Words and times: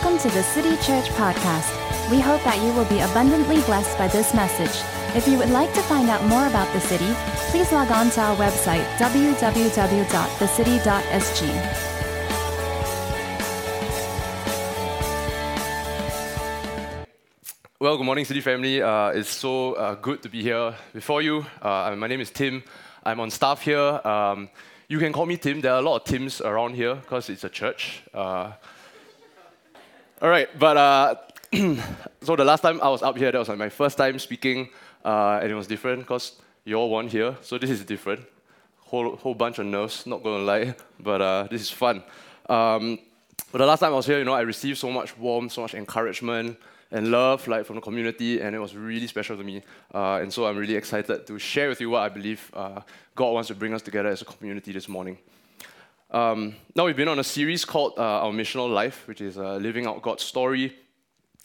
Welcome 0.00 0.30
to 0.30 0.30
the 0.30 0.44
City 0.44 0.76
Church 0.76 1.08
Podcast. 1.18 1.74
We 2.08 2.20
hope 2.20 2.40
that 2.44 2.62
you 2.62 2.72
will 2.72 2.84
be 2.84 3.00
abundantly 3.00 3.60
blessed 3.62 3.98
by 3.98 4.06
this 4.06 4.32
message. 4.32 4.70
If 5.16 5.26
you 5.26 5.36
would 5.38 5.50
like 5.50 5.74
to 5.74 5.82
find 5.82 6.08
out 6.08 6.22
more 6.26 6.46
about 6.46 6.72
the 6.72 6.78
city, 6.80 7.12
please 7.50 7.72
log 7.72 7.90
on 7.90 8.08
to 8.10 8.20
our 8.20 8.36
website 8.36 8.84
www.thecity.sg. 8.98 9.48
Well, 17.80 17.96
good 17.96 18.06
morning, 18.06 18.24
City 18.24 18.40
family. 18.40 18.80
Uh, 18.80 19.08
it's 19.08 19.30
so 19.30 19.72
uh, 19.72 19.96
good 19.96 20.22
to 20.22 20.28
be 20.28 20.44
here 20.44 20.76
before 20.92 21.22
you. 21.22 21.44
Uh, 21.60 21.96
my 21.98 22.06
name 22.06 22.20
is 22.20 22.30
Tim. 22.30 22.62
I'm 23.02 23.18
on 23.18 23.30
staff 23.30 23.62
here. 23.62 24.00
Um, 24.06 24.48
you 24.86 25.00
can 25.00 25.12
call 25.12 25.26
me 25.26 25.36
Tim. 25.38 25.60
There 25.60 25.72
are 25.72 25.80
a 25.80 25.82
lot 25.82 25.96
of 25.96 26.04
Tims 26.04 26.40
around 26.40 26.76
here 26.76 26.94
because 26.94 27.28
it's 27.28 27.42
a 27.42 27.48
church. 27.48 28.04
Uh, 30.20 30.24
all 30.24 30.30
right, 30.30 30.48
but 30.58 30.76
uh, 30.76 31.14
so 32.22 32.36
the 32.36 32.44
last 32.44 32.60
time 32.60 32.80
I 32.80 32.88
was 32.88 33.02
up 33.02 33.16
here, 33.16 33.32
that 33.32 33.38
was 33.38 33.48
like 33.48 33.58
my 33.58 33.68
first 33.68 33.96
time 33.98 34.18
speaking, 34.18 34.68
uh, 35.04 35.40
and 35.42 35.50
it 35.50 35.54
was 35.54 35.66
different 35.66 36.00
because 36.00 36.40
you 36.64 36.76
all 36.76 36.90
weren't 36.90 37.10
here. 37.10 37.36
So 37.42 37.58
this 37.58 37.70
is 37.70 37.84
different. 37.84 38.24
Whole 38.80 39.16
whole 39.16 39.34
bunch 39.34 39.58
of 39.58 39.66
nerves, 39.66 40.06
not 40.06 40.22
gonna 40.22 40.44
lie, 40.44 40.74
but 41.00 41.48
this 41.48 41.62
is 41.62 41.70
fun. 41.70 42.02
Um, 42.48 42.98
but 43.52 43.58
the 43.58 43.66
last 43.66 43.80
time 43.80 43.92
I 43.92 43.96
was 43.96 44.06
here, 44.06 44.18
you 44.18 44.24
know, 44.24 44.34
I 44.34 44.40
received 44.40 44.78
so 44.78 44.90
much 44.90 45.16
warmth, 45.16 45.52
so 45.52 45.62
much 45.62 45.74
encouragement 45.74 46.58
and 46.90 47.10
love 47.10 47.46
like 47.46 47.66
from 47.66 47.76
the 47.76 47.82
community, 47.82 48.40
and 48.40 48.54
it 48.56 48.58
was 48.58 48.74
really 48.74 49.06
special 49.06 49.36
to 49.36 49.44
me. 49.44 49.62
Uh, 49.94 50.20
and 50.22 50.32
so 50.32 50.46
I'm 50.46 50.56
really 50.56 50.74
excited 50.74 51.26
to 51.26 51.38
share 51.38 51.68
with 51.68 51.80
you 51.80 51.90
what 51.90 52.02
I 52.02 52.08
believe 52.08 52.50
uh, 52.54 52.80
God 53.14 53.32
wants 53.32 53.48
to 53.48 53.54
bring 53.54 53.74
us 53.74 53.82
together 53.82 54.08
as 54.08 54.22
a 54.22 54.24
community 54.24 54.72
this 54.72 54.88
morning. 54.88 55.18
Um, 56.10 56.54
now 56.74 56.86
we've 56.86 56.96
been 56.96 57.08
on 57.08 57.18
a 57.18 57.24
series 57.24 57.66
called 57.66 57.94
uh, 57.98 58.24
Our 58.24 58.32
Missional 58.32 58.72
Life, 58.72 59.06
which 59.06 59.20
is 59.20 59.36
uh, 59.36 59.56
living 59.56 59.86
out 59.86 60.00
God's 60.00 60.22
story, 60.22 60.74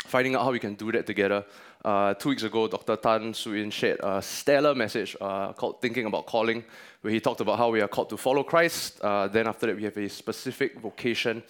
finding 0.05 0.35
out 0.35 0.43
how 0.43 0.51
we 0.51 0.59
can 0.59 0.75
do 0.75 0.91
that 0.93 1.05
together. 1.05 1.43
Uh, 1.83 2.13
two 2.13 2.29
weeks 2.29 2.43
ago, 2.43 2.69
Dr. 2.69 2.95
Tan 2.95 3.33
Soo 3.33 3.55
Inn 3.55 3.71
shared 3.71 3.99
a 4.01 4.21
stellar 4.21 4.73
message 4.73 5.17
uh, 5.19 5.51
called 5.51 5.81
Thinking 5.81 6.05
About 6.05 6.25
Calling, 6.27 6.63
where 7.01 7.11
he 7.11 7.19
talked 7.19 7.41
about 7.41 7.57
how 7.57 7.71
we 7.71 7.81
are 7.81 7.89
called 7.89 8.09
to 8.11 8.17
follow 8.17 8.43
Christ. 8.43 9.01
then 9.01 9.47
after 9.47 9.67
that, 9.67 9.75
we 9.75 9.83
have 9.83 9.97
a 9.97 10.07
specific 10.07 10.79
vocation 10.79 11.43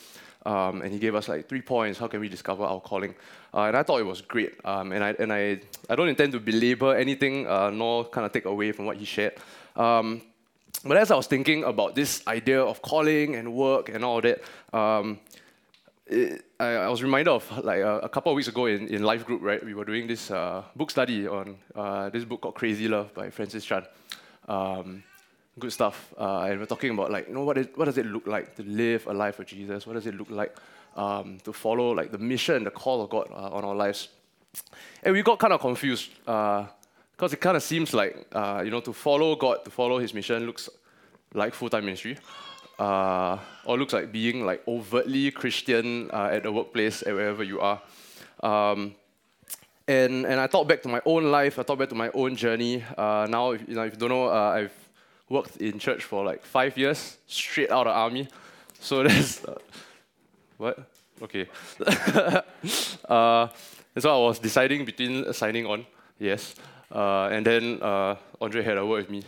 um, 0.46 0.82
and 0.82 0.92
he 0.92 1.00
gave 1.00 1.16
us 1.16 1.28
like 1.28 1.48
three 1.48 1.62
points. 1.62 2.00
How 2.00 2.08
can 2.08 2.20
we 2.20 2.30
discover 2.30 2.64
our 2.64 2.82
calling? 2.82 3.16
Uh, 3.54 3.64
and 3.64 3.78
I 3.78 3.84
thought 3.84 4.00
it 4.00 4.06
was 4.06 4.22
great. 4.22 4.54
Um, 4.66 4.92
and 4.92 5.04
I 5.04 5.16
and 5.20 5.32
I 5.32 5.62
I 5.90 5.96
don't 5.96 6.10
intend 6.10 6.34
to 6.34 6.40
belabor 6.40 6.96
anything, 6.96 7.48
uh, 7.48 7.70
nor 7.70 8.06
kind 8.06 8.26
of 8.26 8.32
take 8.32 8.46
away 8.46 8.72
from 8.72 8.86
what 8.86 8.98
he 8.98 9.06
shared. 9.06 9.36
Um, 9.76 10.22
but 10.86 10.98
as 10.98 11.12
I 11.12 11.16
was 11.16 11.28
thinking 11.28 11.64
about 11.64 11.96
this 11.96 12.26
idea 12.28 12.62
of 12.62 12.82
calling 12.82 13.36
and 13.36 13.54
work 13.54 13.90
and 13.90 14.04
all 14.04 14.22
that, 14.22 14.42
um, 14.74 15.20
it, 16.08 16.46
I, 16.60 16.66
I, 16.66 16.90
was 16.90 17.02
reminded 17.02 17.32
of 17.32 17.50
like 17.64 17.80
a, 17.80 18.00
a, 18.00 18.10
couple 18.10 18.32
of 18.32 18.36
weeks 18.36 18.50
ago 18.50 18.66
in, 18.66 18.88
in 18.88 19.04
life 19.04 19.26
group, 19.26 19.42
right? 19.42 19.64
We 19.64 19.74
were 19.74 19.86
doing 19.86 20.08
this 20.08 20.30
uh, 20.30 20.64
book 20.76 20.92
study 20.92 21.28
on 21.28 21.58
uh, 21.74 22.10
this 22.10 22.26
book 22.26 22.42
called 22.42 22.56
Crazy 22.56 22.88
Love 22.88 23.14
by 23.14 23.30
Francis 23.30 23.64
Chan. 23.64 23.86
Um, 24.50 25.04
good 25.58 25.72
stuff. 25.72 26.14
Uh, 26.18 26.48
and 26.50 26.60
we're 26.60 26.66
talking 26.66 26.92
about 26.92 27.12
like, 27.12 27.28
you 27.30 27.34
know, 27.34 27.44
what, 27.44 27.58
is, 27.58 27.68
what 27.76 27.86
does 27.86 27.98
it 27.98 28.06
look 28.06 28.28
like 28.28 28.56
to 28.56 28.64
live 28.64 29.08
a 29.08 29.14
life 29.14 29.36
for 29.36 29.46
Jesus? 29.46 29.88
What 29.88 29.94
does 29.94 30.06
it 30.06 30.16
look 30.16 30.30
like 30.30 30.58
um, 30.98 31.38
to 31.46 31.54
follow 31.54 31.92
like 31.92 32.12
the 32.12 32.18
mission, 32.18 32.56
and 32.56 32.66
the 32.66 32.72
call 32.72 33.02
of 33.02 33.10
God 33.10 33.30
uh, 33.32 33.50
on 33.52 33.64
our 33.64 33.76
lives? 33.76 34.10
And 35.02 35.14
we 35.14 35.24
got 35.24 35.40
kind 35.40 35.54
of 35.54 35.62
confused 35.62 36.12
because 37.16 37.34
it 37.34 37.42
kind 37.42 37.56
of 37.56 37.64
seems 37.64 37.94
like, 37.94 38.28
uh, 38.32 38.62
you 38.66 38.72
know, 38.72 38.82
to 38.82 38.94
follow 38.94 39.36
God, 39.36 39.64
to 39.66 39.72
follow 39.72 40.00
His 40.00 40.14
mission 40.14 40.46
looks 40.46 40.70
like 41.34 41.54
full-time 41.54 41.86
ministry. 41.86 42.18
Uh, 42.80 43.38
or 43.66 43.78
looks 43.78 43.94
like 43.94 44.12
being 44.12 44.46
like 44.46 44.68
overtly 44.68 45.30
Christian 45.32 46.10
uh, 46.12 46.30
at 46.32 46.44
the 46.44 46.52
workplace, 46.52 47.04
at 47.04 47.14
wherever 47.14 47.44
you 47.44 47.60
are. 47.60 47.80
Um, 48.42 48.96
and, 49.88 50.26
and 50.26 50.40
I 50.40 50.48
thought 50.48 50.68
back 50.68 50.82
to 50.84 50.90
my 50.90 51.02
own 51.06 51.30
life, 51.32 51.60
I 51.60 51.64
thought 51.64 51.78
back 51.78 51.90
to 51.90 51.96
my 51.96 52.10
own 52.14 52.36
journey. 52.36 52.84
Uh, 52.98 53.28
now, 53.30 53.52
if, 53.52 53.68
you 53.68 53.76
know, 53.76 53.84
if 53.84 53.94
you 53.94 54.00
don't 54.00 54.10
know, 54.10 54.28
uh, 54.28 54.56
I've 54.58 54.90
worked 55.30 55.58
in 55.58 55.78
church 55.78 56.04
for 56.04 56.26
like 56.26 56.44
five 56.44 56.78
years, 56.78 57.18
straight 57.28 57.70
out 57.70 57.86
of 57.86 57.96
army. 57.96 58.28
So 58.80 59.04
that's 59.08 59.46
what? 60.58 60.80
Okay. 61.22 61.48
uh, 63.08 63.48
so 63.98 64.10
I 64.10 64.28
was 64.28 64.40
deciding 64.40 64.86
between 64.86 65.32
signing 65.34 65.66
on, 65.66 65.86
yes, 66.18 66.56
uh, 66.94 67.30
and 67.32 67.46
then 67.46 67.82
uh, 67.82 68.16
Andre 68.40 68.62
had 68.62 68.78
a 68.78 68.86
word 68.86 69.08
with 69.08 69.10
me, 69.10 69.24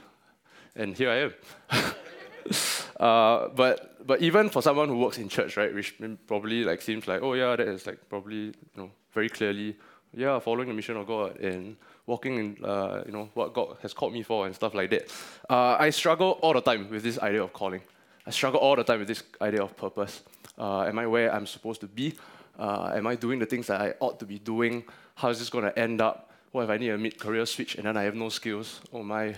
and 0.75 0.95
here 0.95 1.09
I 1.09 1.15
am. 1.15 1.33
uh, 2.99 3.47
but 3.55 4.05
but 4.05 4.21
even 4.21 4.49
for 4.49 4.61
someone 4.61 4.87
who 4.87 4.99
works 4.99 5.17
in 5.17 5.27
church, 5.27 5.57
right, 5.57 5.73
which 5.73 5.95
probably 6.27 6.63
like 6.63 6.81
seems 6.81 7.07
like 7.07 7.23
oh 7.23 7.33
yeah, 7.33 7.55
that 7.55 7.67
is 7.67 7.87
like 7.87 8.07
probably 8.07 8.45
you 8.45 8.77
know 8.77 8.91
very 9.13 9.29
clearly 9.29 9.75
yeah 10.13 10.37
following 10.39 10.67
the 10.67 10.73
mission 10.73 10.95
of 10.95 11.07
God 11.07 11.39
and 11.39 11.75
walking 12.05 12.37
in 12.37 12.63
uh, 12.63 13.01
you 13.03 13.11
know 13.11 13.29
what 13.33 13.53
God 13.53 13.77
has 13.81 13.93
called 13.93 14.13
me 14.13 14.21
for 14.21 14.45
and 14.45 14.53
stuff 14.53 14.75
like 14.75 14.91
that. 14.91 15.11
Uh, 15.49 15.75
I 15.79 15.89
struggle 15.89 16.37
all 16.43 16.53
the 16.53 16.61
time 16.61 16.87
with 16.91 17.01
this 17.01 17.17
idea 17.17 17.43
of 17.43 17.51
calling. 17.51 17.81
I 18.27 18.29
struggle 18.29 18.59
all 18.59 18.75
the 18.75 18.83
time 18.83 18.99
with 18.99 19.07
this 19.07 19.23
idea 19.41 19.63
of 19.63 19.75
purpose. 19.75 20.21
Uh, 20.57 20.83
am 20.83 20.99
I 20.99 21.07
where 21.07 21.33
I'm 21.33 21.47
supposed 21.47 21.81
to 21.81 21.87
be? 21.87 22.13
Am 22.59 23.07
I 23.07 23.15
doing 23.15 23.39
the 23.39 23.45
things 23.45 23.67
that 23.67 23.81
I 23.81 23.93
ought 23.99 24.19
to 24.19 24.25
be 24.25 24.37
doing? 24.39 24.83
How 25.15 25.29
is 25.29 25.39
this 25.39 25.49
going 25.49 25.65
to 25.65 25.77
end 25.77 25.99
up? 25.99 26.31
What 26.55 26.63
if 26.63 26.69
I 26.69 26.77
need 26.77 26.91
a 26.91 26.97
mid-career 26.97 27.45
switch 27.45 27.75
and 27.75 27.85
then 27.85 27.97
I 27.97 28.03
have 28.03 28.16
no 28.16 28.29
skills? 28.29 28.79
Oh 28.93 29.03
my. 29.03 29.35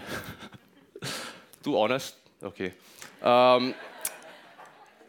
Too 1.64 1.76
honest? 1.76 2.14
Okay. 2.44 2.74
Um, 3.24 3.74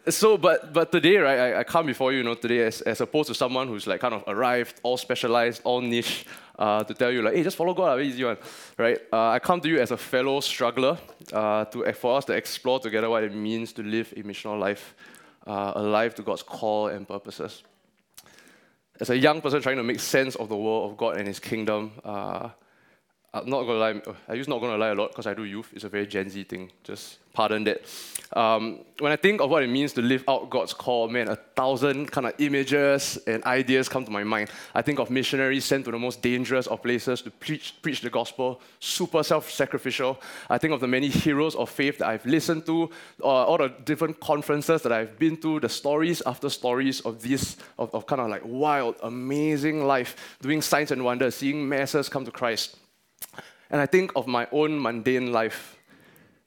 so, 0.08 0.38
but 0.38 0.72
but 0.72 0.91
today, 0.91 1.18
right, 1.18 1.38
I, 1.38 1.58
I 1.60 1.64
come 1.64 1.84
before 1.84 2.12
you, 2.12 2.18
you 2.18 2.24
know, 2.24 2.32
today 2.32 2.64
as, 2.64 2.80
as 2.80 3.02
opposed 3.02 3.28
to 3.28 3.34
someone 3.34 3.68
who's 3.68 3.86
like 3.86 4.00
kind 4.00 4.14
of 4.14 4.24
arrived, 4.26 4.80
all 4.82 4.97
specialized, 4.97 5.60
all 5.64 5.82
niche, 5.82 6.24
uh, 6.58 6.82
to 6.82 6.94
tell 6.94 7.10
you 7.10 7.20
like, 7.20 7.34
hey, 7.34 7.42
just 7.42 7.58
follow 7.58 7.74
God, 7.74 8.00
easy 8.00 8.24
one, 8.24 8.38
right? 8.78 8.98
Uh, 9.12 9.28
I 9.28 9.38
come 9.38 9.60
to 9.60 9.68
you 9.68 9.78
as 9.78 9.91
a 9.91 9.98
fellow 9.98 10.41
struggler 10.41 10.97
uh, 11.34 11.66
to 11.66 11.92
for 11.92 12.16
us 12.16 12.24
to 12.24 12.32
explore 12.32 12.80
together 12.80 13.10
what 13.10 13.22
it 13.22 13.34
means 13.34 13.74
to 13.74 13.82
live 13.82 14.14
a 14.16 14.22
missional 14.22 14.58
life, 14.58 14.94
uh, 15.47 15.72
a 15.76 15.82
life 15.82 16.14
to 16.14 16.22
God's 16.22 16.42
call 16.42 16.86
and 16.86 17.06
purposes. 17.06 17.64
As 19.00 19.10
a 19.10 19.16
young 19.16 19.41
person 19.41 19.62
trying 19.62 19.76
to 19.76 19.84
make 19.84 20.00
sense 20.00 20.34
of 20.36 20.48
the 20.48 20.56
world 20.56 20.91
of 20.91 20.97
God 20.97 21.16
and 21.16 21.28
His 21.28 21.38
kingdom, 21.38 21.92
uh, 22.04 22.50
I'm 23.34 23.50
not 23.50 23.65
gonna 23.65 23.78
lie. 23.78 24.00
I 24.27 24.34
use 24.34 24.49
not 24.49 24.61
gonna 24.61 24.78
lie 24.78 24.89
a 24.89 24.94
lot 24.94 25.09
because 25.09 25.27
I 25.27 25.34
do 25.34 25.44
youth. 25.44 25.71
It's 25.75 25.84
a 25.84 25.89
very 25.89 26.06
Gen 26.06 26.31
Z 26.31 26.44
thing. 26.44 26.72
Just 26.83 27.19
pardon 27.34 27.62
that. 27.65 27.83
Um, 28.33 28.81
when 29.00 29.12
I 29.12 29.16
think 29.16 29.43
of 29.43 29.50
what 29.50 29.62
it 29.62 29.69
means 29.69 29.93
to 29.93 30.03
live 30.03 30.25
out 30.27 30.49
God's 30.49 30.72
call, 30.72 31.09
man, 31.09 31.28
a 31.28 31.37
thousand 31.37 32.11
kind 32.11 32.27
of 32.27 32.33
images 32.39 33.19
and 33.27 33.44
ideas 33.44 33.89
come 33.89 34.05
to 34.06 34.11
my 34.11 34.25
mind. 34.25 34.50
I 34.75 34.81
think 34.81 34.99
of 34.99 35.11
missionaries 35.11 35.66
sent 35.66 35.84
to 35.84 35.91
the 35.91 35.99
most 35.99 36.22
dangerous 36.22 36.66
of 36.66 36.83
places 36.83 37.21
to 37.22 37.31
preach, 37.31 37.75
preach 37.83 38.00
the 38.00 38.11
gospel, 38.11 38.61
super 38.81 39.22
self-sacrificial. 39.22 40.21
I 40.49 40.59
think 40.59 40.72
of 40.72 40.81
the 40.81 40.89
many 40.89 41.09
heroes 41.09 41.55
of 41.55 41.71
faith 41.71 41.99
that 41.99 42.09
I've 42.09 42.27
listened 42.27 42.65
to, 42.66 42.91
uh, 43.22 43.27
all 43.27 43.59
the 43.59 43.69
different 43.84 44.19
conferences 44.21 44.83
that 44.83 44.93
I've 44.93 45.19
been 45.19 45.37
to, 45.43 45.60
the 45.60 45.69
stories 45.69 46.22
after 46.27 46.49
stories 46.49 47.00
of 47.03 47.22
this, 47.22 47.59
of, 47.78 47.95
of 47.95 48.06
kind 48.06 48.22
of 48.22 48.31
like 48.31 48.43
wild, 48.45 48.97
amazing 49.03 49.87
life, 49.87 50.37
doing 50.41 50.62
signs 50.62 50.91
and 50.91 51.05
wonders, 51.05 51.37
seeing 51.37 51.69
masses 51.69 52.09
come 52.09 52.25
to 52.25 52.33
Christ. 52.33 52.77
And 53.70 53.80
I 53.80 53.86
think 53.86 54.12
of 54.16 54.26
my 54.26 54.48
own 54.50 54.80
mundane 54.80 55.32
life, 55.32 55.76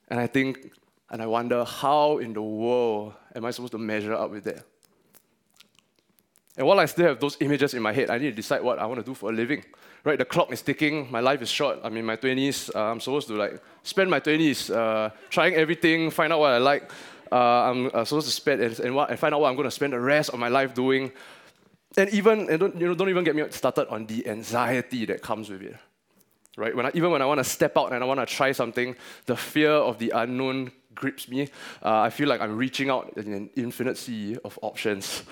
and 0.08 0.20
I 0.20 0.28
think, 0.28 0.72
and 1.10 1.22
I 1.22 1.28
wonder, 1.28 1.64
how 1.64 2.18
in 2.18 2.34
the 2.34 2.42
world 2.42 3.14
am 3.36 3.46
I 3.46 3.52
supposed 3.52 3.74
to 3.74 3.78
measure 3.78 4.14
up 4.14 4.32
with 4.32 4.44
that? 4.46 4.66
And 6.58 6.68
while 6.68 6.80
I 6.80 6.86
still 6.86 7.08
have 7.08 7.20
those 7.20 7.38
images 7.40 7.74
in 7.74 7.82
my 7.82 7.94
head, 7.94 8.10
I 8.10 8.18
need 8.18 8.32
to 8.32 8.36
decide 8.36 8.62
what 8.62 8.80
I 8.80 8.86
want 8.86 9.00
to 9.00 9.06
do 9.06 9.14
for 9.14 9.30
a 9.30 9.34
living. 9.34 9.64
Right, 10.04 10.18
the 10.18 10.26
clock 10.26 10.52
is 10.52 10.64
ticking. 10.64 11.12
My 11.12 11.20
life 11.20 11.42
is 11.44 11.50
short. 11.50 11.80
I'm 11.84 11.96
in 11.96 12.06
my 12.06 12.18
20s. 12.18 12.76
Uh, 12.76 12.92
I'm 12.92 13.00
supposed 13.00 13.28
to 13.28 13.36
like 13.36 13.62
spend 13.84 14.10
my 14.10 14.20
20s 14.20 14.76
uh, 14.76 15.12
trying 15.30 15.54
everything, 15.54 16.10
find 16.10 16.34
out 16.34 16.40
what 16.40 16.54
I 16.54 16.58
like. 16.58 16.92
Uh, 17.32 17.36
I'm 17.36 17.86
uh, 17.94 18.04
supposed 18.04 18.28
to 18.28 18.34
spend 18.34 18.62
and, 18.62 18.80
and, 18.80 18.96
what, 18.96 19.12
and 19.12 19.20
find 19.20 19.34
out 19.34 19.42
what 19.42 19.50
I'm 19.50 19.56
going 19.56 19.68
to 19.68 19.72
spend 19.72 19.94
the 19.94 20.00
rest 20.00 20.32
of 20.32 20.40
my 20.40 20.50
life 20.50 20.74
doing. 20.74 21.12
And 21.96 22.10
even 22.10 22.50
and 22.50 22.60
don't, 22.60 22.76
you 22.76 22.88
know, 22.88 22.96
don't 22.96 23.10
even 23.10 23.24
get 23.24 23.36
me 23.36 23.44
started 23.52 23.88
on 23.90 24.08
the 24.08 24.28
anxiety 24.28 25.06
that 25.06 25.22
comes 25.22 25.50
with 25.50 25.62
it 25.62 25.76
right? 26.58 26.76
When 26.76 26.86
I, 26.86 26.92
even 26.94 27.12
when 27.12 27.22
I 27.22 27.26
want 27.26 27.40
to 27.40 27.44
step 27.44 27.78
out 27.78 27.94
and 27.94 28.04
I 28.04 28.08
want 28.08 28.20
to 28.20 28.26
try 28.26 28.52
something, 28.52 28.96
the 29.26 29.36
fear 29.36 29.72
of 29.72 29.98
the 30.00 30.12
unknown 30.12 30.72
grips 30.94 31.28
me. 31.28 31.44
Uh, 31.84 32.02
I 32.02 32.10
feel 32.10 32.28
like 32.28 32.42
I'm 32.42 32.58
reaching 32.58 32.90
out 32.90 33.14
in 33.18 33.34
an 33.34 33.50
infinite 33.56 33.98
sea 33.98 34.38
of 34.44 34.58
options. 34.62 35.24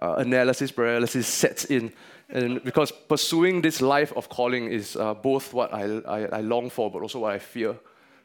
Uh, 0.00 0.14
analysis 0.18 0.70
paralysis 0.70 1.26
sets 1.26 1.64
in. 1.64 1.92
And 2.28 2.62
because 2.62 2.92
pursuing 2.92 3.62
this 3.62 3.80
life 3.80 4.12
of 4.14 4.28
calling 4.28 4.70
is 4.70 4.96
uh, 4.96 5.14
both 5.14 5.52
what 5.52 5.72
I, 5.74 5.98
I, 6.06 6.24
I, 6.26 6.40
long 6.40 6.70
for, 6.70 6.90
but 6.90 7.02
also 7.02 7.20
what 7.20 7.32
I 7.32 7.38
fear. 7.38 7.74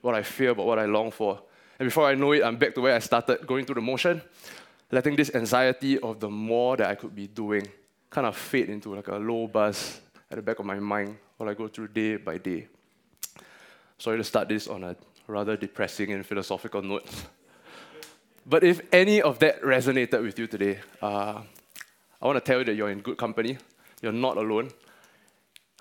What 0.01 0.13
I 0.13 0.21
fear, 0.23 0.53
but 0.53 0.65
what 0.65 0.77
I 0.77 0.85
long 0.85 1.09
for. 1.09 1.41
And 1.79 1.87
before 1.87 2.07
I 2.07 2.13
know 2.13 2.33
it, 2.33 2.43
I'm 2.43 2.57
back 2.57 2.75
to 2.75 2.81
where 2.81 2.95
I 2.95 2.99
started, 2.99 3.47
going 3.47 3.65
through 3.65 3.75
the 3.75 3.81
motion, 3.81 4.21
letting 4.91 5.15
this 5.15 5.33
anxiety 5.33 5.97
of 5.99 6.19
the 6.19 6.29
more 6.29 6.77
that 6.77 6.89
I 6.89 6.95
could 6.95 7.15
be 7.15 7.27
doing 7.27 7.67
kind 8.09 8.27
of 8.27 8.37
fade 8.37 8.69
into 8.69 8.93
like 8.93 9.07
a 9.07 9.15
low 9.15 9.47
buzz 9.47 9.99
at 10.33 10.37
the 10.37 10.41
back 10.41 10.57
of 10.57 10.65
my 10.65 10.79
mind 10.79 11.15
while 11.37 11.47
I 11.47 11.53
go 11.53 11.67
through 11.67 11.89
day 11.89 12.15
by 12.15 12.39
day. 12.39 12.67
Sorry 13.99 14.17
to 14.17 14.23
start 14.23 14.49
this 14.49 14.67
on 14.67 14.83
a 14.83 14.95
rather 15.27 15.55
depressing 15.55 16.11
and 16.11 16.25
philosophical 16.25 16.81
note. 16.81 17.05
but 18.45 18.63
if 18.63 18.81
any 18.91 19.21
of 19.21 19.37
that 19.39 19.61
resonated 19.61 20.23
with 20.23 20.39
you 20.39 20.47
today, 20.47 20.79
uh, 21.03 21.39
I 22.19 22.25
want 22.25 22.37
to 22.37 22.41
tell 22.41 22.57
you 22.57 22.65
that 22.65 22.73
you're 22.73 22.89
in 22.89 23.01
good 23.01 23.15
company. 23.15 23.59
You're 24.01 24.11
not 24.11 24.37
alone. 24.37 24.71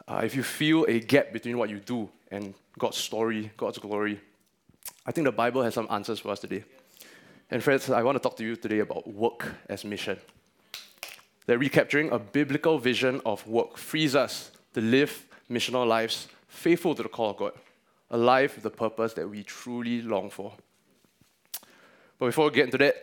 Uh, 0.06 0.20
if 0.22 0.36
you 0.36 0.42
feel 0.42 0.84
a 0.84 1.00
gap 1.00 1.32
between 1.32 1.56
what 1.56 1.70
you 1.70 1.78
do 1.80 2.10
and 2.30 2.52
God's 2.78 2.98
story, 2.98 3.50
God's 3.56 3.78
glory, 3.78 4.20
I 5.06 5.12
think 5.12 5.24
the 5.24 5.32
Bible 5.32 5.62
has 5.62 5.72
some 5.72 5.86
answers 5.88 6.18
for 6.18 6.28
us 6.28 6.40
today. 6.40 6.62
And 7.50 7.64
friends, 7.64 7.88
I 7.88 8.02
want 8.02 8.16
to 8.16 8.22
talk 8.22 8.36
to 8.36 8.44
you 8.44 8.56
today 8.56 8.80
about 8.80 9.08
work 9.08 9.46
as 9.70 9.82
mission. 9.82 10.18
That 11.46 11.58
recapturing 11.58 12.10
a 12.12 12.18
biblical 12.18 12.78
vision 12.78 13.20
of 13.26 13.46
work 13.46 13.76
frees 13.76 14.14
us 14.14 14.52
to 14.74 14.80
live 14.80 15.26
missional 15.50 15.86
lives 15.86 16.28
faithful 16.48 16.94
to 16.94 17.02
the 17.02 17.08
call 17.08 17.30
of 17.30 17.36
God, 17.36 17.52
a 18.10 18.16
life 18.16 18.54
with 18.54 18.62
the 18.62 18.70
purpose 18.70 19.14
that 19.14 19.28
we 19.28 19.42
truly 19.42 20.02
long 20.02 20.30
for. 20.30 20.52
But 22.18 22.26
before 22.26 22.44
we 22.44 22.52
get 22.52 22.66
into 22.66 22.78
that, 22.78 23.02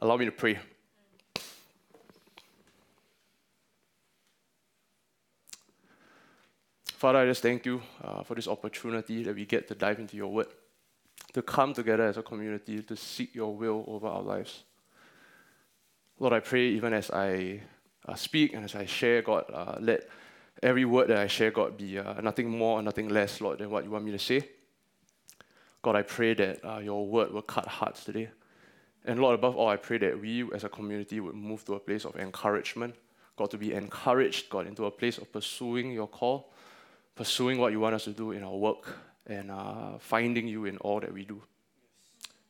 allow 0.00 0.16
me 0.16 0.24
to 0.24 0.32
pray. 0.32 0.58
Father, 6.86 7.20
I 7.20 7.26
just 7.26 7.42
thank 7.42 7.64
you 7.64 7.80
uh, 8.02 8.24
for 8.24 8.34
this 8.34 8.48
opportunity 8.48 9.22
that 9.22 9.36
we 9.36 9.44
get 9.44 9.68
to 9.68 9.74
dive 9.76 10.00
into 10.00 10.16
your 10.16 10.32
word, 10.32 10.48
to 11.32 11.42
come 11.42 11.72
together 11.72 12.02
as 12.08 12.16
a 12.16 12.22
community 12.22 12.82
to 12.82 12.96
seek 12.96 13.36
your 13.36 13.54
will 13.54 13.84
over 13.86 14.08
our 14.08 14.22
lives. 14.22 14.64
Lord, 16.18 16.32
I 16.32 16.40
pray 16.40 16.68
even 16.68 16.92
as 16.92 17.10
I 17.10 17.60
uh, 18.06 18.14
speak 18.14 18.54
and 18.54 18.64
as 18.64 18.74
I 18.74 18.86
share, 18.86 19.22
God, 19.22 19.44
uh, 19.52 19.76
let 19.80 20.08
every 20.62 20.84
word 20.84 21.08
that 21.08 21.18
I 21.18 21.26
share, 21.26 21.50
God, 21.50 21.76
be 21.76 21.98
uh, 21.98 22.20
nothing 22.20 22.50
more, 22.50 22.82
nothing 22.82 23.08
less, 23.08 23.40
Lord, 23.40 23.58
than 23.58 23.70
what 23.70 23.84
you 23.84 23.90
want 23.90 24.04
me 24.04 24.12
to 24.12 24.18
say. 24.18 24.48
God, 25.82 25.94
I 25.94 26.02
pray 26.02 26.34
that 26.34 26.64
uh, 26.64 26.78
your 26.78 27.06
word 27.06 27.32
will 27.32 27.42
cut 27.42 27.66
hearts 27.66 28.04
today. 28.04 28.30
And 29.04 29.20
Lord, 29.20 29.34
above 29.34 29.56
all, 29.56 29.68
I 29.68 29.76
pray 29.76 29.98
that 29.98 30.20
we 30.20 30.50
as 30.52 30.64
a 30.64 30.68
community 30.68 31.20
would 31.20 31.34
move 31.34 31.64
to 31.66 31.74
a 31.74 31.80
place 31.80 32.04
of 32.04 32.16
encouragement. 32.16 32.94
God, 33.36 33.50
to 33.52 33.58
be 33.58 33.72
encouraged, 33.72 34.50
God, 34.50 34.66
into 34.66 34.86
a 34.86 34.90
place 34.90 35.18
of 35.18 35.32
pursuing 35.32 35.92
your 35.92 36.08
call 36.08 36.50
pursuing 37.18 37.58
what 37.58 37.72
you 37.72 37.80
want 37.80 37.96
us 37.96 38.04
to 38.04 38.12
do 38.12 38.30
in 38.30 38.44
our 38.44 38.54
work 38.54 38.96
and 39.26 39.50
uh, 39.50 39.98
finding 39.98 40.46
you 40.46 40.66
in 40.66 40.76
all 40.78 41.00
that 41.00 41.12
we 41.12 41.24
do. 41.24 41.42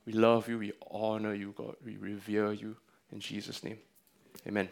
We 0.05 0.13
love 0.13 0.47
you, 0.47 0.59
we 0.59 0.73
honor 0.91 1.33
you, 1.33 1.55
God, 1.57 1.77
we 1.83 1.97
revere 1.97 2.53
you 2.53 2.77
in 3.13 3.21
Jesus' 3.21 3.63
name. 3.63 3.79
Amen. 4.47 4.69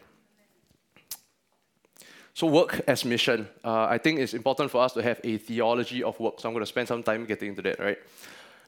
So, 2.34 2.46
work 2.46 2.82
as 2.86 3.04
mission. 3.04 3.48
Uh, 3.64 3.86
I 3.86 3.98
think 3.98 4.20
it's 4.20 4.34
important 4.34 4.70
for 4.70 4.82
us 4.82 4.92
to 4.92 5.02
have 5.02 5.20
a 5.24 5.38
theology 5.38 6.02
of 6.02 6.20
work. 6.20 6.40
So, 6.40 6.48
I'm 6.48 6.54
going 6.54 6.62
to 6.62 6.68
spend 6.68 6.88
some 6.88 7.02
time 7.02 7.24
getting 7.24 7.50
into 7.50 7.62
that, 7.62 7.78
right? 7.78 7.98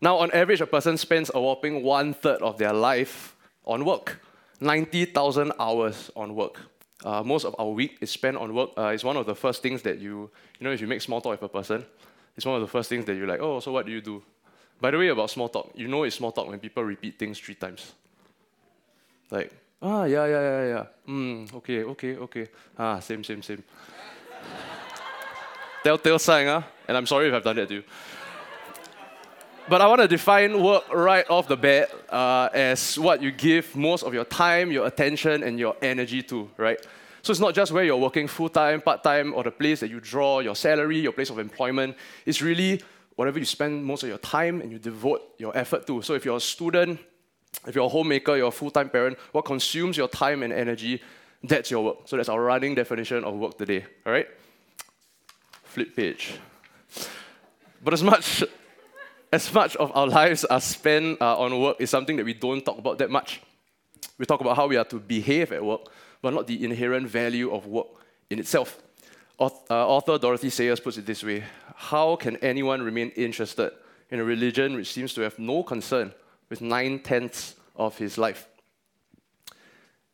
Now, 0.01 0.17
on 0.19 0.31
average, 0.31 0.61
a 0.61 0.67
person 0.67 0.97
spends 0.97 1.31
a 1.35 1.41
whopping 1.41 1.83
one 1.83 2.15
third 2.15 2.41
of 2.41 2.57
their 2.57 2.73
life 2.73 3.37
on 3.67 3.85
work 3.85 4.21
90,000 4.61 5.53
hours 5.59 6.11
on 6.17 6.35
work. 6.35 6.61
Uh, 7.05 7.23
most 7.23 7.45
of 7.45 7.55
our 7.59 7.69
week 7.69 7.99
is 8.01 8.11
spent 8.11 8.37
on 8.37 8.55
work. 8.55 8.71
Uh, 8.77 8.87
it's 8.87 9.05
one 9.05 9.17
of 9.17 9.27
the 9.27 9.35
first 9.35 9.63
things 9.63 9.83
that 9.83 9.99
you, 9.99 10.31
you 10.59 10.65
know, 10.65 10.73
if 10.73 10.81
you 10.81 10.87
make 10.87 11.01
small 11.01 11.21
talk 11.21 11.41
with 11.41 11.43
a 11.43 11.49
person, 11.49 11.85
it's 12.37 12.45
one 12.45 12.57
of 12.57 12.61
the 12.61 12.67
first 12.67 12.89
things 12.89 13.05
that 13.05 13.15
you're 13.15 13.27
like, 13.27 13.41
oh, 13.41 13.61
so 13.61 13.71
what 13.71 13.87
do 13.87 13.93
you 13.93 14.01
do? 14.01 14.23
By 14.81 14.91
the 14.91 14.99
way, 14.99 15.09
about 15.09 15.31
small 15.31 15.49
talk, 15.49 15.71
you 15.75 15.89
know 15.89 16.03
it's 16.05 16.17
small 16.17 16.33
talk 16.33 16.49
when 16.49 16.59
people 16.59 16.83
repeat 16.83 17.19
things 17.19 17.39
three 17.39 17.55
times. 17.55 17.93
Like, 19.31 19.53
ah, 19.83 20.05
yeah, 20.05 20.27
yeah, 20.27 20.41
yeah, 20.41 20.67
yeah. 20.67 20.85
Mm, 21.07 21.55
okay, 21.55 21.85
okay, 21.85 22.17
okay. 22.17 22.49
Ah, 22.79 22.99
same, 23.01 23.23
same, 23.25 23.43
same. 23.43 23.63
Telltale 25.85 26.19
sign, 26.19 26.47
huh? 26.47 26.63
And 26.87 26.97
I'm 26.97 27.07
sorry 27.07 27.29
if 27.29 27.35
I've 27.35 27.45
done 27.45 27.57
that 27.57 27.69
to 27.69 27.75
you. 27.75 27.83
But 29.69 29.83
I 29.83 29.87
want 29.87 30.01
to 30.01 30.09
define 30.09 30.63
work 30.63 30.85
right 30.95 31.29
off 31.29 31.47
the 31.47 31.57
bat 31.57 31.91
uh, 32.09 32.49
as 32.55 32.99
what 32.99 33.21
you 33.21 33.31
give 33.31 33.77
most 33.77 34.03
of 34.03 34.15
your 34.15 34.25
time, 34.25 34.73
your 34.73 34.87
attention, 34.87 35.43
and 35.43 35.59
your 35.59 35.77
energy 35.83 36.23
to, 36.23 36.49
right? 36.57 36.81
So 37.21 37.33
it's 37.33 37.41
not 37.41 37.55
just 37.55 37.73
where 37.73 37.85
you're 37.85 37.99
working 37.99 38.29
full 38.29 38.49
time, 38.49 38.81
part 38.81 39.03
time, 39.03 39.35
or 39.35 39.43
the 39.43 39.51
place 39.51 39.81
that 39.81 39.91
you 39.91 40.01
draw 40.01 40.41
your 40.41 40.57
salary, 40.57 41.01
your 41.01 41.13
place 41.13 41.29
of 41.29 41.39
employment. 41.39 41.97
It's 42.25 42.41
really 42.41 42.83
whatever 43.17 43.39
you 43.39 43.45
spend 43.45 43.85
most 43.85 44.03
of 44.05 44.09
your 44.09 44.19
time 44.19 44.63
and 44.63 44.73
you 44.73 44.79
devote 44.79 45.35
your 45.37 45.55
effort 45.57 45.87
to. 45.89 46.01
So 46.01 46.15
if 46.15 46.25
you're 46.25 46.39
a 46.39 46.41
student, 46.41 46.99
if 47.67 47.75
you're 47.75 47.85
a 47.85 47.89
homemaker, 47.89 48.37
you're 48.37 48.49
a 48.49 48.53
full 48.53 48.71
time 48.71 48.89
parent, 48.89 49.19
what 49.33 49.45
consumes 49.45 49.97
your 49.97 50.09
time 50.09 50.43
and 50.43 50.53
energy, 50.53 51.03
that's 51.43 51.71
your 51.71 51.85
work. 51.85 51.97
So 52.07 52.17
that's 52.17 52.29
our 52.29 52.41
running 52.41 52.75
definition 52.75 53.25
of 53.25 53.35
work 53.35 53.59
today, 53.59 53.85
all 54.07 54.13
right? 54.13 54.27
Flip 55.65 55.95
page. 55.95 56.35
But 57.83 57.95
as 57.95 58.03
much 58.03 58.45
as 59.33 59.53
much 59.53 59.77
of 59.77 59.95
our 59.95 60.07
lives 60.07 60.45
are 60.47 60.61
spent 60.61 61.21
uh, 61.21 61.39
on 61.39 61.61
work 61.61 61.77
is 61.81 61.91
something 61.91 62.17
that 62.17 62.25
we 62.25 62.35
don't 62.35 62.65
talk 62.65 62.79
about 62.79 62.99
that 62.99 63.11
much. 63.11 63.43
We 64.17 64.25
talk 64.25 64.41
about 64.41 64.57
how 64.57 64.67
we 64.67 64.77
are 64.77 64.85
to 64.87 64.99
behave 64.99 65.53
at 65.53 65.63
work, 65.63 65.83
but 66.23 66.33
not 66.33 66.47
the 66.47 66.65
inherent 66.65 67.09
value 67.09 67.53
of 67.53 67.67
work 67.67 67.89
in 68.31 68.39
itself. 68.39 68.81
Uh, 69.39 69.49
author 69.71 70.19
Dorothy 70.19 70.51
Sayers 70.51 70.81
puts 70.81 70.97
it 70.97 71.07
this 71.07 71.23
way 71.23 71.45
How 71.77 72.17
can 72.17 72.37
anyone 72.39 72.83
remain 72.83 73.11
interested 73.11 73.73
in 74.11 74.19
a 74.19 74.25
religion 74.25 74.75
which 74.75 74.93
seems 74.93 75.13
to 75.15 75.21
have 75.21 75.39
no 75.39 75.63
concern 75.63 76.13
with 76.49 76.61
nine 76.61 77.01
tenths 77.01 77.55
of 77.77 77.97
his 77.99 78.19
life? 78.19 78.49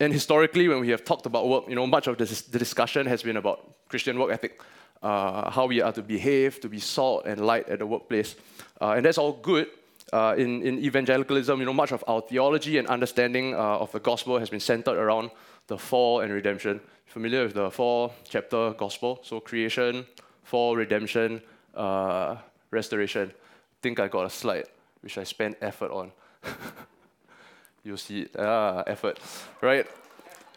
And 0.01 0.13
historically, 0.13 0.69
when 0.69 0.81
we 0.81 0.89
have 0.89 1.05
talked 1.05 1.27
about 1.27 1.49
work, 1.49 1.65
you 1.69 1.75
know, 1.75 1.87
much 1.87 2.07
of 2.07 2.19
this, 2.19 2.43
the 2.43 2.59
discussion 2.59 3.07
has 3.07 3.23
been 3.23 3.37
about 3.37 3.89
Christian 3.89 4.19
work 4.19 4.33
ethic 4.33 4.61
uh, 5.05 5.51
how 5.51 5.67
we 5.67 5.83
are 5.83 5.93
to 5.93 6.03
behave, 6.03 6.61
to 6.61 6.69
be 6.69 6.81
salt 6.81 7.27
and 7.27 7.47
light 7.47 7.69
at 7.69 7.79
the 7.79 7.87
workplace. 7.87 8.35
Uh, 8.81 8.93
and 8.93 9.05
that's 9.05 9.19
all 9.19 9.33
good. 9.33 9.69
Uh, 10.13 10.35
in, 10.39 10.63
in 10.63 10.79
evangelicalism, 10.79 11.61
you 11.61 11.67
know, 11.67 11.73
much 11.73 11.93
of 11.93 12.03
our 12.09 12.21
theology 12.23 12.79
and 12.79 12.89
understanding 12.89 13.55
uh, 13.55 13.59
of 13.59 13.91
the 13.93 14.01
gospel 14.01 14.39
has 14.39 14.49
been 14.49 14.61
centered 14.61 14.97
around 14.97 15.31
the 15.67 15.77
fall 15.77 16.21
and 16.21 16.33
redemption. 16.33 16.81
Familiar 17.07 17.45
with 17.45 17.55
the 17.55 17.71
four 17.71 18.13
chapter 18.29 18.73
gospel? 18.73 19.21
So 19.23 19.41
creation, 19.41 20.07
fall, 20.43 20.77
redemption, 20.77 21.43
uh, 21.75 22.37
restoration. 22.71 23.31
I 23.31 23.77
think 23.83 24.01
I 24.01 24.09
got 24.09 24.27
a 24.27 24.31
slide 24.31 24.67
which 25.05 25.19
I 25.19 25.25
spent 25.25 25.59
effort 25.61 25.91
on. 25.91 26.11
You'll 27.85 27.99
see. 27.99 28.27
Ah, 28.39 28.83
effort, 28.87 29.21
right? 29.61 29.87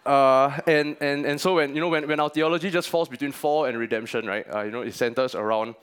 Uh, 0.06 0.58
and, 0.66 0.96
and, 1.02 1.26
and 1.26 1.40
so 1.40 1.56
when, 1.56 1.76
you 1.76 1.82
know, 1.82 1.90
when, 1.90 2.08
when 2.08 2.20
our 2.22 2.30
theology 2.30 2.70
just 2.70 2.88
falls 2.88 3.10
between 3.10 3.34
fall 3.34 3.66
and 3.66 3.78
redemption, 3.78 4.26
right, 4.26 4.46
uh, 4.56 4.62
you 4.62 4.72
know, 4.72 4.82
it 4.82 4.94
centers 4.94 5.36
around 5.36 5.76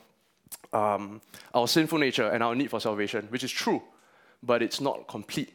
um, 0.72 1.20
our 1.52 1.68
sinful 1.68 1.98
nature 1.98 2.30
and 2.30 2.42
our 2.42 2.54
need 2.54 2.70
for 2.70 2.80
salvation, 2.80 3.26
which 3.28 3.44
is 3.44 3.52
true, 3.52 3.82
but 4.42 4.62
it's 4.62 4.80
not 4.80 5.06
complete. 5.06 5.52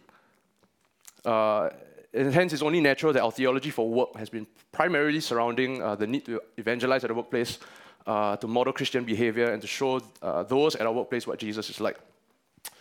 Uh, 1.25 1.69
and 2.13 2.31
hence, 2.31 2.53
it's 2.53 2.61
only 2.61 2.79
natural 2.79 3.11
that 3.11 3.23
our 3.23 3.31
theology 3.31 3.71
for 3.71 3.89
work 3.89 4.15
has 4.15 4.29
been 4.29 4.45
primarily 4.71 5.19
surrounding 5.19 5.81
uh, 5.81 5.95
the 5.95 6.05
need 6.05 6.25
to 6.25 6.39
evangelize 6.57 7.03
at 7.03 7.07
the 7.07 7.15
workplace, 7.15 7.57
uh, 8.05 8.37
to 8.37 8.47
model 8.47 8.71
Christian 8.71 9.03
behavior, 9.03 9.51
and 9.51 9.61
to 9.61 9.67
show 9.67 9.99
uh, 10.21 10.43
those 10.43 10.75
at 10.75 10.85
our 10.85 10.93
workplace 10.93 11.25
what 11.25 11.39
Jesus 11.39 11.71
is 11.71 11.81
like, 11.81 11.97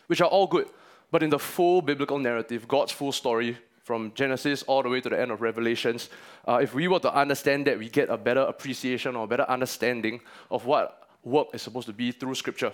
which 0.08 0.20
are 0.20 0.28
all 0.28 0.46
good. 0.46 0.68
But 1.10 1.22
in 1.22 1.30
the 1.30 1.38
full 1.38 1.80
biblical 1.80 2.18
narrative, 2.18 2.66
God's 2.68 2.92
full 2.92 3.12
story 3.12 3.56
from 3.84 4.12
Genesis 4.14 4.62
all 4.64 4.82
the 4.82 4.88
way 4.90 5.00
to 5.00 5.08
the 5.08 5.18
end 5.18 5.30
of 5.30 5.40
Revelations, 5.40 6.10
uh, 6.46 6.58
if 6.62 6.74
we 6.74 6.88
were 6.88 6.98
to 6.98 7.14
understand 7.14 7.66
that, 7.66 7.78
we 7.78 7.88
get 7.88 8.10
a 8.10 8.18
better 8.18 8.42
appreciation 8.42 9.16
or 9.16 9.26
better 9.26 9.48
understanding 9.48 10.20
of 10.50 10.66
what 10.66 11.08
work 11.24 11.48
is 11.54 11.62
supposed 11.62 11.86
to 11.86 11.94
be 11.94 12.12
through 12.12 12.34
Scripture. 12.34 12.72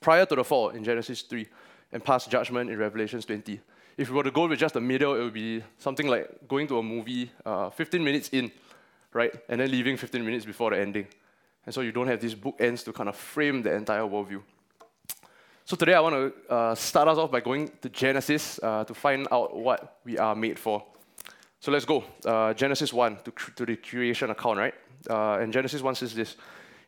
Prior 0.00 0.26
to 0.26 0.34
the 0.34 0.44
fall 0.44 0.70
in 0.70 0.82
Genesis 0.82 1.22
3 1.22 1.46
and 1.92 2.04
past 2.04 2.30
judgment 2.30 2.70
in 2.70 2.78
Revelations 2.78 3.24
20, 3.26 3.60
if 3.96 4.08
we 4.08 4.16
were 4.16 4.22
to 4.22 4.30
go 4.30 4.46
with 4.46 4.58
just 4.58 4.74
the 4.74 4.80
middle, 4.80 5.14
it 5.14 5.22
would 5.22 5.32
be 5.32 5.62
something 5.78 6.06
like 6.06 6.48
going 6.48 6.66
to 6.68 6.78
a 6.78 6.82
movie 6.82 7.30
uh, 7.44 7.70
15 7.70 8.02
minutes 8.02 8.28
in, 8.30 8.50
right? 9.12 9.32
And 9.48 9.60
then 9.60 9.70
leaving 9.70 9.96
15 9.96 10.24
minutes 10.24 10.44
before 10.44 10.70
the 10.70 10.78
ending. 10.78 11.06
And 11.66 11.74
so 11.74 11.80
you 11.80 11.92
don't 11.92 12.06
have 12.06 12.20
these 12.20 12.34
bookends 12.34 12.84
to 12.84 12.92
kind 12.92 13.08
of 13.08 13.16
frame 13.16 13.62
the 13.62 13.74
entire 13.74 14.02
worldview. 14.02 14.42
So 15.68 15.76
today 15.76 15.92
I 15.92 16.00
want 16.00 16.14
to 16.14 16.50
uh, 16.50 16.74
start 16.74 17.08
us 17.08 17.18
off 17.18 17.30
by 17.30 17.40
going 17.40 17.70
to 17.82 17.90
Genesis 17.90 18.58
uh, 18.62 18.84
to 18.84 18.94
find 18.94 19.28
out 19.30 19.54
what 19.54 19.98
we 20.02 20.16
are 20.16 20.34
made 20.34 20.58
for. 20.58 20.82
So 21.60 21.70
let's 21.70 21.84
go. 21.84 22.04
Uh, 22.24 22.54
Genesis 22.54 22.90
1 22.90 23.18
to, 23.24 23.32
to 23.54 23.66
the 23.66 23.76
creation 23.76 24.30
account, 24.30 24.58
right? 24.58 24.72
Uh, 25.10 25.32
and 25.42 25.52
Genesis 25.52 25.82
1 25.82 25.96
says 25.96 26.14
this 26.14 26.36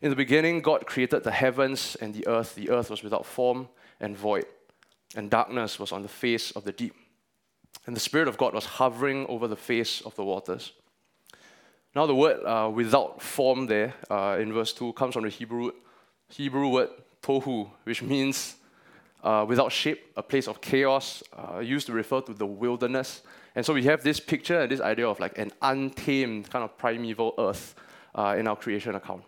In 0.01 0.09
the 0.09 0.15
beginning, 0.15 0.63
God 0.63 0.87
created 0.87 1.23
the 1.23 1.29
heavens 1.29 1.95
and 2.01 2.11
the 2.11 2.27
earth. 2.27 2.55
The 2.55 2.71
earth 2.71 2.89
was 2.89 3.03
without 3.03 3.23
form 3.23 3.69
and 3.99 4.17
void, 4.17 4.45
and 5.15 5.29
darkness 5.29 5.77
was 5.77 5.91
on 5.91 6.01
the 6.01 6.09
face 6.09 6.49
of 6.49 6.63
the 6.63 6.71
deep. 6.71 6.95
And 7.85 7.95
the 7.95 7.99
Spirit 7.99 8.27
of 8.27 8.35
God 8.39 8.55
was 8.55 8.65
hovering 8.65 9.27
over 9.27 9.47
the 9.47 9.55
face 9.55 10.01
of 10.01 10.15
the 10.15 10.23
waters. 10.23 10.71
Now, 11.95 12.07
the 12.07 12.15
word 12.15 12.43
uh, 12.43 12.71
without 12.73 13.21
form 13.21 13.67
there 13.67 13.93
uh, 14.09 14.37
in 14.39 14.51
verse 14.51 14.73
2 14.73 14.93
comes 14.93 15.13
from 15.13 15.25
the 15.25 15.29
Hebrew, 15.29 15.69
Hebrew 16.29 16.69
word 16.69 16.89
tohu, 17.21 17.69
which 17.83 18.01
means 18.01 18.55
uh, 19.23 19.45
without 19.47 19.71
shape, 19.71 20.11
a 20.15 20.23
place 20.23 20.47
of 20.47 20.61
chaos, 20.61 21.23
uh, 21.37 21.59
used 21.59 21.87
to 21.87 21.93
refer 21.93 22.21
to 22.21 22.33
the 22.33 22.45
wilderness. 22.45 23.21
And 23.55 23.65
so 23.65 23.73
we 23.73 23.83
have 23.83 24.03
this 24.03 24.19
picture 24.19 24.61
and 24.61 24.71
this 24.71 24.81
idea 24.81 25.07
of 25.07 25.19
like 25.19 25.37
an 25.37 25.51
untamed 25.61 26.49
kind 26.49 26.63
of 26.63 26.77
primeval 26.77 27.33
earth 27.37 27.75
uh, 28.15 28.35
in 28.37 28.47
our 28.47 28.55
creation 28.55 28.95
account. 28.95 29.23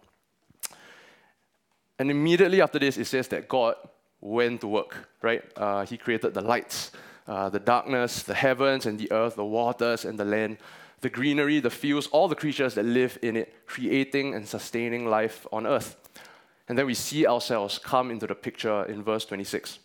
And 1.99 2.09
immediately 2.09 2.61
after 2.61 2.79
this, 2.79 2.97
it 2.97 3.05
says 3.05 3.27
that 3.29 3.47
God 3.47 3.75
went 4.19 4.61
to 4.61 4.67
work, 4.67 5.09
right? 5.21 5.43
Uh, 5.55 5.85
he 5.85 5.97
created 5.97 6.33
the 6.33 6.41
lights, 6.41 6.91
uh, 7.27 7.49
the 7.49 7.59
darkness, 7.59 8.23
the 8.23 8.33
heavens 8.33 8.85
and 8.85 8.97
the 8.97 9.11
earth, 9.11 9.35
the 9.35 9.45
waters 9.45 10.05
and 10.05 10.17
the 10.17 10.25
land. 10.25 10.57
the 11.03 11.09
greenery, 11.09 11.59
the 11.59 11.69
fields, 11.69 12.07
all 12.07 12.27
the 12.29 12.35
creatures 12.35 12.73
that 12.75 12.85
live 12.85 13.19
in 13.21 13.35
it, 13.35 13.67
creating 13.67 14.33
and 14.33 14.47
sustaining 14.47 15.05
life 15.05 15.45
on 15.51 15.67
earth. 15.67 15.97
And 16.67 16.77
then 16.77 16.85
we 16.85 16.93
see 16.93 17.27
ourselves 17.27 17.77
come 17.77 18.09
into 18.09 18.25
the 18.25 18.35
picture 18.35 18.85
in 18.85 19.03
verse 19.03 19.25
26. 19.25 19.79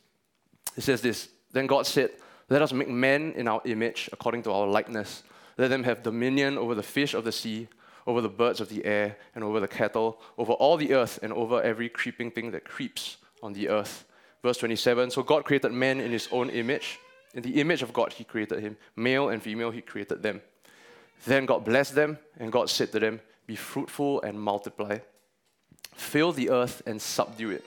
It 0.79 0.85
says 0.85 1.03
this 1.03 1.29
Then 1.53 1.67
God 1.67 1.87
said, 1.87 2.11
Let 2.49 2.63
us 2.63 2.73
make 2.73 2.89
man 2.89 3.33
in 3.33 3.49
our 3.49 3.61
image, 3.65 4.09
according 4.13 4.45
to 4.45 4.53
our 4.53 4.67
likeness. 4.67 5.25
Let 5.59 5.69
them 5.69 5.83
have 5.83 6.05
dominion 6.05 6.57
over 6.57 6.77
the 6.77 6.85
fish 6.85 7.15
of 7.15 7.25
the 7.25 7.33
sea, 7.33 7.67
over 8.07 8.21
the 8.21 8.29
birds 8.29 8.61
of 8.61 8.69
the 8.69 8.85
air, 8.85 9.17
and 9.35 9.43
over 9.43 9.59
the 9.59 9.67
cattle, 9.67 10.21
over 10.39 10.53
all 10.53 10.77
the 10.77 10.95
earth, 10.95 11.19
and 11.21 11.33
over 11.33 11.61
every 11.61 11.89
creeping 11.89 12.31
thing 12.31 12.53
that 12.53 12.65
creeps 12.65 13.17
on 13.43 13.53
the 13.53 13.69
earth. 13.69 14.05
Verse 14.41 14.59
27 14.59 15.11
So 15.11 15.25
God 15.25 15.45
created 15.45 15.73
man 15.73 16.01
in 16.01 16.13
his 16.13 16.29
own 16.31 16.49
image. 16.49 17.01
In 17.35 17.43
the 17.43 17.61
image 17.61 17.83
of 17.83 17.93
God, 17.93 18.13
he 18.13 18.23
created 18.23 18.61
him. 18.61 18.77
Male 18.95 19.31
and 19.31 19.43
female, 19.43 19.73
he 19.73 19.83
created 19.83 20.23
them. 20.23 20.41
Then 21.27 21.45
God 21.45 21.65
blessed 21.65 21.97
them, 21.97 22.19
and 22.39 22.53
God 22.53 22.71
said 22.71 22.93
to 22.93 23.01
them, 23.01 23.21
Be 23.49 23.57
fruitful 23.57 24.23
and 24.23 24.41
multiply. 24.41 24.99
Fill 25.95 26.31
the 26.31 26.51
earth 26.51 26.83
and 26.87 27.03
subdue 27.03 27.51
it. 27.51 27.65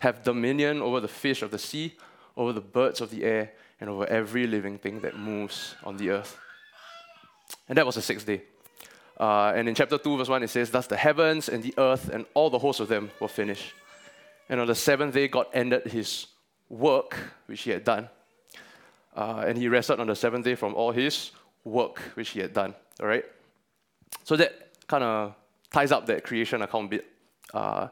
Have 0.00 0.22
dominion 0.22 0.82
over 0.82 1.00
the 1.00 1.08
fish 1.08 1.40
of 1.40 1.50
the 1.50 1.58
sea, 1.58 1.94
over 2.36 2.52
the 2.52 2.60
birds 2.60 3.00
of 3.00 3.10
the 3.10 3.24
air, 3.24 3.52
and 3.80 3.90
over 3.90 4.06
every 4.06 4.46
living 4.46 4.78
thing 4.78 5.00
that 5.00 5.18
moves 5.18 5.74
on 5.82 5.96
the 5.96 6.10
earth. 6.10 6.38
And 7.68 7.76
that 7.76 7.84
was 7.84 7.96
the 7.96 8.02
sixth 8.02 8.26
day. 8.26 8.42
Uh, 9.18 9.52
and 9.54 9.68
in 9.68 9.74
chapter 9.74 9.98
2, 9.98 10.16
verse 10.16 10.28
1, 10.28 10.42
it 10.44 10.50
says, 10.50 10.70
Thus 10.70 10.86
the 10.86 10.96
heavens 10.96 11.48
and 11.48 11.62
the 11.62 11.74
earth 11.78 12.08
and 12.08 12.24
all 12.34 12.48
the 12.48 12.58
hosts 12.58 12.80
of 12.80 12.88
them 12.88 13.10
were 13.20 13.28
finished. 13.28 13.74
And 14.48 14.60
on 14.60 14.66
the 14.66 14.74
seventh 14.74 15.14
day, 15.14 15.28
God 15.28 15.46
ended 15.52 15.86
his 15.86 16.26
work, 16.68 17.16
which 17.46 17.62
he 17.62 17.70
had 17.70 17.84
done. 17.84 18.08
Uh, 19.16 19.44
and 19.46 19.58
he 19.58 19.68
rested 19.68 20.00
on 20.00 20.06
the 20.06 20.16
seventh 20.16 20.44
day 20.44 20.54
from 20.54 20.74
all 20.74 20.92
his 20.92 21.32
work, 21.64 21.98
which 22.14 22.30
he 22.30 22.40
had 22.40 22.52
done. 22.52 22.74
All 23.00 23.06
right? 23.06 23.24
So 24.24 24.36
that 24.36 24.70
kind 24.86 25.04
of 25.04 25.34
ties 25.70 25.92
up 25.92 26.06
that 26.06 26.24
creation 26.24 26.62
account 26.62 26.90
bit. 26.90 27.06
Uh, 27.52 27.88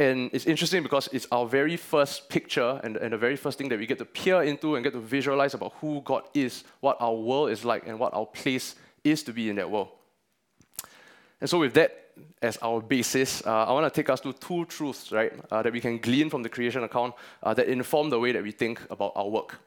and 0.00 0.30
it's 0.32 0.46
interesting 0.46 0.84
because 0.84 1.08
it's 1.12 1.26
our 1.32 1.44
very 1.46 1.76
first 1.76 2.28
picture 2.28 2.80
and, 2.84 2.96
and 2.96 3.12
the 3.12 3.18
very 3.18 3.34
first 3.34 3.58
thing 3.58 3.68
that 3.68 3.78
we 3.78 3.86
get 3.86 3.98
to 3.98 4.04
peer 4.04 4.42
into 4.42 4.76
and 4.76 4.84
get 4.84 4.92
to 4.92 5.00
visualize 5.00 5.54
about 5.54 5.72
who 5.80 6.02
God 6.04 6.22
is, 6.34 6.62
what 6.80 6.96
our 7.00 7.14
world 7.14 7.50
is 7.50 7.64
like, 7.64 7.86
and 7.86 7.98
what 7.98 8.14
our 8.14 8.26
place 8.26 8.76
is 9.02 9.24
to 9.24 9.32
be 9.32 9.50
in 9.50 9.56
that 9.56 9.68
world. 9.68 9.88
And 11.40 11.50
so, 11.50 11.58
with 11.58 11.74
that 11.74 12.12
as 12.40 12.58
our 12.58 12.80
basis, 12.80 13.44
uh, 13.44 13.64
I 13.64 13.72
want 13.72 13.92
to 13.92 13.96
take 14.02 14.08
us 14.08 14.20
to 14.20 14.32
two 14.32 14.64
truths, 14.66 15.10
right, 15.10 15.32
uh, 15.50 15.62
that 15.62 15.72
we 15.72 15.80
can 15.80 15.98
glean 15.98 16.30
from 16.30 16.42
the 16.42 16.48
creation 16.48 16.84
account 16.84 17.14
uh, 17.42 17.54
that 17.54 17.68
inform 17.68 18.10
the 18.10 18.20
way 18.20 18.32
that 18.32 18.42
we 18.42 18.52
think 18.52 18.80
about 18.90 19.12
our 19.16 19.28
work. 19.28 19.58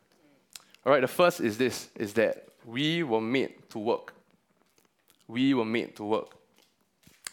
All 0.85 0.93
right, 0.93 1.01
the 1.01 1.07
first 1.07 1.41
is 1.41 1.57
this: 1.57 1.89
is 1.95 2.13
that 2.13 2.47
we 2.65 3.03
were 3.03 3.21
made 3.21 3.69
to 3.69 3.79
work. 3.79 4.13
We 5.27 5.53
were 5.53 5.65
made 5.65 5.95
to 5.97 6.03
work. 6.03 6.40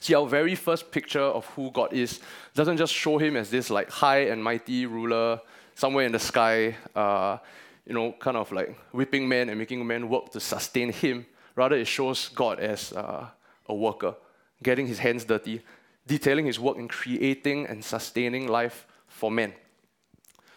See, 0.01 0.15
our 0.15 0.27
very 0.27 0.55
first 0.55 0.91
picture 0.91 1.21
of 1.21 1.45
who 1.47 1.71
God 1.71 1.93
is 1.93 2.21
doesn't 2.55 2.77
just 2.77 2.95
show 2.95 3.19
him 3.19 3.37
as 3.37 3.51
this 3.51 3.69
like 3.69 3.91
high 3.91 4.27
and 4.31 4.43
mighty 4.43 4.87
ruler 4.87 5.41
somewhere 5.75 6.07
in 6.07 6.13
the 6.13 6.19
sky, 6.19 6.77
uh, 6.95 7.39
you 7.85 7.95
know, 7.95 8.13
kind 8.13 8.37
of 8.37 8.51
like 8.53 8.79
whipping 8.93 9.29
men 9.29 9.49
and 9.49 9.59
making 9.59 9.85
men 9.87 10.09
work 10.09 10.31
to 10.31 10.41
sustain 10.41 10.93
him. 10.93 11.27
Rather, 11.57 11.77
it 11.77 11.87
shows 11.87 12.29
God 12.29 12.61
as 12.61 12.93
uh, 12.93 13.27
a 13.67 13.75
worker, 13.75 14.15
getting 14.63 14.87
his 14.87 14.99
hands 14.99 15.25
dirty, 15.25 15.63
detailing 16.07 16.47
his 16.47 16.61
work 16.61 16.77
in 16.77 16.87
creating 16.87 17.67
and 17.67 17.85
sustaining 17.85 18.47
life 18.47 18.87
for 19.09 19.31
men. 19.31 19.53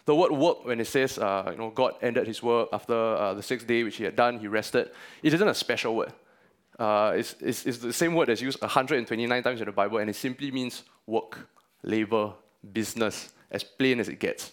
The 0.04 0.14
word 0.14 0.32
work, 0.32 0.64
when 0.64 0.80
it 0.80 0.86
says, 0.86 1.18
uh, 1.18 1.48
you 1.50 1.56
know, 1.56 1.70
God 1.70 1.94
ended 2.02 2.26
his 2.26 2.42
work 2.42 2.68
after 2.72 2.94
uh, 2.94 3.34
the 3.34 3.42
sixth 3.42 3.66
day 3.66 3.84
which 3.84 3.96
he 3.96 4.04
had 4.04 4.16
done, 4.16 4.38
he 4.38 4.48
rested, 4.48 4.90
it 5.22 5.34
isn't 5.34 5.48
a 5.48 5.54
special 5.54 5.94
word. 5.94 6.12
Uh, 6.78 7.12
it's, 7.16 7.34
it's, 7.40 7.66
it's, 7.66 7.78
the 7.78 7.92
same 7.92 8.14
word 8.14 8.28
that's 8.28 8.40
used 8.40 8.60
129 8.60 9.42
times 9.42 9.60
in 9.60 9.66
the 9.66 9.72
Bible, 9.72 9.98
and 9.98 10.08
it 10.08 10.16
simply 10.16 10.50
means 10.50 10.84
work, 11.06 11.38
labor, 11.82 12.32
business, 12.72 13.32
as 13.50 13.62
plain 13.62 14.00
as 14.00 14.08
it 14.08 14.18
gets. 14.18 14.52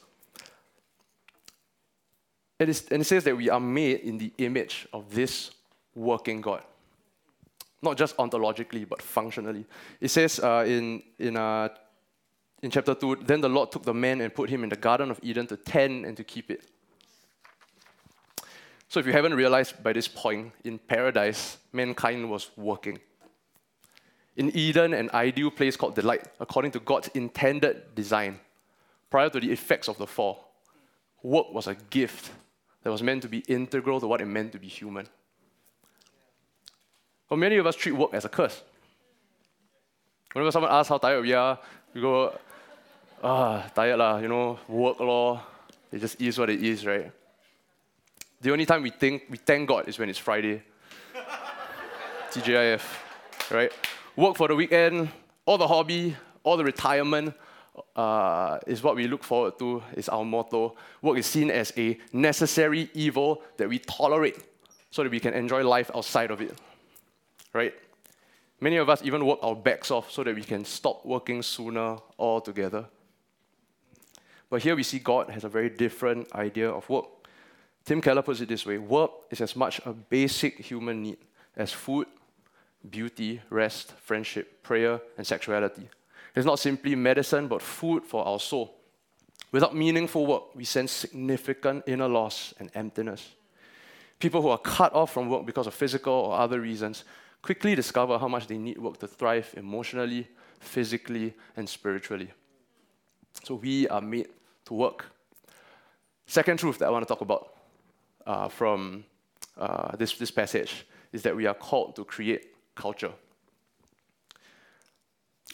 And, 2.59 2.69
and 2.91 3.01
it 3.01 3.05
says 3.05 3.23
that 3.23 3.35
we 3.35 3.49
are 3.49 3.59
made 3.59 4.01
in 4.01 4.17
the 4.17 4.33
image 4.37 4.87
of 4.91 5.13
this 5.13 5.51
working 5.95 6.41
God. 6.41 6.61
Not 7.81 7.97
just 7.97 8.17
ontologically, 8.17 8.87
but 8.87 9.01
functionally. 9.01 9.65
It 10.01 10.09
says 10.09 10.39
uh, 10.39 10.65
in, 10.67 11.01
in, 11.17 11.37
uh, 11.37 11.69
in 12.61 12.69
chapter 12.69 12.93
2 12.93 13.23
Then 13.25 13.39
the 13.39 13.47
Lord 13.47 13.71
took 13.71 13.83
the 13.83 13.93
man 13.93 14.19
and 14.19 14.35
put 14.35 14.49
him 14.49 14.63
in 14.63 14.69
the 14.69 14.75
Garden 14.75 15.09
of 15.09 15.19
Eden 15.23 15.47
to 15.47 15.55
tend 15.55 16.05
and 16.05 16.17
to 16.17 16.23
keep 16.25 16.51
it. 16.51 16.69
So, 18.89 18.99
if 18.99 19.05
you 19.05 19.13
haven't 19.13 19.35
realized 19.35 19.83
by 19.83 19.93
this 19.93 20.07
point, 20.07 20.51
in 20.63 20.79
paradise, 20.79 21.59
mankind 21.71 22.27
was 22.27 22.49
working. 22.57 22.99
In 24.35 24.49
Eden, 24.55 24.95
an 24.95 25.11
ideal 25.13 25.51
place 25.51 25.77
called 25.77 25.93
delight, 25.93 26.25
according 26.39 26.71
to 26.71 26.79
God's 26.79 27.09
intended 27.09 27.93
design, 27.93 28.39
prior 29.11 29.29
to 29.29 29.39
the 29.39 29.51
effects 29.51 29.89
of 29.89 29.99
the 29.99 30.07
fall, 30.07 30.53
work 31.21 31.53
was 31.53 31.67
a 31.67 31.75
gift 31.91 32.31
that 32.81 32.89
was 32.89 33.03
meant 33.03 33.21
to 33.21 33.27
be 33.27 33.39
integral 33.47 33.99
to 33.99 34.07
what 34.07 34.21
it 34.21 34.25
meant 34.25 34.53
to 34.53 34.59
be 34.59 34.67
human. 34.67 35.07
But 37.29 37.37
many 37.37 37.57
of 37.57 37.67
us 37.67 37.75
treat 37.75 37.91
work 37.91 38.15
as 38.15 38.25
a 38.25 38.29
curse. 38.29 38.63
Whenever 40.33 40.51
someone 40.51 40.71
asks 40.71 40.89
how 40.89 40.97
tired 40.97 41.21
we 41.21 41.33
are, 41.33 41.59
we 41.93 42.01
go, 42.01 42.35
ah, 43.23 43.69
tired 43.75 43.97
lah, 43.97 44.17
you 44.17 44.27
know, 44.27 44.57
work 44.67 44.99
law. 44.99 45.43
It 45.91 45.99
just 45.99 46.19
is 46.19 46.39
what 46.39 46.49
it 46.49 46.63
is, 46.63 46.87
right? 46.87 47.11
The 48.41 48.51
only 48.51 48.65
time 48.65 48.83
we 48.83 48.89
think 48.89 49.23
we 49.29 49.37
thank 49.37 49.67
God 49.67 49.89
is 49.89 49.99
when 49.99 50.09
it's 50.09 50.17
Friday. 50.17 50.63
TGIF, 52.31 52.81
right? 53.51 53.71
Work 54.15 54.37
for 54.37 54.47
the 54.47 54.55
weekend, 54.55 55.09
all 55.45 55.57
the 55.57 55.67
hobby, 55.67 56.15
all 56.43 56.55
the 56.55 56.63
retirement 56.63 57.33
uh, 57.97 58.59
is 58.65 58.81
what 58.81 58.95
we 58.95 59.07
look 59.07 59.25
forward 59.25 59.59
to, 59.59 59.83
is 59.93 60.07
our 60.07 60.23
motto. 60.23 60.75
Work 61.01 61.17
is 61.17 61.25
seen 61.25 61.51
as 61.51 61.73
a 61.75 61.97
necessary 62.13 62.89
evil 62.93 63.41
that 63.57 63.67
we 63.67 63.79
tolerate 63.79 64.37
so 64.89 65.03
that 65.03 65.11
we 65.11 65.19
can 65.19 65.33
enjoy 65.33 65.67
life 65.67 65.91
outside 65.93 66.31
of 66.31 66.39
it, 66.41 66.57
right? 67.53 67.73
Many 68.61 68.77
of 68.77 68.89
us 68.89 69.01
even 69.03 69.25
work 69.25 69.39
our 69.41 69.55
backs 69.55 69.91
off 69.91 70.11
so 70.11 70.23
that 70.23 70.33
we 70.35 70.43
can 70.43 70.63
stop 70.63 71.05
working 71.05 71.41
sooner 71.43 71.97
altogether. 72.17 72.85
But 74.49 74.63
here 74.63 74.77
we 74.77 74.83
see 74.83 74.99
God 74.99 75.29
has 75.29 75.43
a 75.43 75.49
very 75.49 75.69
different 75.69 76.33
idea 76.33 76.69
of 76.69 76.89
work. 76.89 77.18
Tim 77.85 78.01
Keller 78.01 78.21
puts 78.21 78.41
it 78.41 78.49
this 78.49 78.65
way 78.65 78.77
work 78.77 79.11
is 79.31 79.41
as 79.41 79.55
much 79.55 79.81
a 79.85 79.93
basic 79.93 80.57
human 80.59 81.01
need 81.01 81.17
as 81.55 81.71
food, 81.71 82.07
beauty, 82.89 83.41
rest, 83.49 83.93
friendship, 84.01 84.63
prayer, 84.63 85.01
and 85.17 85.25
sexuality. 85.25 85.89
It's 86.35 86.45
not 86.45 86.59
simply 86.59 86.95
medicine, 86.95 87.47
but 87.47 87.61
food 87.61 88.05
for 88.05 88.25
our 88.25 88.39
soul. 88.39 88.75
Without 89.51 89.75
meaningful 89.75 90.25
work, 90.25 90.55
we 90.55 90.63
sense 90.63 90.91
significant 90.91 91.83
inner 91.87 92.07
loss 92.07 92.53
and 92.59 92.69
emptiness. 92.75 93.33
People 94.19 94.41
who 94.41 94.49
are 94.49 94.57
cut 94.57 94.93
off 94.93 95.13
from 95.13 95.29
work 95.29 95.45
because 95.45 95.65
of 95.65 95.73
physical 95.73 96.13
or 96.13 96.37
other 96.37 96.59
reasons 96.59 97.03
quickly 97.41 97.73
discover 97.73 98.17
how 98.17 98.27
much 98.27 98.47
they 98.47 98.57
need 98.57 98.77
work 98.77 98.97
to 98.99 99.07
thrive 99.07 99.51
emotionally, 99.57 100.27
physically, 100.59 101.33
and 101.55 101.67
spiritually. 101.67 102.29
So 103.43 103.55
we 103.55 103.87
are 103.87 104.01
made 104.01 104.27
to 104.65 104.73
work. 104.73 105.05
Second 106.27 106.59
truth 106.59 106.77
that 106.79 106.87
I 106.87 106.91
want 106.91 107.07
to 107.07 107.07
talk 107.07 107.21
about 107.21 107.55
uh, 108.25 108.47
from 108.47 109.05
uh, 109.57 109.95
this, 109.97 110.13
this 110.17 110.31
passage 110.31 110.85
is 111.11 111.23
that 111.23 111.35
we 111.35 111.45
are 111.45 111.53
called 111.53 111.95
to 111.95 112.05
create 112.05 112.53
culture. 112.75 113.11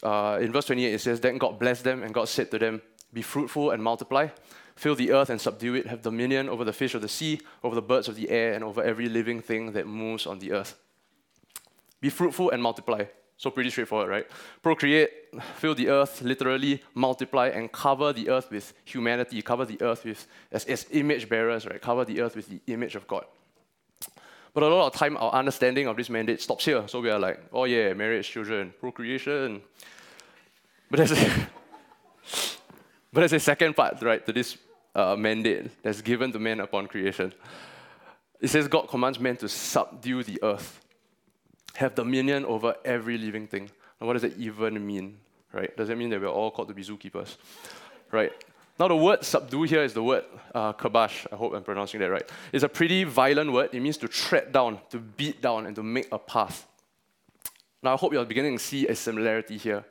Uh, 0.02 0.38
in 0.40 0.52
verse 0.52 0.66
28, 0.66 0.94
it 0.94 1.00
says, 1.00 1.20
Then 1.20 1.38
God 1.38 1.58
blessed 1.58 1.84
them, 1.84 2.02
and 2.02 2.12
God 2.12 2.28
said 2.28 2.50
to 2.50 2.58
them, 2.58 2.82
Be 3.12 3.22
fruitful 3.22 3.70
and 3.70 3.82
multiply, 3.82 4.28
fill 4.74 4.94
the 4.94 5.12
earth 5.12 5.30
and 5.30 5.40
subdue 5.40 5.74
it, 5.74 5.86
have 5.86 6.02
dominion 6.02 6.48
over 6.48 6.64
the 6.64 6.72
fish 6.72 6.94
of 6.94 7.02
the 7.02 7.08
sea, 7.08 7.40
over 7.64 7.74
the 7.74 7.82
birds 7.82 8.08
of 8.08 8.16
the 8.16 8.28
air, 8.30 8.52
and 8.52 8.62
over 8.62 8.82
every 8.82 9.08
living 9.08 9.40
thing 9.40 9.72
that 9.72 9.86
moves 9.86 10.26
on 10.26 10.38
the 10.38 10.52
earth. 10.52 10.78
Be 12.00 12.10
fruitful 12.10 12.50
and 12.50 12.62
multiply. 12.62 13.04
So 13.38 13.50
pretty 13.50 13.68
straightforward, 13.68 14.08
right? 14.08 14.26
Procreate, 14.62 15.10
fill 15.56 15.74
the 15.74 15.90
earth, 15.90 16.22
literally 16.22 16.82
multiply 16.94 17.48
and 17.48 17.70
cover 17.70 18.12
the 18.12 18.30
earth 18.30 18.50
with 18.50 18.72
humanity, 18.84 19.42
cover 19.42 19.66
the 19.66 19.80
earth 19.82 20.04
with 20.04 20.26
as, 20.50 20.64
as 20.64 20.86
image 20.90 21.28
bearers, 21.28 21.66
right? 21.66 21.80
Cover 21.80 22.04
the 22.06 22.22
earth 22.22 22.34
with 22.34 22.48
the 22.48 22.60
image 22.72 22.94
of 22.94 23.06
God. 23.06 23.26
But 24.54 24.62
a 24.62 24.68
lot 24.68 24.86
of 24.86 24.94
time 24.94 25.18
our 25.18 25.32
understanding 25.32 25.86
of 25.86 25.98
this 25.98 26.08
mandate 26.08 26.40
stops 26.40 26.64
here. 26.64 26.88
So 26.88 27.00
we 27.00 27.10
are 27.10 27.18
like, 27.18 27.38
oh 27.52 27.64
yeah, 27.64 27.92
marriage, 27.92 28.30
children, 28.30 28.72
procreation. 28.80 29.60
But 30.90 30.96
there's 30.96 31.12
a, 31.12 31.16
but 33.12 33.20
there's 33.20 33.34
a 33.34 33.40
second 33.40 33.76
part, 33.76 34.00
right, 34.00 34.24
to 34.24 34.32
this 34.32 34.56
uh, 34.94 35.14
mandate 35.14 35.82
that's 35.82 36.00
given 36.00 36.32
to 36.32 36.38
men 36.38 36.60
upon 36.60 36.86
creation. 36.86 37.34
It 38.40 38.48
says 38.48 38.66
God 38.66 38.88
commands 38.88 39.20
men 39.20 39.36
to 39.38 39.48
subdue 39.48 40.22
the 40.22 40.42
earth 40.42 40.80
have 41.76 41.94
dominion 41.94 42.44
over 42.44 42.74
every 42.84 43.18
living 43.18 43.46
thing. 43.46 43.70
Now, 44.00 44.06
what 44.06 44.14
does 44.14 44.22
that 44.22 44.36
even 44.38 44.86
mean? 44.86 45.18
Right? 45.52 45.74
Does 45.76 45.88
that 45.88 45.96
mean 45.96 46.10
that 46.10 46.20
we're 46.20 46.28
all 46.28 46.50
called 46.50 46.68
to 46.68 46.74
be 46.74 46.82
zookeepers? 46.82 47.36
Right? 48.10 48.32
Now, 48.78 48.88
the 48.88 48.96
word 48.96 49.24
subdue 49.24 49.62
here 49.62 49.82
is 49.82 49.94
the 49.94 50.02
word 50.02 50.24
uh, 50.54 50.74
kabash. 50.74 51.26
I 51.32 51.36
hope 51.36 51.54
I'm 51.54 51.62
pronouncing 51.62 52.00
that 52.00 52.10
right. 52.10 52.30
It's 52.52 52.64
a 52.64 52.68
pretty 52.68 53.04
violent 53.04 53.50
word. 53.50 53.70
It 53.72 53.80
means 53.80 53.96
to 53.98 54.08
tread 54.08 54.52
down, 54.52 54.80
to 54.90 54.98
beat 54.98 55.40
down, 55.40 55.66
and 55.66 55.74
to 55.76 55.82
make 55.82 56.08
a 56.12 56.18
path. 56.18 56.66
Now, 57.82 57.94
I 57.94 57.96
hope 57.96 58.12
you're 58.12 58.24
beginning 58.24 58.58
to 58.58 58.62
see 58.62 58.86
a 58.86 58.94
similarity 58.94 59.56
here. 59.56 59.84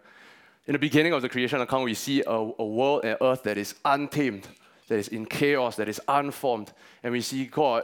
In 0.67 0.73
the 0.73 0.79
beginning 0.79 1.13
of 1.13 1.21
the 1.21 1.29
creation 1.29 1.61
account, 1.61 1.85
we 1.85 1.93
see 1.93 2.21
a, 2.21 2.31
a 2.31 2.65
world 2.65 3.05
and 3.05 3.17
earth 3.21 3.43
that 3.43 3.57
is 3.57 3.75
untamed, 3.85 4.47
that 4.87 4.99
is 4.99 5.07
in 5.07 5.25
chaos, 5.25 5.75
that 5.77 5.89
is 5.89 6.01
unformed. 6.07 6.71
And 7.03 7.11
we 7.11 7.21
see 7.21 7.45
God, 7.45 7.83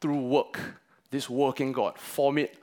through 0.00 0.20
work, 0.20 0.58
this 1.10 1.28
working 1.28 1.72
God, 1.72 1.98
form 1.98 2.38
it, 2.38 2.56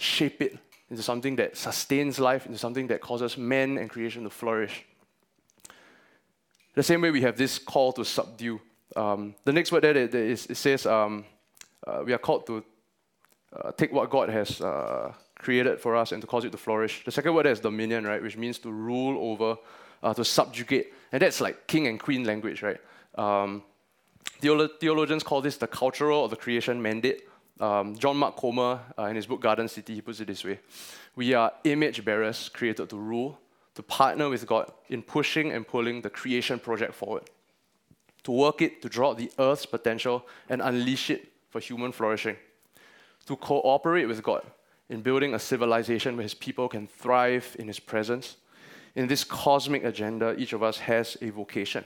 shape 0.00 0.42
it 0.42 0.58
into 0.90 1.02
something 1.02 1.36
that 1.36 1.56
sustains 1.56 2.18
life, 2.18 2.46
into 2.46 2.58
something 2.58 2.88
that 2.88 3.00
causes 3.00 3.36
man 3.36 3.78
and 3.78 3.88
creation 3.88 4.24
to 4.24 4.30
flourish. 4.30 4.84
The 6.74 6.82
same 6.82 7.00
way 7.00 7.10
we 7.10 7.22
have 7.22 7.36
this 7.36 7.58
call 7.58 7.92
to 7.92 8.04
subdue. 8.04 8.60
Um, 8.96 9.34
the 9.44 9.52
next 9.52 9.70
word 9.70 9.84
there 9.84 9.96
it, 9.96 10.14
it 10.14 10.56
says 10.56 10.86
um, 10.86 11.24
uh, 11.86 12.02
we 12.04 12.12
are 12.12 12.18
called 12.18 12.46
to 12.46 12.64
uh, 13.52 13.72
take 13.72 13.92
what 13.92 14.10
God 14.10 14.28
has 14.28 14.60
uh, 14.60 15.12
created 15.38 15.80
for 15.80 15.96
us 15.96 16.12
and 16.12 16.20
to 16.20 16.26
cause 16.26 16.44
it 16.44 16.52
to 16.52 16.58
flourish. 16.58 17.04
The 17.04 17.10
second 17.10 17.34
word 17.34 17.46
is 17.46 17.60
dominion, 17.60 18.04
right, 18.04 18.22
which 18.22 18.36
means 18.36 18.58
to 18.60 18.70
rule 18.70 19.30
over, 19.30 19.56
uh, 20.02 20.14
to 20.14 20.24
subjugate. 20.24 20.92
And 21.12 21.22
that's 21.22 21.40
like 21.40 21.66
king 21.66 21.86
and 21.86 21.98
queen 21.98 22.24
language, 22.24 22.62
right? 22.62 22.78
Um, 23.16 23.62
theolo- 24.40 24.70
theologians 24.80 25.22
call 25.22 25.40
this 25.40 25.56
the 25.56 25.66
cultural 25.66 26.20
or 26.20 26.28
the 26.28 26.36
creation 26.36 26.80
mandate. 26.80 27.28
Um, 27.60 27.94
John 27.96 28.16
Mark 28.16 28.36
Comer, 28.36 28.80
uh, 28.98 29.04
in 29.04 29.16
his 29.16 29.26
book 29.26 29.42
Garden 29.42 29.68
City, 29.68 29.94
he 29.94 30.00
puts 30.00 30.18
it 30.20 30.26
this 30.28 30.42
way. 30.42 30.58
We 31.14 31.34
are 31.34 31.52
image 31.64 32.02
bearers 32.02 32.48
created 32.48 32.88
to 32.88 32.96
rule, 32.96 33.38
to 33.74 33.82
partner 33.82 34.30
with 34.30 34.46
God 34.46 34.72
in 34.88 35.02
pushing 35.02 35.52
and 35.52 35.66
pulling 35.66 36.00
the 36.00 36.08
creation 36.08 36.58
project 36.58 36.94
forward, 36.94 37.24
to 38.22 38.32
work 38.32 38.62
it, 38.62 38.80
to 38.80 38.88
draw 38.88 39.10
out 39.10 39.18
the 39.18 39.30
earth's 39.38 39.66
potential 39.66 40.26
and 40.48 40.62
unleash 40.62 41.10
it 41.10 41.28
for 41.50 41.60
human 41.60 41.92
flourishing, 41.92 42.36
to 43.26 43.36
cooperate 43.36 44.06
with 44.06 44.22
God 44.22 44.42
in 44.88 45.02
building 45.02 45.34
a 45.34 45.38
civilization 45.38 46.16
where 46.16 46.22
his 46.22 46.34
people 46.34 46.66
can 46.66 46.86
thrive 46.86 47.54
in 47.58 47.66
his 47.66 47.78
presence. 47.78 48.36
In 48.94 49.06
this 49.06 49.22
cosmic 49.22 49.84
agenda, 49.84 50.34
each 50.38 50.54
of 50.54 50.62
us 50.62 50.78
has 50.78 51.18
a 51.20 51.28
vocation, 51.28 51.84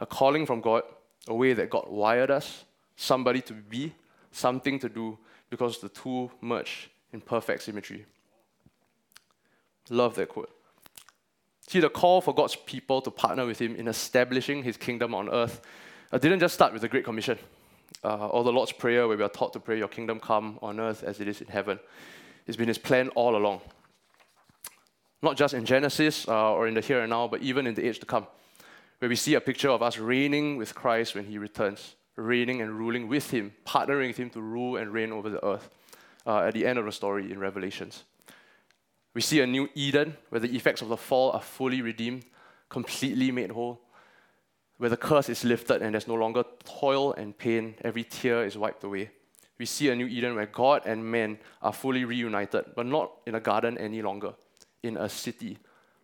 a 0.00 0.06
calling 0.06 0.46
from 0.46 0.60
God, 0.60 0.84
a 1.26 1.34
way 1.34 1.54
that 1.54 1.70
God 1.70 1.88
wired 1.88 2.30
us, 2.30 2.64
somebody 2.96 3.40
to 3.42 3.52
be, 3.52 3.92
something 4.30 4.78
to 4.80 4.88
do, 4.88 5.18
because 5.50 5.80
the 5.80 5.88
two 5.88 6.30
merge 6.40 6.90
in 7.12 7.20
perfect 7.20 7.62
symmetry. 7.62 8.04
Love 9.90 10.14
that 10.16 10.28
quote. 10.28 10.50
See, 11.66 11.80
the 11.80 11.90
call 11.90 12.20
for 12.20 12.34
God's 12.34 12.56
people 12.56 13.02
to 13.02 13.10
partner 13.10 13.46
with 13.46 13.58
Him 13.58 13.76
in 13.76 13.88
establishing 13.88 14.62
His 14.62 14.76
kingdom 14.76 15.14
on 15.14 15.28
earth 15.28 15.60
uh, 16.12 16.18
didn't 16.18 16.40
just 16.40 16.54
start 16.54 16.72
with 16.72 16.82
the 16.82 16.88
Great 16.88 17.04
Commission 17.04 17.38
uh, 18.04 18.28
or 18.28 18.44
the 18.44 18.52
Lord's 18.52 18.72
Prayer, 18.72 19.06
where 19.06 19.16
we 19.16 19.22
are 19.22 19.28
taught 19.28 19.52
to 19.52 19.60
pray, 19.60 19.78
Your 19.78 19.88
kingdom 19.88 20.20
come 20.20 20.58
on 20.62 20.80
earth 20.80 21.02
as 21.02 21.20
it 21.20 21.28
is 21.28 21.40
in 21.40 21.48
heaven. 21.48 21.78
It's 22.46 22.56
been 22.56 22.68
His 22.68 22.78
plan 22.78 23.10
all 23.10 23.36
along. 23.36 23.60
Not 25.20 25.36
just 25.36 25.52
in 25.52 25.64
Genesis 25.64 26.26
uh, 26.28 26.52
or 26.52 26.68
in 26.68 26.74
the 26.74 26.80
here 26.80 27.00
and 27.00 27.10
now, 27.10 27.28
but 27.28 27.42
even 27.42 27.66
in 27.66 27.74
the 27.74 27.86
age 27.86 27.98
to 27.98 28.06
come, 28.06 28.26
where 28.98 29.08
we 29.08 29.16
see 29.16 29.34
a 29.34 29.40
picture 29.40 29.68
of 29.68 29.82
us 29.82 29.98
reigning 29.98 30.56
with 30.56 30.74
Christ 30.74 31.14
when 31.14 31.24
He 31.24 31.38
returns, 31.38 31.96
reigning 32.18 32.60
and 32.60 32.72
ruling 32.72 33.08
with 33.08 33.30
Him, 33.30 33.52
partnering 33.66 34.08
with 34.08 34.16
Him 34.16 34.30
to 34.30 34.40
rule 34.40 34.76
and 34.76 34.92
reign 34.92 35.12
over 35.12 35.30
the 35.30 35.44
earth 35.44 35.70
uh, 36.26 36.40
at 36.40 36.54
the 36.54 36.66
end 36.66 36.78
of 36.78 36.84
the 36.84 36.92
story 36.92 37.30
in 37.30 37.38
Revelations. 37.38 38.04
We 39.14 39.20
see 39.20 39.40
a 39.40 39.46
new 39.46 39.68
Eden 39.74 40.16
where 40.28 40.40
the 40.40 40.54
effects 40.54 40.82
of 40.82 40.88
the 40.88 40.96
fall 40.96 41.32
are 41.32 41.40
fully 41.40 41.80
redeemed, 41.80 42.24
completely 42.68 43.30
made 43.30 43.50
whole, 43.50 43.80
where 44.76 44.90
the 44.90 44.96
curse 44.96 45.28
is 45.28 45.44
lifted 45.44 45.82
and 45.82 45.94
there's 45.94 46.08
no 46.08 46.14
longer 46.14 46.44
toil 46.64 47.12
and 47.14 47.36
pain, 47.36 47.74
every 47.82 48.04
tear 48.04 48.44
is 48.44 48.58
wiped 48.58 48.84
away. 48.84 49.10
We 49.58 49.66
see 49.66 49.88
a 49.88 49.96
new 49.96 50.06
Eden 50.06 50.36
where 50.36 50.46
God 50.46 50.82
and 50.86 51.04
man 51.04 51.38
are 51.62 51.72
fully 51.72 52.04
reunited, 52.04 52.66
but 52.76 52.86
not 52.86 53.10
in 53.26 53.34
a 53.34 53.40
garden 53.40 53.76
any 53.78 54.02
longer, 54.02 54.34
in 54.82 54.96
a 54.96 55.08
city, 55.08 55.58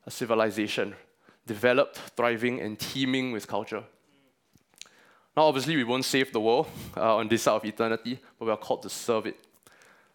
a 0.07 0.11
civilization, 0.11 0.95
developed, 1.47 1.99
thriving, 2.17 2.61
and 2.61 2.79
teeming 2.79 3.31
with 3.31 3.47
culture. 3.47 3.85
Now, 5.37 5.45
obviously, 5.45 5.77
we 5.77 5.85
won't 5.85 6.05
save 6.05 6.33
the 6.33 6.41
world 6.41 6.69
uh, 6.97 7.17
on 7.17 7.29
this 7.29 7.43
side 7.43 7.57
of 7.57 7.65
eternity, 7.65 8.19
but 8.39 8.45
we 8.45 8.51
are 8.53 8.57
called 8.57 8.83
to 8.83 8.91
serve 8.91 9.27
it. 9.27 9.37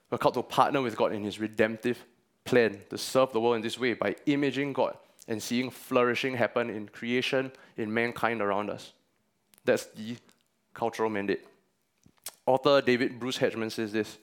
We're 0.10 0.18
called 0.18 0.36
to 0.36 0.44
partner 0.44 0.82
with 0.82 0.96
God 0.96 1.14
in 1.14 1.24
His 1.24 1.40
redemptive 1.40 2.04
plan 2.46 2.82
to 2.90 2.98
serve 2.98 3.32
the 3.34 3.40
world 3.40 3.58
in 3.58 3.62
this 3.62 3.78
way 3.78 3.94
by 3.94 4.16
imaging 4.26 4.74
God 4.74 4.98
and 5.28 5.42
seeing 5.42 5.70
flourishing 5.70 6.36
happen 6.36 6.70
in 6.70 6.88
creation, 6.88 7.52
in 7.78 7.94
mankind 7.94 8.42
around 8.42 8.70
us. 8.70 8.94
That's 9.66 9.86
the 9.88 10.18
cultural 10.74 11.10
mandate. 11.10 11.46
Author 12.46 12.82
David 12.82 13.20
Bruce 13.20 13.38
Hegeman 13.38 13.72
says 13.72 13.92
this 13.92 14.18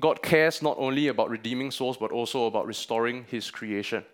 God 0.00 0.22
cares 0.22 0.62
not 0.62 0.76
only 0.78 1.08
about 1.08 1.30
redeeming 1.30 1.70
souls, 1.70 1.96
but 1.96 2.12
also 2.12 2.46
about 2.46 2.66
restoring 2.66 3.24
his 3.28 3.50
creation. 3.50 4.04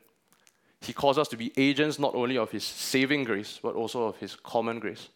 He 0.81 0.93
calls 0.93 1.19
us 1.19 1.29
to 1.29 1.37
be 1.37 1.53
agents 1.57 1.99
not 1.99 2.15
only 2.15 2.39
of 2.39 2.51
his 2.51 2.65
saving 2.65 3.25
grace, 3.25 3.59
but 3.63 3.75
also 3.75 4.05
of 4.05 4.17
his 4.17 4.35
common 4.37 4.79
grace. 4.79 5.09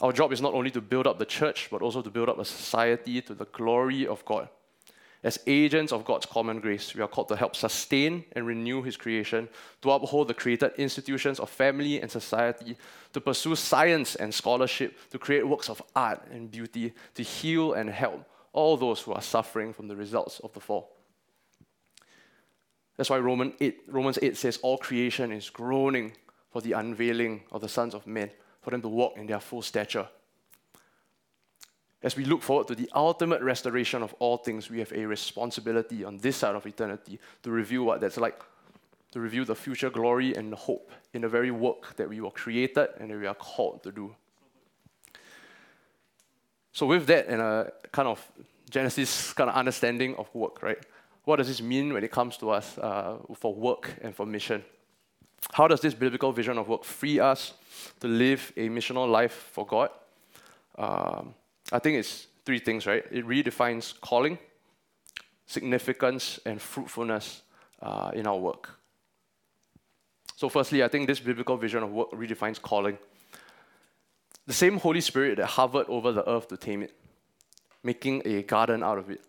Our 0.00 0.12
job 0.12 0.32
is 0.32 0.40
not 0.40 0.54
only 0.54 0.70
to 0.70 0.80
build 0.80 1.06
up 1.06 1.18
the 1.18 1.26
church, 1.26 1.68
but 1.70 1.82
also 1.82 2.00
to 2.00 2.10
build 2.10 2.28
up 2.28 2.38
a 2.38 2.44
society 2.44 3.20
to 3.22 3.34
the 3.34 3.44
glory 3.46 4.06
of 4.06 4.24
God. 4.24 4.48
As 5.22 5.38
agents 5.46 5.92
of 5.92 6.06
God's 6.06 6.24
common 6.24 6.60
grace, 6.60 6.94
we 6.94 7.02
are 7.02 7.08
called 7.08 7.28
to 7.28 7.36
help 7.36 7.54
sustain 7.54 8.24
and 8.32 8.46
renew 8.46 8.80
His 8.80 8.96
creation, 8.96 9.50
to 9.82 9.90
uphold 9.90 10.28
the 10.28 10.34
created 10.34 10.72
institutions 10.78 11.38
of 11.38 11.50
family 11.50 12.00
and 12.00 12.10
society, 12.10 12.76
to 13.12 13.20
pursue 13.20 13.54
science 13.54 14.14
and 14.14 14.32
scholarship, 14.32 14.96
to 15.10 15.18
create 15.18 15.46
works 15.46 15.68
of 15.68 15.82
art 15.94 16.26
and 16.32 16.50
beauty, 16.50 16.94
to 17.14 17.22
heal 17.22 17.74
and 17.74 17.90
help 17.90 18.24
all 18.54 18.78
those 18.78 19.02
who 19.02 19.12
are 19.12 19.20
suffering 19.20 19.74
from 19.74 19.88
the 19.88 19.96
results 19.96 20.40
of 20.40 20.54
the 20.54 20.60
fall. 20.60 20.96
That's 22.96 23.10
why 23.10 23.18
Roman 23.18 23.52
8, 23.60 23.80
Romans 23.88 24.18
8 24.22 24.36
says 24.38 24.58
all 24.62 24.78
creation 24.78 25.32
is 25.32 25.50
groaning 25.50 26.12
for 26.50 26.62
the 26.62 26.72
unveiling 26.72 27.42
of 27.52 27.60
the 27.60 27.68
sons 27.68 27.94
of 27.94 28.06
men, 28.06 28.30
for 28.60 28.70
them 28.70 28.82
to 28.82 28.88
walk 28.88 29.16
in 29.16 29.26
their 29.26 29.40
full 29.40 29.62
stature 29.62 30.08
as 32.02 32.16
we 32.16 32.24
look 32.24 32.42
forward 32.42 32.66
to 32.68 32.74
the 32.74 32.88
ultimate 32.94 33.42
restoration 33.42 34.02
of 34.02 34.14
all 34.18 34.38
things, 34.38 34.70
we 34.70 34.78
have 34.78 34.92
a 34.92 35.04
responsibility 35.04 36.02
on 36.02 36.16
this 36.18 36.38
side 36.38 36.54
of 36.54 36.66
eternity 36.66 37.18
to 37.42 37.50
review 37.50 37.84
what 37.84 38.00
that's 38.00 38.16
like, 38.16 38.40
to 39.12 39.20
review 39.20 39.44
the 39.44 39.54
future 39.54 39.90
glory 39.90 40.34
and 40.34 40.54
hope 40.54 40.92
in 41.12 41.20
the 41.20 41.28
very 41.28 41.50
work 41.50 41.94
that 41.96 42.08
we 42.08 42.20
were 42.20 42.30
created 42.30 42.88
and 42.98 43.10
that 43.10 43.18
we 43.18 43.26
are 43.26 43.34
called 43.34 43.82
to 43.82 43.92
do. 43.92 44.14
So, 46.72 46.86
with 46.86 47.06
that 47.08 47.26
and 47.26 47.42
a 47.42 47.72
kind 47.92 48.08
of 48.08 48.26
Genesis 48.70 49.34
kind 49.34 49.50
of 49.50 49.56
understanding 49.56 50.14
of 50.16 50.32
work, 50.34 50.62
right? 50.62 50.78
What 51.24 51.36
does 51.36 51.48
this 51.48 51.60
mean 51.60 51.92
when 51.92 52.02
it 52.02 52.10
comes 52.10 52.38
to 52.38 52.50
us 52.50 52.78
uh, 52.78 53.18
for 53.34 53.52
work 53.52 53.94
and 54.00 54.14
for 54.14 54.24
mission? 54.24 54.64
How 55.52 55.68
does 55.68 55.80
this 55.80 55.94
biblical 55.94 56.32
vision 56.32 56.58
of 56.58 56.68
work 56.68 56.84
free 56.84 57.18
us 57.18 57.54
to 58.00 58.08
live 58.08 58.52
a 58.56 58.68
missional 58.68 59.10
life 59.10 59.50
for 59.52 59.66
God? 59.66 59.90
Um, 60.76 61.34
I 61.72 61.78
think 61.78 61.98
it's 61.98 62.26
three 62.44 62.58
things, 62.58 62.86
right? 62.86 63.04
It 63.10 63.26
redefines 63.26 63.98
calling, 64.00 64.38
significance, 65.46 66.38
and 66.44 66.60
fruitfulness 66.60 67.42
uh, 67.82 68.10
in 68.14 68.26
our 68.26 68.38
work. 68.38 68.70
So, 70.36 70.48
firstly, 70.48 70.82
I 70.82 70.88
think 70.88 71.06
this 71.06 71.20
biblical 71.20 71.56
vision 71.56 71.82
of 71.82 71.92
work 71.92 72.10
redefines 72.12 72.60
calling. 72.60 72.98
The 74.46 74.54
same 74.54 74.78
Holy 74.78 75.00
Spirit 75.00 75.36
that 75.36 75.46
hovered 75.46 75.86
over 75.88 76.12
the 76.12 76.28
earth 76.28 76.48
to 76.48 76.56
tame 76.56 76.82
it, 76.82 76.94
making 77.82 78.22
a 78.24 78.42
garden 78.42 78.82
out 78.82 78.98
of 78.98 79.10
it, 79.10 79.20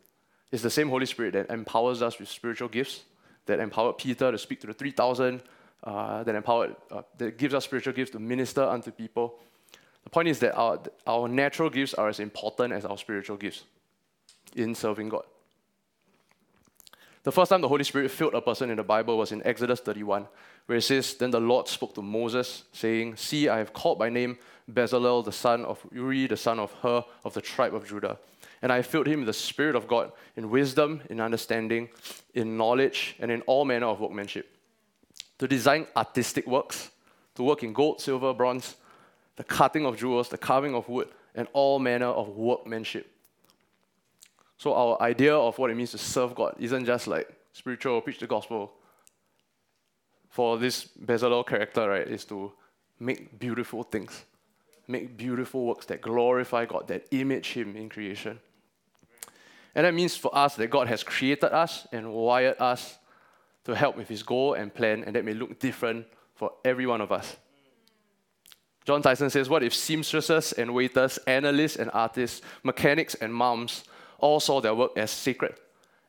is 0.52 0.62
the 0.62 0.70
same 0.70 0.90
Holy 0.90 1.06
Spirit 1.06 1.34
that 1.34 1.50
empowers 1.50 2.02
us 2.02 2.18
with 2.18 2.30
spiritual 2.30 2.70
gifts, 2.70 3.02
that 3.46 3.60
empowered 3.60 3.98
Peter 3.98 4.32
to 4.32 4.38
speak 4.38 4.62
to 4.62 4.68
the 4.68 4.74
3,000, 4.74 5.42
uh, 5.84 6.24
that 6.24 6.36
empowered, 6.36 6.76
uh, 6.92 7.02
that 7.18 7.38
gives 7.38 7.54
us 7.54 7.66
spiritual 7.66 7.94
gifts 7.94 8.12
to 8.12 8.20
minister 8.20 8.64
unto 8.64 8.92
people, 8.92 9.40
the 10.04 10.10
point 10.10 10.28
is 10.28 10.40
that 10.40 10.56
our, 10.56 10.80
our 11.06 11.28
natural 11.28 11.70
gifts 11.70 11.94
are 11.94 12.10
as 12.10 12.20
important 12.20 12.74
as 12.74 12.86
our 12.86 12.98
spiritual 12.98 13.38
gifts 13.38 13.64
in 14.56 14.76
serving 14.76 15.10
God. 15.10 15.24
The 17.24 17.32
first 17.32 17.50
time 17.50 17.62
the 17.62 17.68
Holy 17.68 17.84
Spirit 17.84 18.10
filled 18.10 18.34
a 18.34 18.42
person 18.42 18.72
in 18.72 18.78
the 18.78 18.84
Bible 18.84 19.18
was 19.18 19.32
in 19.32 19.46
Exodus 19.46 19.80
31, 19.80 20.28
where 20.66 20.80
it 20.80 20.82
says, 20.82 21.14
Then 21.14 21.30
the 21.30 21.40
Lord 21.40 21.68
spoke 21.68 21.94
to 21.96 22.02
Moses, 22.02 22.64
saying, 22.74 23.16
See, 23.16 23.48
I 23.48 23.60
have 23.60 23.74
called 23.74 24.00
by 24.00 24.10
name 24.10 24.40
Bezalel, 24.72 25.24
the 25.24 25.32
son 25.32 25.64
of 25.66 25.86
Uri, 25.92 26.26
the 26.26 26.38
son 26.38 26.58
of 26.60 26.72
Hur, 26.82 27.06
of 27.24 27.36
the 27.36 27.42
tribe 27.42 27.76
of 27.76 27.88
Judah. 27.88 28.18
And 28.64 28.72
I 28.72 28.82
filled 28.82 29.06
him 29.06 29.20
with 29.20 29.28
the 29.28 29.34
Spirit 29.34 29.76
of 29.76 29.88
God, 29.88 30.12
in 30.36 30.50
wisdom, 30.50 31.02
in 31.12 31.20
understanding, 31.20 31.90
in 32.34 32.58
knowledge, 32.58 33.16
and 33.20 33.30
in 33.30 33.42
all 33.42 33.66
manner 33.66 33.88
of 33.88 34.00
workmanship. 34.00 34.50
To 35.42 35.48
design 35.48 35.88
artistic 35.98 36.46
works, 36.46 36.92
to 37.34 37.42
work 37.42 37.64
in 37.64 37.74
gold, 37.74 38.00
silver, 38.00 38.32
bronze, 38.32 38.76
the 39.38 39.44
cutting 39.44 39.88
of 39.88 39.98
jewels, 39.98 40.30
the 40.30 40.38
carving 40.38 40.76
of 40.76 40.88
wood, 40.88 41.08
and 41.34 41.48
all 41.54 41.80
manner 41.80 42.06
of 42.06 42.28
workmanship. 42.38 43.10
So, 44.60 44.76
our 44.76 45.02
idea 45.02 45.36
of 45.36 45.58
what 45.58 45.72
it 45.72 45.76
means 45.76 45.90
to 45.92 45.98
serve 45.98 46.36
God 46.36 46.54
isn't 46.60 46.86
just 46.86 47.08
like 47.08 47.28
spiritual, 47.54 48.02
preach 48.02 48.20
the 48.20 48.28
gospel. 48.28 48.72
For 50.30 50.60
this 50.60 50.88
Bezalel 51.04 51.48
character, 51.48 51.90
right, 51.90 52.08
is 52.08 52.24
to 52.26 52.52
make 53.00 53.40
beautiful 53.40 53.82
things, 53.82 54.26
make 54.88 55.18
beautiful 55.18 55.66
works 55.66 55.88
that 55.88 56.02
glorify 56.02 56.66
God, 56.66 56.88
that 56.90 57.08
image 57.10 57.54
Him 57.54 57.76
in 57.76 57.90
creation. 57.90 58.40
And 59.74 59.88
that 59.88 59.96
means 59.96 60.16
for 60.16 60.30
us 60.38 60.56
that 60.58 60.70
God 60.70 60.88
has 60.88 61.02
created 61.02 61.52
us 61.52 61.88
and 61.92 62.14
wired 62.14 62.58
us 62.60 63.00
to 63.66 63.76
help 63.76 63.96
with 63.96 64.08
his 64.08 64.24
goal 64.24 64.54
and 64.54 64.74
plan, 64.74 65.04
and 65.04 65.16
that 65.16 65.26
may 65.26 65.34
look 65.34 65.60
different 65.60 66.06
for 66.36 66.52
every 66.66 66.86
one 66.86 67.02
of 67.02 67.12
us. 67.12 67.38
Jon 68.86 69.02
Tyson 69.02 69.30
says, 69.30 69.48
What 69.48 69.64
if 69.64 69.74
seamstresses 69.76 70.54
and 70.54 70.74
waiters, 70.74 71.18
analysts 71.28 71.76
and 71.76 71.92
artists, 71.94 72.42
mechanics 72.64 73.14
and 73.16 73.34
moms 73.34 73.84
all 74.18 74.40
saw 74.40 74.60
their 74.60 74.74
work 74.74 74.92
as 74.98 75.12
sacred 75.12 75.56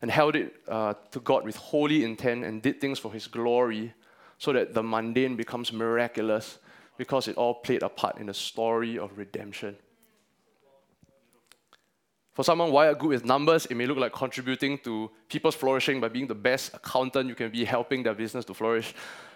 and 0.00 0.10
held 0.10 0.36
it 0.36 0.54
uh, 0.68 0.94
to 1.10 1.20
God 1.20 1.44
with 1.44 1.56
holy 1.56 2.04
intent 2.04 2.44
and 2.44 2.62
did 2.62 2.80
things 2.80 2.98
for 2.98 3.12
His 3.12 3.26
glory 3.26 3.92
so 4.38 4.52
that 4.52 4.72
the 4.72 4.82
mundane 4.82 5.36
becomes 5.36 5.72
miraculous 5.72 6.58
because 6.96 7.28
it 7.28 7.36
all 7.36 7.54
played 7.54 7.82
a 7.82 7.88
part 7.88 8.18
in 8.18 8.26
the 8.26 8.34
story 8.34 8.98
of 8.98 9.18
redemption? 9.18 9.76
For 12.34 12.44
someone 12.44 12.72
wired 12.72 12.98
good 12.98 13.10
with 13.10 13.24
numbers, 13.26 13.66
it 13.66 13.74
may 13.74 13.84
look 13.86 13.98
like 13.98 14.12
contributing 14.12 14.78
to 14.78 15.10
people's 15.28 15.54
flourishing 15.54 16.00
by 16.00 16.08
being 16.08 16.26
the 16.26 16.34
best 16.34 16.72
accountant 16.72 17.28
you 17.28 17.34
can 17.34 17.50
be, 17.50 17.64
helping 17.64 18.02
their 18.02 18.14
business 18.14 18.44
to 18.46 18.54
flourish. 18.54 18.94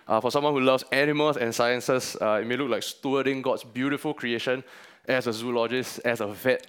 Uh, 0.09 0.20
for 0.20 0.30
someone 0.30 0.54
who 0.54 0.61
loves 0.61 0.85
animals 0.92 1.37
and 1.37 1.54
sciences, 1.54 2.16
uh, 2.22 2.38
it 2.40 2.46
may 2.46 2.56
look 2.56 2.70
like 2.70 2.82
stewarding 2.82 3.42
God's 3.42 3.64
beautiful 3.64 4.14
creation 4.14 4.64
as 5.06 5.26
a 5.26 5.32
zoologist, 5.32 5.98
as 6.04 6.20
a 6.20 6.26
vet. 6.26 6.68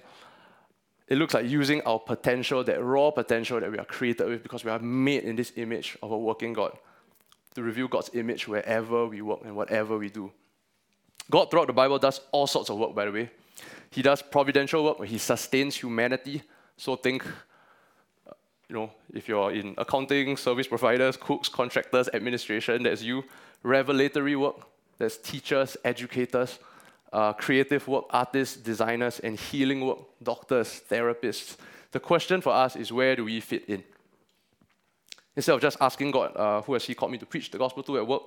It 1.06 1.16
looks 1.16 1.32
like 1.32 1.46
using 1.48 1.80
our 1.82 1.98
potential, 1.98 2.62
that 2.64 2.82
raw 2.82 3.10
potential 3.10 3.58
that 3.60 3.72
we 3.72 3.78
are 3.78 3.86
created 3.86 4.28
with, 4.28 4.42
because 4.42 4.64
we 4.64 4.70
are 4.70 4.78
made 4.78 5.24
in 5.24 5.34
this 5.34 5.52
image 5.56 5.96
of 6.02 6.10
a 6.10 6.18
working 6.18 6.52
God, 6.52 6.76
to 7.54 7.62
reveal 7.62 7.88
God's 7.88 8.10
image 8.12 8.46
wherever 8.46 9.06
we 9.06 9.22
work 9.22 9.40
and 9.44 9.56
whatever 9.56 9.96
we 9.96 10.10
do. 10.10 10.30
God, 11.30 11.50
throughout 11.50 11.68
the 11.68 11.72
Bible, 11.72 11.98
does 11.98 12.20
all 12.32 12.46
sorts 12.46 12.68
of 12.68 12.76
work, 12.76 12.94
by 12.94 13.06
the 13.06 13.12
way. 13.12 13.30
He 13.90 14.02
does 14.02 14.22
providential 14.22 14.84
work 14.84 15.04
he 15.04 15.18
sustains 15.18 15.76
humanity. 15.76 16.42
So 16.76 16.96
think, 16.96 17.24
you 18.68 18.76
know, 18.76 18.90
if 19.12 19.28
you're 19.28 19.50
in 19.52 19.74
accounting, 19.78 20.36
service 20.36 20.68
providers, 20.68 21.16
cooks, 21.16 21.48
contractors, 21.48 22.08
administration, 22.12 22.82
that's 22.82 23.02
you. 23.02 23.24
Revelatory 23.62 24.36
work, 24.36 24.56
that's 24.98 25.16
teachers, 25.16 25.76
educators, 25.84 26.58
uh, 27.12 27.32
creative 27.32 27.88
work, 27.88 28.04
artists, 28.10 28.56
designers, 28.56 29.20
and 29.20 29.38
healing 29.38 29.80
work, 29.84 29.98
doctors, 30.22 30.82
therapists. 30.90 31.56
The 31.90 32.00
question 32.00 32.40
for 32.40 32.52
us 32.52 32.76
is 32.76 32.92
where 32.92 33.16
do 33.16 33.24
we 33.24 33.40
fit 33.40 33.64
in? 33.66 33.82
Instead 35.34 35.54
of 35.54 35.60
just 35.60 35.78
asking 35.80 36.10
God, 36.10 36.36
uh, 36.36 36.62
who 36.62 36.74
has 36.74 36.84
He 36.84 36.94
called 36.94 37.12
me 37.12 37.18
to 37.18 37.26
preach 37.26 37.50
the 37.50 37.58
gospel 37.58 37.82
to 37.84 37.98
at 37.98 38.06
work, 38.06 38.22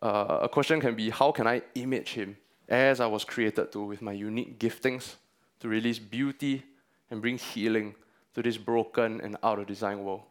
uh, 0.00 0.38
a 0.42 0.48
question 0.48 0.80
can 0.80 0.94
be, 0.94 1.10
how 1.10 1.30
can 1.32 1.46
I 1.46 1.62
image 1.74 2.14
Him? 2.14 2.36
As 2.72 3.00
I 3.00 3.06
was 3.06 3.22
created 3.22 3.70
to 3.72 3.84
with 3.84 4.00
my 4.00 4.12
unique 4.12 4.58
giftings 4.58 5.16
to 5.60 5.68
release 5.68 5.98
beauty 5.98 6.62
and 7.10 7.20
bring 7.20 7.36
healing 7.36 7.94
to 8.34 8.42
this 8.42 8.56
broken 8.56 9.20
and 9.20 9.36
out 9.42 9.58
of 9.58 9.66
design 9.66 10.02
world. 10.02 10.22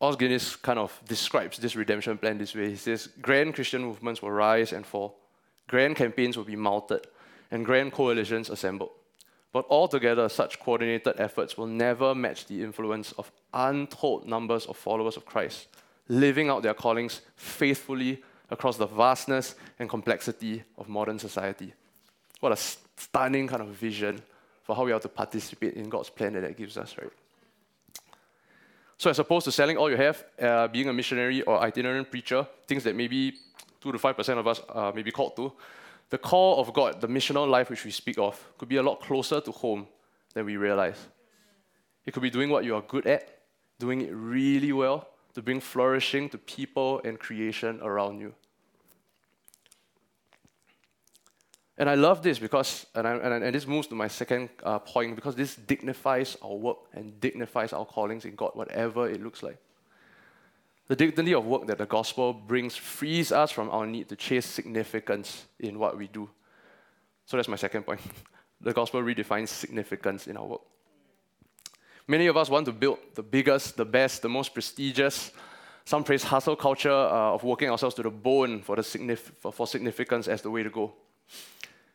Os 0.00 0.14
Guinness 0.14 0.54
kind 0.54 0.78
of 0.78 1.00
describes 1.08 1.58
this 1.58 1.74
redemption 1.74 2.16
plan 2.16 2.38
this 2.38 2.54
way. 2.54 2.70
He 2.70 2.76
says, 2.76 3.08
Grand 3.20 3.52
Christian 3.56 3.82
movements 3.82 4.22
will 4.22 4.30
rise 4.30 4.72
and 4.72 4.86
fall, 4.86 5.18
grand 5.66 5.96
campaigns 5.96 6.36
will 6.36 6.44
be 6.44 6.54
mounted, 6.54 7.08
and 7.50 7.66
grand 7.66 7.92
coalitions 7.92 8.48
assembled. 8.48 8.90
But 9.52 9.66
altogether, 9.68 10.28
such 10.28 10.60
coordinated 10.60 11.14
efforts 11.18 11.58
will 11.58 11.66
never 11.66 12.14
match 12.14 12.46
the 12.46 12.62
influence 12.62 13.10
of 13.12 13.32
untold 13.52 14.28
numbers 14.28 14.66
of 14.66 14.76
followers 14.76 15.16
of 15.16 15.26
Christ, 15.26 15.66
living 16.06 16.48
out 16.48 16.62
their 16.62 16.74
callings 16.74 17.22
faithfully 17.34 18.22
across 18.50 18.76
the 18.76 18.86
vastness 18.86 19.54
and 19.78 19.88
complexity 19.88 20.62
of 20.76 20.88
modern 20.88 21.18
society. 21.18 21.72
What 22.40 22.52
a 22.52 22.56
stunning 22.56 23.46
kind 23.46 23.62
of 23.62 23.68
vision 23.68 24.22
for 24.62 24.76
how 24.76 24.84
we 24.84 24.92
are 24.92 25.00
to 25.00 25.08
participate 25.08 25.74
in 25.74 25.88
God's 25.88 26.10
plan 26.10 26.34
that 26.34 26.42
that 26.42 26.56
gives 26.56 26.76
us, 26.76 26.96
right? 26.98 27.10
So, 28.98 29.10
as 29.10 29.18
opposed 29.18 29.44
to 29.44 29.52
selling 29.52 29.76
all 29.76 29.90
you 29.90 29.96
have, 29.96 30.24
uh, 30.40 30.68
being 30.68 30.88
a 30.88 30.92
missionary 30.92 31.42
or 31.42 31.60
itinerant 31.60 32.10
preacher, 32.10 32.46
things 32.66 32.82
that 32.84 32.96
maybe 32.96 33.34
2 33.80 33.92
to 33.92 33.98
5% 33.98 34.38
of 34.38 34.46
us 34.46 34.60
uh, 34.68 34.90
may 34.92 35.02
be 35.02 35.12
called 35.12 35.36
to, 35.36 35.52
the 36.10 36.18
call 36.18 36.60
of 36.60 36.72
God, 36.72 37.00
the 37.00 37.06
missional 37.06 37.48
life 37.48 37.70
which 37.70 37.84
we 37.84 37.90
speak 37.90 38.18
of, 38.18 38.42
could 38.58 38.68
be 38.68 38.76
a 38.76 38.82
lot 38.82 39.00
closer 39.00 39.40
to 39.40 39.52
home 39.52 39.86
than 40.34 40.46
we 40.46 40.56
realize. 40.56 40.98
It 42.04 42.12
could 42.12 42.22
be 42.22 42.30
doing 42.30 42.50
what 42.50 42.64
you 42.64 42.74
are 42.74 42.82
good 42.82 43.06
at, 43.06 43.28
doing 43.78 44.00
it 44.00 44.10
really 44.12 44.72
well, 44.72 45.08
to 45.38 45.42
bring 45.42 45.60
flourishing 45.60 46.28
to 46.28 46.36
people 46.36 47.00
and 47.04 47.16
creation 47.16 47.78
around 47.80 48.18
you. 48.18 48.34
And 51.78 51.88
I 51.88 51.94
love 51.94 52.24
this 52.24 52.40
because, 52.40 52.86
and, 52.92 53.06
I, 53.06 53.12
and, 53.12 53.44
and 53.44 53.54
this 53.54 53.64
moves 53.64 53.86
to 53.86 53.94
my 53.94 54.08
second 54.08 54.48
uh, 54.64 54.80
point, 54.80 55.14
because 55.14 55.36
this 55.36 55.54
dignifies 55.54 56.36
our 56.42 56.56
work 56.56 56.78
and 56.92 57.20
dignifies 57.20 57.72
our 57.72 57.84
callings 57.84 58.24
in 58.24 58.34
God, 58.34 58.50
whatever 58.54 59.08
it 59.08 59.22
looks 59.22 59.44
like. 59.44 59.58
The 60.88 60.96
dignity 60.96 61.34
of 61.34 61.44
work 61.46 61.68
that 61.68 61.78
the 61.78 61.86
gospel 61.86 62.32
brings 62.32 62.74
frees 62.74 63.30
us 63.30 63.52
from 63.52 63.70
our 63.70 63.86
need 63.86 64.08
to 64.08 64.16
chase 64.16 64.44
significance 64.44 65.44
in 65.60 65.78
what 65.78 65.96
we 65.96 66.08
do. 66.08 66.28
So 67.26 67.36
that's 67.36 67.48
my 67.48 67.56
second 67.56 67.84
point. 67.84 68.00
The 68.60 68.72
gospel 68.72 69.02
redefines 69.02 69.50
significance 69.50 70.26
in 70.26 70.36
our 70.36 70.44
work. 70.44 70.62
Many 72.10 72.26
of 72.26 72.38
us 72.38 72.48
want 72.48 72.64
to 72.64 72.72
build 72.72 72.98
the 73.14 73.22
biggest, 73.22 73.76
the 73.76 73.84
best, 73.84 74.22
the 74.22 74.30
most 74.30 74.54
prestigious. 74.54 75.30
Some 75.84 76.04
praise 76.04 76.24
hustle 76.24 76.56
culture 76.56 76.90
uh, 76.90 77.34
of 77.34 77.44
working 77.44 77.68
ourselves 77.68 77.94
to 77.96 78.02
the 78.02 78.10
bone 78.10 78.62
for, 78.62 78.76
the 78.76 78.82
signif- 78.82 79.18
for, 79.38 79.52
for 79.52 79.66
significance 79.66 80.26
as 80.26 80.40
the 80.40 80.50
way 80.50 80.62
to 80.62 80.70
go. 80.70 80.94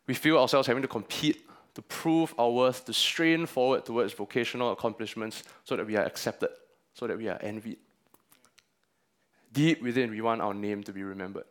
We 0.06 0.14
feel 0.14 0.38
ourselves 0.38 0.68
having 0.68 0.84
to 0.84 0.88
compete, 0.88 1.48
to 1.74 1.82
prove 1.82 2.36
our 2.38 2.52
worth, 2.52 2.86
to 2.86 2.94
strain 2.94 3.48
forward 3.48 3.86
towards 3.86 4.14
vocational 4.14 4.72
accomplishments 4.72 5.44
so 5.64 5.76
that 5.76 5.88
we 5.88 5.96
are 5.96 6.06
accepted, 6.06 6.50
so 6.94 7.08
that 7.08 7.18
we 7.18 7.28
are 7.28 7.40
envied. 7.42 7.78
Deep 9.52 9.82
within, 9.82 10.12
we 10.12 10.22
want 10.22 10.42
our 10.42 10.54
name 10.54 10.84
to 10.84 10.94
be 10.94 11.04
remembered. 11.04 11.46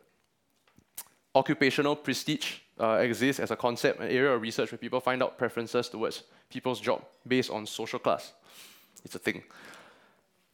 Occupational 1.35 1.97
prestige 1.97 2.59
uh, 2.79 2.99
exists 3.01 3.41
as 3.41 3.51
a 3.51 3.55
concept, 3.57 3.99
an 3.99 4.07
area 4.07 4.31
of 4.31 4.41
research 4.41 4.71
where 4.71 4.77
people 4.77 5.01
find 5.01 5.21
out 5.21 5.37
preferences 5.37 5.89
towards 5.89 6.23
people's 6.49 6.79
job 6.79 7.03
based 7.27 7.49
on 7.49 7.65
social 7.65 7.99
class. 7.99 8.31
It's 9.03 9.15
a 9.15 9.19
thing. 9.19 9.43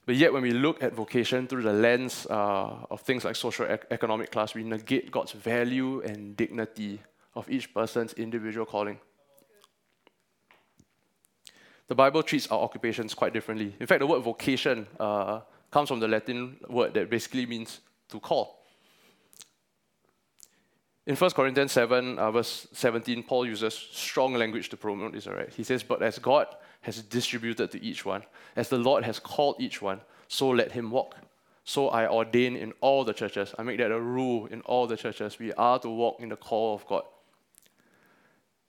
But 0.05 0.15
yet, 0.15 0.33
when 0.33 0.41
we 0.41 0.51
look 0.51 0.81
at 0.81 0.93
vocation 0.93 1.47
through 1.47 1.61
the 1.63 1.73
lens 1.73 2.25
uh, 2.29 2.85
of 2.89 3.01
things 3.01 3.23
like 3.23 3.35
social 3.35 3.65
ec- 3.65 3.85
economic 3.91 4.31
class, 4.31 4.55
we 4.55 4.63
negate 4.63 5.11
God's 5.11 5.33
value 5.33 6.01
and 6.01 6.35
dignity 6.35 6.99
of 7.35 7.49
each 7.49 7.71
person's 7.73 8.13
individual 8.13 8.65
calling. 8.65 8.99
The 11.87 11.95
Bible 11.95 12.23
treats 12.23 12.47
our 12.47 12.59
occupations 12.59 13.13
quite 13.13 13.33
differently. 13.33 13.75
In 13.79 13.87
fact, 13.87 13.99
the 13.99 14.07
word 14.07 14.21
vocation 14.21 14.87
uh, 14.99 15.41
comes 15.71 15.89
from 15.89 15.99
the 15.99 16.07
Latin 16.07 16.57
word 16.67 16.93
that 16.95 17.09
basically 17.09 17.45
means 17.45 17.81
to 18.09 18.19
call. 18.19 18.58
In 21.09 21.15
1 21.15 21.31
Corinthians 21.31 21.71
7, 21.71 22.19
uh, 22.19 22.29
verse 22.29 22.67
17, 22.71 23.23
Paul 23.23 23.47
uses 23.47 23.73
strong 23.73 24.35
language 24.35 24.69
to 24.69 24.77
promote 24.77 25.13
this, 25.13 25.25
all 25.25 25.33
right? 25.33 25.51
He 25.51 25.63
says, 25.63 25.81
But 25.81 26.03
as 26.03 26.19
God 26.19 26.45
has 26.81 27.01
distributed 27.01 27.71
to 27.71 27.83
each 27.83 28.05
one, 28.05 28.21
as 28.55 28.69
the 28.69 28.77
Lord 28.77 29.03
has 29.03 29.17
called 29.17 29.55
each 29.57 29.81
one, 29.81 30.01
so 30.27 30.49
let 30.49 30.71
him 30.71 30.91
walk. 30.91 31.15
So 31.63 31.89
I 31.89 32.07
ordain 32.07 32.55
in 32.55 32.73
all 32.79 33.03
the 33.03 33.13
churches, 33.13 33.55
I 33.57 33.63
make 33.63 33.79
that 33.79 33.89
a 33.89 33.99
rule 33.99 34.45
in 34.51 34.61
all 34.61 34.85
the 34.85 34.95
churches, 34.95 35.39
we 35.39 35.51
are 35.53 35.79
to 35.79 35.89
walk 35.89 36.19
in 36.19 36.29
the 36.29 36.35
call 36.35 36.75
of 36.75 36.85
God. 36.85 37.05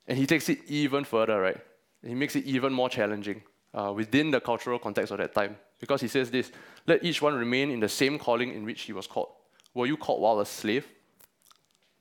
And 0.07 0.17
he 0.17 0.25
takes 0.25 0.49
it 0.49 0.61
even 0.67 1.03
further, 1.03 1.39
right? 1.39 1.57
He 2.03 2.15
makes 2.15 2.35
it 2.35 2.45
even 2.45 2.73
more 2.73 2.89
challenging 2.89 3.43
uh, 3.75 3.93
within 3.95 4.31
the 4.31 4.41
cultural 4.41 4.79
context 4.79 5.11
of 5.11 5.19
that 5.19 5.35
time. 5.35 5.57
Because 5.79 6.01
he 6.01 6.07
says 6.07 6.31
this 6.31 6.51
let 6.87 7.03
each 7.03 7.21
one 7.21 7.35
remain 7.35 7.69
in 7.69 7.79
the 7.79 7.89
same 7.89 8.17
calling 8.17 8.51
in 8.51 8.65
which 8.65 8.81
he 8.81 8.93
was 8.93 9.05
called. 9.05 9.29
Were 9.75 9.85
you 9.85 9.95
called 9.95 10.21
while 10.21 10.39
a 10.39 10.45
slave? 10.47 10.87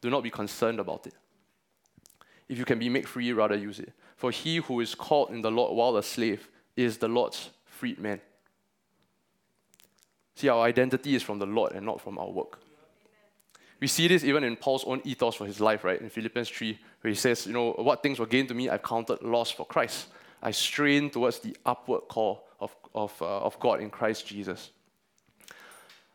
Do 0.00 0.10
not 0.10 0.22
be 0.22 0.30
concerned 0.30 0.80
about 0.80 1.06
it. 1.06 1.14
If 2.48 2.58
you 2.58 2.64
can 2.64 2.78
be 2.78 2.88
made 2.88 3.08
free, 3.08 3.32
rather 3.32 3.56
use 3.56 3.78
it. 3.78 3.92
For 4.16 4.30
he 4.30 4.56
who 4.56 4.80
is 4.80 4.94
called 4.94 5.30
in 5.30 5.42
the 5.42 5.50
Lord 5.50 5.76
while 5.76 5.96
a 5.96 6.02
slave 6.02 6.48
is 6.76 6.98
the 6.98 7.08
Lord's 7.08 7.50
freedman. 7.64 8.20
See, 10.34 10.48
our 10.48 10.62
identity 10.62 11.14
is 11.14 11.22
from 11.22 11.38
the 11.38 11.46
Lord 11.46 11.72
and 11.72 11.84
not 11.84 12.00
from 12.00 12.18
our 12.18 12.30
work. 12.30 12.58
We 13.80 13.86
see 13.86 14.08
this 14.08 14.24
even 14.24 14.44
in 14.44 14.56
Paul's 14.56 14.84
own 14.84 15.00
ethos 15.04 15.34
for 15.34 15.46
his 15.46 15.60
life, 15.60 15.84
right? 15.84 16.00
In 16.00 16.10
Philippians 16.10 16.48
3, 16.48 16.78
where 17.00 17.08
he 17.08 17.14
says, 17.14 17.46
You 17.46 17.52
know, 17.52 17.72
what 17.72 18.02
things 18.02 18.18
were 18.18 18.26
gained 18.26 18.48
to 18.48 18.54
me, 18.54 18.68
I've 18.68 18.82
counted 18.82 19.22
loss 19.22 19.50
for 19.50 19.64
Christ. 19.64 20.08
I 20.42 20.50
strain 20.50 21.10
towards 21.10 21.38
the 21.38 21.56
upward 21.64 22.02
call 22.08 22.48
of, 22.58 22.74
of, 22.94 23.20
uh, 23.22 23.40
of 23.40 23.58
God 23.60 23.80
in 23.80 23.90
Christ 23.90 24.26
Jesus. 24.26 24.70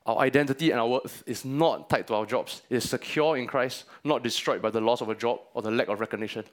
Our 0.06 0.20
identity 0.20 0.70
and 0.72 0.80
our 0.80 0.88
worth 0.88 1.24
is 1.26 1.44
not 1.44 1.90
tied 1.90 2.08
to 2.08 2.16
our 2.16 2.26
jobs. 2.26 2.62
It 2.70 2.78
is 2.78 2.90
secure 2.90 3.38
in 3.38 3.48
Christ, 3.48 3.86
not 4.04 4.22
destroyed 4.22 4.62
by 4.62 4.70
the 4.70 4.82
loss 4.82 5.02
of 5.02 5.10
a 5.10 5.16
job 5.16 5.40
or 5.54 5.64
the 5.64 5.72
lack 5.72 5.88
of 5.88 6.00
recognition. 6.00 6.44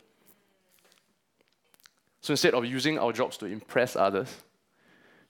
So 2.23 2.33
instead 2.33 2.55
of 2.55 2.65
using 2.65 2.99
our 2.99 3.13
jobs 3.13 3.37
to 3.39 3.47
impress 3.47 3.95
others, 3.95 4.35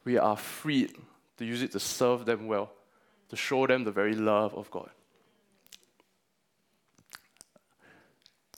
we 0.04 0.18
are 0.18 0.36
freed 0.36 0.94
to 1.38 1.44
use 1.44 1.62
it 1.62 1.72
to 1.72 1.80
serve 1.80 2.24
them 2.24 2.46
well, 2.46 2.70
to 3.30 3.36
show 3.36 3.66
them 3.66 3.82
the 3.82 3.90
very 3.90 4.14
love 4.14 4.54
of 4.54 4.70
God. 4.70 4.90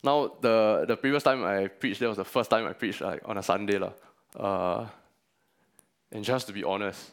Now, 0.03 0.33
the, 0.41 0.85
the 0.87 0.97
previous 0.99 1.23
time 1.23 1.43
I 1.45 1.69
preached, 1.69 2.01
that 2.01 2.09
was 2.09 2.19
the 2.19 2.25
first 2.25 2.51
time 2.51 2.67
I 2.67 2.75
preached 2.75 3.01
like, 3.01 3.23
on 3.25 3.39
a 3.39 3.43
Sunday. 3.43 3.81
Uh, 4.37 4.87
and 6.13 6.23
just 6.23 6.47
to 6.49 6.53
be 6.53 6.63
honest, 6.63 7.11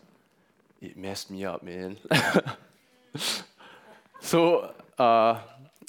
it 0.82 0.98
messed 0.98 1.30
me 1.30 1.46
up, 1.46 1.62
man. 1.62 1.98
so, 4.20 4.74
uh, 4.98 5.40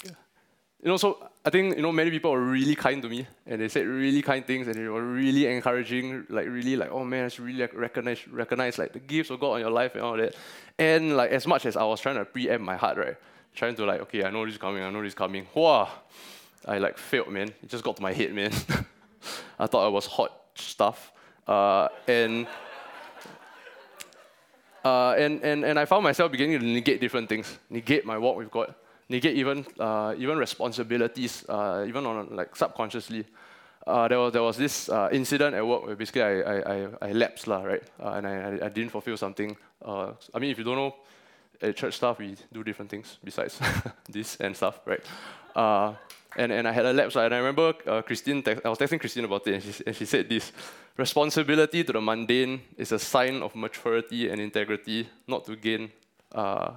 you 0.05 0.89
know, 0.89 0.97
so 0.97 1.29
I 1.43 1.49
think 1.49 1.75
you 1.75 1.81
know 1.81 1.91
many 1.91 2.11
people 2.11 2.31
were 2.31 2.41
really 2.41 2.75
kind 2.75 3.01
to 3.01 3.09
me, 3.09 3.25
and 3.47 3.59
they 3.59 3.69
said 3.69 3.87
really 3.87 4.21
kind 4.21 4.45
things, 4.45 4.67
and 4.67 4.75
they 4.75 4.87
were 4.87 5.03
really 5.03 5.47
encouraging, 5.47 6.25
like 6.29 6.47
really 6.47 6.75
like, 6.75 6.91
oh 6.91 7.03
man, 7.03 7.25
it's 7.25 7.39
really 7.39 7.61
like, 7.61 7.73
recognize 7.73 8.27
recognize 8.27 8.77
like 8.77 8.93
the 8.93 8.99
gifts 8.99 9.29
of 9.31 9.39
God 9.39 9.53
on 9.53 9.59
your 9.61 9.71
life 9.71 9.95
and 9.95 10.03
all 10.03 10.15
that. 10.15 10.35
And 10.77 11.17
like 11.17 11.31
as 11.31 11.47
much 11.47 11.65
as 11.65 11.75
I 11.75 11.83
was 11.83 11.99
trying 11.99 12.15
to 12.15 12.25
preempt 12.25 12.63
my 12.63 12.75
heart, 12.75 12.97
right, 12.97 13.15
trying 13.55 13.75
to 13.75 13.85
like, 13.85 14.01
okay, 14.01 14.23
I 14.23 14.29
know 14.29 14.45
this 14.45 14.55
is 14.55 14.61
coming, 14.61 14.83
I 14.83 14.89
know 14.91 15.01
this 15.01 15.09
is 15.09 15.15
coming. 15.15 15.47
Wow, 15.55 15.89
I 16.65 16.77
like 16.77 16.97
failed, 16.99 17.29
man. 17.29 17.47
It 17.63 17.69
just 17.69 17.83
got 17.83 17.95
to 17.95 18.01
my 18.01 18.13
head, 18.13 18.33
man. 18.33 18.51
I 19.59 19.65
thought 19.65 19.85
I 19.85 19.89
was 19.89 20.05
hot 20.05 20.33
stuff, 20.53 21.11
uh, 21.47 21.87
and. 22.07 22.45
Uh, 24.83 25.15
and, 25.17 25.41
and, 25.43 25.63
and 25.63 25.79
I 25.79 25.85
found 25.85 26.03
myself 26.03 26.31
beginning 26.31 26.59
to 26.59 26.65
negate 26.65 26.99
different 26.99 27.29
things, 27.29 27.57
negate 27.69 28.05
my 28.05 28.17
walk 28.17 28.37
with 28.37 28.51
God, 28.51 28.75
negate 29.07 29.37
even, 29.37 29.65
uh, 29.79 30.13
even 30.17 30.37
responsibilities, 30.37 31.45
uh, 31.47 31.85
even 31.87 32.05
on 32.05 32.35
like 32.35 32.55
subconsciously. 32.55 33.25
Uh, 33.87 34.07
there, 34.07 34.19
was, 34.19 34.33
there 34.33 34.43
was 34.43 34.57
this 34.57 34.89
uh, 34.89 35.09
incident 35.11 35.55
at 35.55 35.65
work 35.65 35.85
where 35.85 35.95
basically 35.95 36.21
I, 36.21 36.41
I, 36.41 36.75
I, 36.75 36.87
I 37.01 37.11
lapsed, 37.11 37.47
lah, 37.47 37.63
right? 37.63 37.83
Uh, 37.99 38.11
and 38.11 38.27
I, 38.27 38.65
I 38.65 38.69
didn't 38.69 38.91
fulfill 38.91 39.17
something. 39.17 39.55
I 39.85 40.39
mean, 40.39 40.51
if 40.51 40.57
you 40.57 40.63
don't 40.63 40.77
know, 40.77 40.95
at 41.61 41.75
church 41.75 41.95
stuff, 41.95 42.19
we 42.19 42.35
do 42.51 42.63
different 42.63 42.91
things 42.91 43.17
besides 43.23 43.59
this 44.09 44.37
and 44.37 44.55
stuff, 44.55 44.79
right? 44.85 45.03
and, 46.35 46.51
and 46.51 46.67
I 46.67 46.71
had 46.71 46.85
a 46.85 46.93
lapse. 46.93 47.15
And 47.15 47.33
I 47.33 47.37
remember 47.37 47.73
uh, 47.87 48.01
Christine, 48.01 48.43
I 48.45 48.69
was 48.69 48.77
texting 48.77 48.99
Christine 48.99 49.25
about 49.25 49.47
it, 49.47 49.53
and 49.53 49.63
she, 49.63 49.83
and 49.85 49.95
she 49.95 50.05
said 50.05 50.29
this 50.29 50.51
Responsibility 50.95 51.83
to 51.83 51.93
the 51.93 52.01
mundane 52.01 52.61
is 52.77 52.91
a 52.91 52.99
sign 52.99 53.41
of 53.41 53.55
maturity 53.55 54.29
and 54.29 54.39
integrity, 54.39 55.09
not 55.27 55.43
to 55.45 55.55
gain. 55.55 55.91
Uh, 56.31 56.73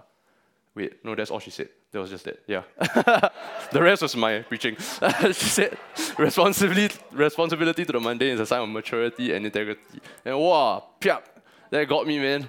wait, 0.74 1.04
no, 1.04 1.14
that's 1.14 1.30
all 1.30 1.38
she 1.38 1.50
said. 1.50 1.68
That 1.92 2.00
was 2.00 2.10
just 2.10 2.24
that, 2.24 2.42
yeah. 2.46 2.62
the 3.72 3.82
rest 3.82 4.00
was 4.00 4.16
my 4.16 4.40
preaching. 4.40 4.76
she 5.26 5.32
said, 5.32 5.76
responsibility, 6.16 6.96
responsibility 7.12 7.84
to 7.84 7.92
the 7.92 8.00
mundane 8.00 8.32
is 8.32 8.40
a 8.40 8.46
sign 8.46 8.62
of 8.62 8.70
maturity 8.70 9.34
and 9.34 9.44
integrity. 9.44 10.00
And 10.24 10.38
wow, 10.38 10.84
piap, 10.98 11.22
that 11.68 11.86
got 11.86 12.06
me, 12.06 12.18
man. 12.18 12.48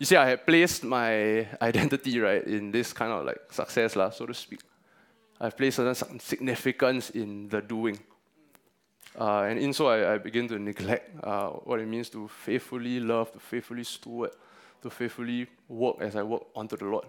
You 0.00 0.06
see, 0.06 0.16
I 0.16 0.30
had 0.30 0.46
placed 0.46 0.82
my 0.82 1.46
identity, 1.60 2.18
right, 2.18 2.42
in 2.42 2.70
this 2.70 2.90
kind 2.90 3.12
of 3.12 3.26
like 3.26 3.52
success, 3.52 3.94
lah, 3.94 4.08
so 4.08 4.24
to 4.24 4.32
speak. 4.32 4.60
I've 5.38 5.54
placed 5.54 5.76
certain 5.76 6.18
significance 6.18 7.10
in 7.10 7.50
the 7.50 7.60
doing. 7.60 7.98
Uh, 9.18 9.42
and 9.42 9.58
in 9.58 9.74
so, 9.74 9.88
I, 9.88 10.14
I 10.14 10.16
begin 10.16 10.48
to 10.48 10.58
neglect 10.58 11.22
uh, 11.22 11.48
what 11.50 11.80
it 11.80 11.86
means 11.86 12.08
to 12.10 12.28
faithfully 12.28 12.98
love, 12.98 13.30
to 13.32 13.38
faithfully 13.38 13.84
steward, 13.84 14.30
to 14.80 14.88
faithfully 14.88 15.46
work 15.68 15.96
as 16.00 16.16
I 16.16 16.22
work 16.22 16.44
unto 16.56 16.78
the 16.78 16.86
Lord. 16.86 17.04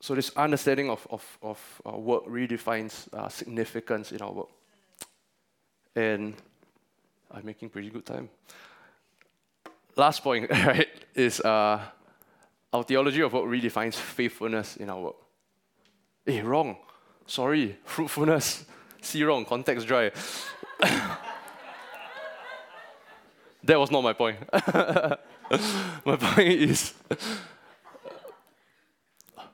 So, 0.00 0.14
this 0.14 0.30
understanding 0.36 0.90
of, 0.90 1.04
of, 1.10 1.38
of 1.42 1.82
uh, 1.84 1.98
work 1.98 2.24
redefines 2.26 3.12
uh, 3.12 3.28
significance 3.28 4.12
in 4.12 4.22
our 4.22 4.30
work. 4.30 4.48
And 5.96 6.34
I'm 7.30 7.44
making 7.44 7.70
pretty 7.70 7.90
good 7.90 8.06
time. 8.06 8.30
Last 9.96 10.22
point, 10.22 10.50
right, 10.50 10.88
is 11.14 11.40
uh, 11.40 11.80
our 12.72 12.82
theology 12.84 13.20
of 13.20 13.32
work 13.32 13.44
redefines 13.44 13.94
faithfulness 13.94 14.76
in 14.76 14.88
our 14.90 15.00
work. 15.00 15.16
Eh, 16.26 16.40
wrong. 16.42 16.76
Sorry, 17.26 17.76
fruitfulness. 17.84 18.64
See 19.00 19.22
wrong, 19.24 19.44
context 19.44 19.86
dry. 19.86 20.10
that 23.64 23.78
was 23.78 23.90
not 23.90 24.02
my 24.02 24.12
point. 24.12 24.38
my 24.52 26.16
point 26.16 26.48
is, 26.48 26.94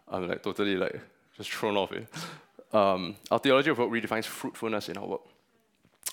I'm 0.08 0.28
like 0.28 0.42
totally 0.42 0.76
like 0.76 1.00
just 1.36 1.52
thrown 1.52 1.76
off 1.76 1.92
it. 1.92 2.06
Um, 2.72 3.16
our 3.30 3.38
theology 3.38 3.70
of 3.70 3.78
work 3.78 3.90
redefines 3.90 4.24
fruitfulness 4.24 4.88
in 4.88 4.96
our 4.96 5.06
work. 5.06 5.33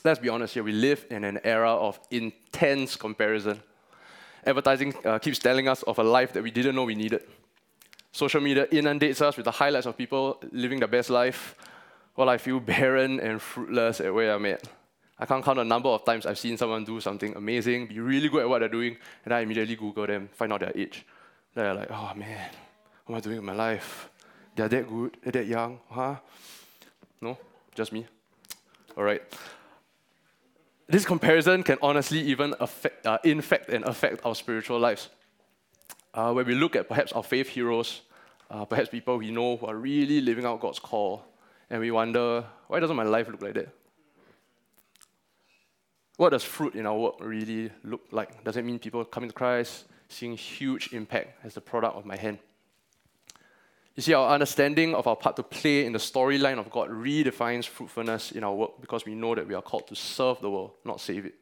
Let's 0.03 0.19
be 0.19 0.29
honest 0.29 0.53
here, 0.55 0.63
we 0.63 0.71
live 0.71 1.05
in 1.09 1.23
an 1.23 1.39
era 1.43 1.71
of 1.71 1.99
intense 2.09 2.95
comparison 2.95 3.61
advertising 4.45 4.93
uh, 5.05 5.19
keeps 5.19 5.39
telling 5.39 5.67
us 5.67 5.83
of 5.83 5.99
a 5.99 6.03
life 6.03 6.33
that 6.33 6.43
we 6.43 6.51
didn't 6.51 6.75
know 6.75 6.83
we 6.83 6.95
needed. 6.95 7.23
Social 8.11 8.41
media 8.41 8.67
inundates 8.71 9.21
us 9.21 9.37
with 9.37 9.45
the 9.45 9.51
highlights 9.51 9.85
of 9.85 9.97
people 9.97 10.41
living 10.51 10.79
their 10.79 10.87
best 10.87 11.09
life, 11.09 11.55
while 12.15 12.29
I 12.29 12.37
feel 12.37 12.59
barren 12.59 13.19
and 13.19 13.41
fruitless 13.41 14.01
at 14.01 14.13
where 14.13 14.33
I'm 14.33 14.45
at. 14.45 14.67
I 15.17 15.25
can't 15.25 15.45
count 15.45 15.57
the 15.57 15.63
number 15.63 15.89
of 15.89 16.03
times 16.03 16.25
I've 16.25 16.39
seen 16.39 16.57
someone 16.57 16.83
do 16.83 16.99
something 16.99 17.35
amazing, 17.35 17.87
be 17.87 17.99
really 17.99 18.27
good 18.27 18.41
at 18.41 18.49
what 18.49 18.59
they're 18.59 18.69
doing, 18.69 18.97
and 19.23 19.33
I 19.33 19.41
immediately 19.41 19.75
Google 19.75 20.07
them, 20.07 20.29
find 20.33 20.51
out 20.51 20.61
their 20.61 20.75
age. 20.75 21.05
They're 21.53 21.73
like, 21.73 21.91
oh 21.91 22.11
man, 22.15 22.49
what 23.05 23.15
am 23.15 23.17
I 23.17 23.19
doing 23.21 23.35
with 23.37 23.45
my 23.45 23.53
life? 23.53 24.09
They're 24.55 24.67
that 24.67 24.89
good, 24.89 25.17
they're 25.23 25.31
that 25.31 25.45
young, 25.45 25.79
huh? 25.89 26.15
No, 27.21 27.37
just 27.75 27.93
me. 27.93 28.05
All 28.97 29.03
right 29.03 29.21
this 30.91 31.05
comparison 31.05 31.63
can 31.63 31.77
honestly 31.81 32.19
even 32.19 32.53
affect, 32.59 33.05
uh, 33.05 33.17
infect 33.23 33.69
and 33.69 33.85
affect 33.85 34.25
our 34.25 34.35
spiritual 34.35 34.77
lives. 34.77 35.09
Uh, 36.13 36.33
when 36.33 36.45
we 36.45 36.53
look 36.53 36.75
at 36.75 36.89
perhaps 36.89 37.13
our 37.13 37.23
faith 37.23 37.47
heroes, 37.47 38.01
uh, 38.49 38.65
perhaps 38.65 38.89
people 38.89 39.17
we 39.17 39.31
know 39.31 39.55
who 39.55 39.65
are 39.67 39.75
really 39.75 40.19
living 40.19 40.45
out 40.45 40.59
God's 40.59 40.79
call, 40.79 41.23
and 41.69 41.79
we 41.79 41.91
wonder, 41.91 42.43
why 42.67 42.81
doesn't 42.81 42.97
my 42.97 43.03
life 43.03 43.29
look 43.29 43.41
like 43.41 43.53
that? 43.53 43.69
What 46.17 46.31
does 46.31 46.43
fruit 46.43 46.75
in 46.75 46.85
our 46.85 46.97
work 46.97 47.15
really 47.21 47.71
look 47.85 48.01
like? 48.11 48.43
Does 48.43 48.57
it 48.57 48.65
mean 48.65 48.77
people 48.77 49.05
coming 49.05 49.29
to 49.29 49.33
Christ, 49.33 49.85
seeing 50.09 50.35
huge 50.35 50.91
impact 50.91 51.39
as 51.45 51.53
the 51.53 51.61
product 51.61 51.95
of 51.95 52.05
my 52.05 52.17
hand? 52.17 52.37
You 53.95 54.03
see, 54.03 54.13
our 54.13 54.33
understanding 54.33 54.95
of 54.95 55.05
our 55.05 55.15
part 55.15 55.35
to 55.35 55.43
play 55.43 55.85
in 55.85 55.91
the 55.91 55.99
storyline 55.99 56.57
of 56.57 56.69
God 56.69 56.89
redefines 56.89 57.65
fruitfulness 57.65 58.31
in 58.31 58.43
our 58.43 58.53
work 58.53 58.79
because 58.79 59.05
we 59.05 59.15
know 59.15 59.35
that 59.35 59.47
we 59.47 59.53
are 59.53 59.61
called 59.61 59.87
to 59.87 59.95
serve 59.95 60.39
the 60.39 60.49
world, 60.49 60.71
not 60.85 61.01
save 61.01 61.25
it. 61.25 61.35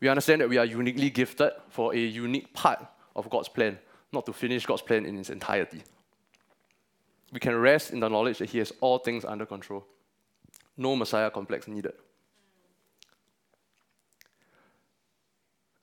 We 0.00 0.08
understand 0.08 0.40
that 0.40 0.48
we 0.48 0.58
are 0.58 0.64
uniquely 0.64 1.10
gifted 1.10 1.52
for 1.68 1.94
a 1.94 1.98
unique 1.98 2.52
part 2.52 2.84
of 3.14 3.30
God's 3.30 3.48
plan, 3.48 3.78
not 4.12 4.26
to 4.26 4.32
finish 4.32 4.66
God's 4.66 4.82
plan 4.82 5.06
in 5.06 5.16
its 5.16 5.30
entirety. 5.30 5.82
We 7.32 7.38
can 7.38 7.54
rest 7.54 7.92
in 7.92 8.00
the 8.00 8.08
knowledge 8.08 8.38
that 8.38 8.50
He 8.50 8.58
has 8.58 8.72
all 8.80 8.98
things 8.98 9.24
under 9.24 9.46
control. 9.46 9.86
No 10.76 10.96
Messiah 10.96 11.30
complex 11.30 11.68
needed. 11.68 11.92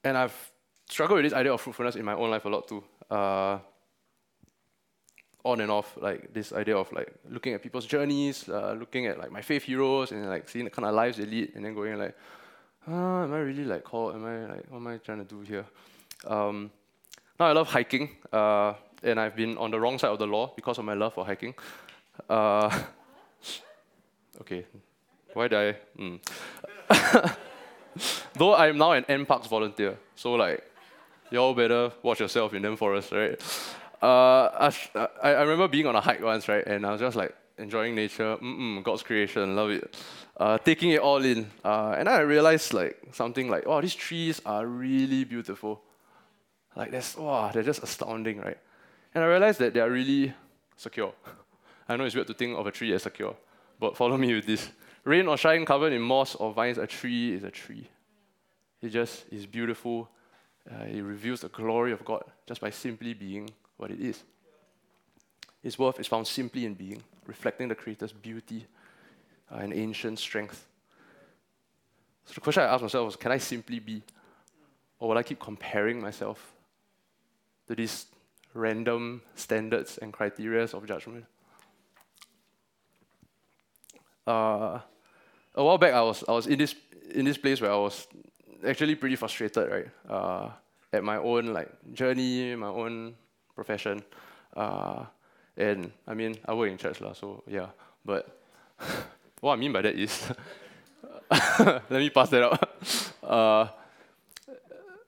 And 0.04 0.18
I've 0.18 0.52
struggled 0.90 1.18
with 1.18 1.32
this 1.32 1.38
idea 1.38 1.54
of 1.54 1.62
fruitfulness 1.62 1.96
in 1.96 2.04
my 2.04 2.14
own 2.14 2.30
life 2.30 2.44
a 2.44 2.50
lot 2.50 2.68
too. 2.68 2.84
Uh, 3.10 3.60
on 5.44 5.62
and 5.62 5.72
off 5.72 5.98
like 6.02 6.34
this 6.34 6.52
idea 6.52 6.76
of 6.76 6.92
like 6.92 7.14
looking 7.30 7.54
at 7.54 7.62
people's 7.62 7.86
journeys, 7.86 8.50
uh, 8.50 8.76
looking 8.78 9.08
at 9.08 9.18
like 9.18 9.32
my 9.32 9.42
faith 9.42 9.64
heroes 9.64 10.12
and 10.12 10.28
like 10.30 10.50
seeing 10.50 10.66
the 10.66 10.72
kind 10.72 10.88
of 10.88 10.94
lives 10.94 11.18
they 11.18 11.26
lead, 11.26 11.54
and 11.56 11.64
then 11.64 11.74
going 11.74 11.98
like, 11.98 12.16
ah, 12.88 13.24
am 13.24 13.34
I 13.34 13.40
really 13.40 13.66
like 13.66 13.84
called? 13.84 14.16
Am 14.16 14.26
I 14.26 14.46
like 14.46 14.66
what 14.70 14.78
am 14.78 14.88
I 14.88 14.98
trying 14.98 15.20
to 15.20 15.24
do 15.26 15.42
here? 15.42 15.66
Um, 16.28 16.72
now 17.40 17.46
I 17.48 17.52
love 17.54 17.68
hiking, 17.68 18.10
uh, 18.34 18.74
and 19.02 19.20
I've 19.20 19.36
been 19.36 19.58
on 19.58 19.72
the 19.72 19.80
wrong 19.80 19.98
side 19.98 20.12
of 20.12 20.20
the 20.20 20.28
law 20.28 20.52
because 20.56 20.78
of 20.78 20.86
my 20.86 20.94
love 20.94 21.14
for 21.14 21.26
hiking. 21.26 21.54
Uh, 22.30 22.84
okay, 24.42 24.66
why 25.34 25.48
did 25.48 25.58
I? 25.58 26.02
Mm. 26.02 27.36
Though 28.34 28.56
I'm 28.56 28.78
now 28.78 28.92
an 28.92 29.04
NParks 29.06 29.48
volunteer, 29.48 29.98
so 30.16 30.34
like, 30.34 30.64
y'all 31.32 31.54
better 31.54 31.94
watch 32.04 32.20
yourself 32.20 32.54
in 32.54 32.62
them 32.62 32.76
forests, 32.76 33.12
right? 33.12 33.42
Uh, 34.02 34.72
I, 35.24 35.30
I 35.30 35.42
remember 35.42 35.68
being 35.68 35.86
on 35.86 35.96
a 35.96 36.02
hike 36.02 36.24
once, 36.24 36.48
right? 36.48 36.66
And 36.66 36.86
I 36.86 36.92
was 36.92 37.02
just 37.02 37.16
like 37.16 37.36
enjoying 37.58 37.96
nature, 37.96 38.38
mm 38.38 38.84
God's 38.84 39.04
creation, 39.04 39.56
love 39.56 39.72
it. 39.72 39.96
Uh, 40.38 40.58
taking 40.58 40.92
it 40.92 41.02
all 41.02 41.24
in. 41.24 41.52
Uh, 41.64 41.96
and 41.98 42.08
I 42.08 42.20
realized 42.20 42.74
like 42.74 42.98
something 43.12 43.50
like, 43.50 43.64
oh, 43.66 43.82
these 43.82 43.96
trees 43.96 44.42
are 44.46 44.66
really 44.66 45.26
beautiful. 45.26 45.82
Like 46.76 46.92
that's, 46.92 47.18
wow, 47.18 47.52
they're 47.54 47.64
just 47.64 47.84
astounding, 47.84 48.40
right? 48.40 48.58
And 49.14 49.24
I 49.24 49.28
realized 49.28 49.60
that 49.60 49.74
they 49.74 49.82
are 49.82 49.90
really 49.90 50.34
secure. 50.78 51.14
I 51.90 51.98
know 51.98 52.06
it's 52.06 52.16
weird 52.16 52.28
to 52.28 52.34
think 52.34 52.58
of 52.58 52.66
a 52.68 52.72
tree 52.72 52.94
as 52.94 53.04
secure, 53.04 53.36
but 53.80 53.98
follow 53.98 54.16
me 54.16 54.34
with 54.34 54.46
this. 54.46 54.70
Rain 55.04 55.28
or 55.28 55.38
shine 55.38 55.66
covered 55.66 55.92
in 55.92 56.02
moss 56.02 56.36
or 56.36 56.54
vines, 56.54 56.78
a 56.78 56.88
tree 56.88 57.34
is 57.34 57.44
a 57.44 57.52
tree. 57.52 57.90
It 58.82 58.90
just 58.90 59.26
is 59.32 59.46
beautiful. 59.46 60.10
Uh, 60.70 60.84
it 60.84 61.02
reveals 61.02 61.42
the 61.42 61.50
glory 61.50 61.92
of 61.92 62.06
God 62.06 62.24
just 62.48 62.62
by 62.62 62.70
simply 62.70 63.14
being 63.14 63.50
what 63.80 63.92
it 63.92 64.00
is. 64.02 64.24
Its 65.64 65.80
worth 65.80 66.00
is 66.00 66.08
found 66.08 66.28
simply 66.28 66.66
in 66.66 66.74
being, 66.74 67.02
reflecting 67.26 67.70
the 67.70 67.76
Creator's 67.76 68.12
beauty 68.12 68.68
uh, 69.52 69.56
and 69.56 69.74
ancient 69.74 70.20
strength. 70.20 70.68
So 72.26 72.34
the 72.36 72.42
question 72.42 72.64
I 72.64 72.68
asked 72.68 72.84
myself 72.84 73.06
was 73.06 73.16
can 73.16 73.32
I 73.32 73.38
simply 73.38 73.80
be? 73.80 74.04
Or 75.00 75.10
will 75.10 75.18
I 75.18 75.24
keep 75.24 75.40
comparing 75.40 76.02
myself 76.02 76.54
to 77.68 77.76
these 77.76 78.08
random 78.54 79.22
standards 79.36 79.98
and 79.98 80.12
criteria 80.12 80.64
of 80.64 80.86
judgment? 80.86 81.26
Uh, 84.28 84.80
a 85.56 85.64
while 85.64 85.78
back, 85.78 85.94
I 85.94 86.02
was, 86.02 86.24
I 86.28 86.34
was 86.34 86.48
in, 86.48 86.60
this, 86.60 86.76
in 87.12 87.24
this 87.24 87.38
place 87.38 87.62
where 87.62 87.72
I 87.72 87.78
was 87.78 88.08
actually 88.68 88.96
pretty 88.96 89.16
frustrated, 89.16 89.72
right? 89.72 89.88
Uh, 90.08 90.50
at 90.92 91.04
my 91.04 91.18
own 91.18 91.54
like 91.54 91.70
journey, 91.94 92.56
my 92.56 92.68
own 92.68 93.16
profession. 93.60 94.02
Uh, 94.56 95.04
and 95.58 95.92
I 96.08 96.14
mean, 96.14 96.38
I 96.48 96.54
work 96.54 96.72
in 96.72 96.78
church, 96.78 97.02
lah, 97.02 97.14
so 97.14 97.44
yeah. 97.48 97.68
But 98.06 98.24
what 99.42 99.54
I 99.54 99.58
mean 99.58 99.74
by 99.74 99.82
that 99.82 99.96
is, 99.96 100.32
let 101.60 102.00
me 102.04 102.10
pass 102.10 102.30
that 102.30 102.44
out. 102.44 102.60
Uh, 103.30 103.68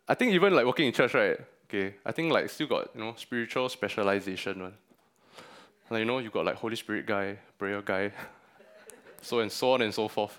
I 0.07 0.13
think 0.13 0.31
even 0.33 0.53
like 0.53 0.63
working 0.63 0.85
in 0.85 0.93
church, 0.93 1.15
right? 1.15 1.39
Okay, 1.65 1.95
I 2.05 2.11
think 2.11 2.31
like 2.31 2.51
still 2.51 2.67
got 2.67 2.93
you 2.93 3.01
know 3.01 3.15
spiritual 3.17 3.67
specialization 3.67 4.61
one. 4.61 4.73
Like 5.89 5.99
you 6.01 6.05
know, 6.05 6.19
you 6.19 6.29
got 6.29 6.45
like 6.45 6.55
Holy 6.55 6.75
Spirit 6.75 7.07
guy, 7.07 7.39
prayer 7.57 7.81
guy, 7.81 8.11
so 9.23 9.39
and 9.39 9.51
so 9.51 9.71
on 9.73 9.81
and 9.81 9.91
so 9.91 10.07
forth. 10.07 10.37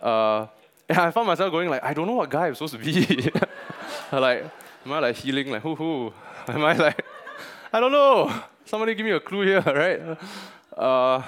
Uh, 0.00 0.46
and 0.88 0.98
I 0.98 1.10
found 1.10 1.26
myself 1.26 1.52
going 1.52 1.68
like, 1.68 1.84
I 1.84 1.92
don't 1.92 2.06
know 2.06 2.14
what 2.14 2.30
guy 2.30 2.46
I'm 2.46 2.54
supposed 2.54 2.72
to 2.72 2.78
be. 2.78 3.30
like, 4.12 4.44
am 4.86 4.92
I 4.92 4.98
like 5.00 5.16
healing? 5.16 5.50
Like, 5.50 5.62
who 5.62 5.74
who? 5.74 6.12
Am 6.48 6.64
I 6.64 6.72
like, 6.72 7.04
I 7.74 7.80
don't 7.80 7.90
know. 7.90 8.32
Somebody 8.64 8.94
give 8.94 9.04
me 9.04 9.10
a 9.10 9.18
clue 9.18 9.40
here, 9.40 9.60
right? 9.66 10.00
Uh, 10.78 11.20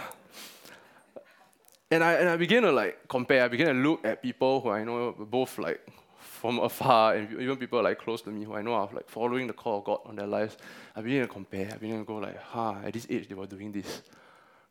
and 1.90 2.04
I 2.04 2.12
and 2.12 2.28
I 2.28 2.36
begin 2.36 2.62
to 2.62 2.70
like 2.70 3.08
compare. 3.08 3.42
I 3.42 3.48
begin 3.48 3.66
to 3.66 3.72
look 3.72 4.04
at 4.04 4.22
people 4.22 4.60
who 4.60 4.70
I 4.70 4.84
know 4.84 5.12
both 5.18 5.58
like 5.58 5.84
from 6.20 6.60
afar 6.60 7.16
and 7.16 7.40
even 7.40 7.56
people 7.56 7.82
like 7.82 7.98
close 7.98 8.22
to 8.22 8.30
me 8.30 8.44
who 8.44 8.54
I 8.54 8.62
know 8.62 8.74
are 8.74 8.88
like 8.92 9.08
following 9.08 9.48
the 9.48 9.54
call 9.54 9.78
of 9.78 9.84
God 9.86 9.98
on 10.04 10.14
their 10.14 10.28
lives. 10.28 10.56
I 10.94 11.00
begin 11.00 11.22
to 11.22 11.26
compare. 11.26 11.68
I 11.72 11.78
begin 11.78 11.98
to 11.98 12.04
go 12.04 12.18
like, 12.18 12.40
huh, 12.40 12.76
at 12.84 12.92
this 12.92 13.08
age 13.10 13.26
they 13.26 13.34
were 13.34 13.46
doing 13.46 13.72
this, 13.72 14.02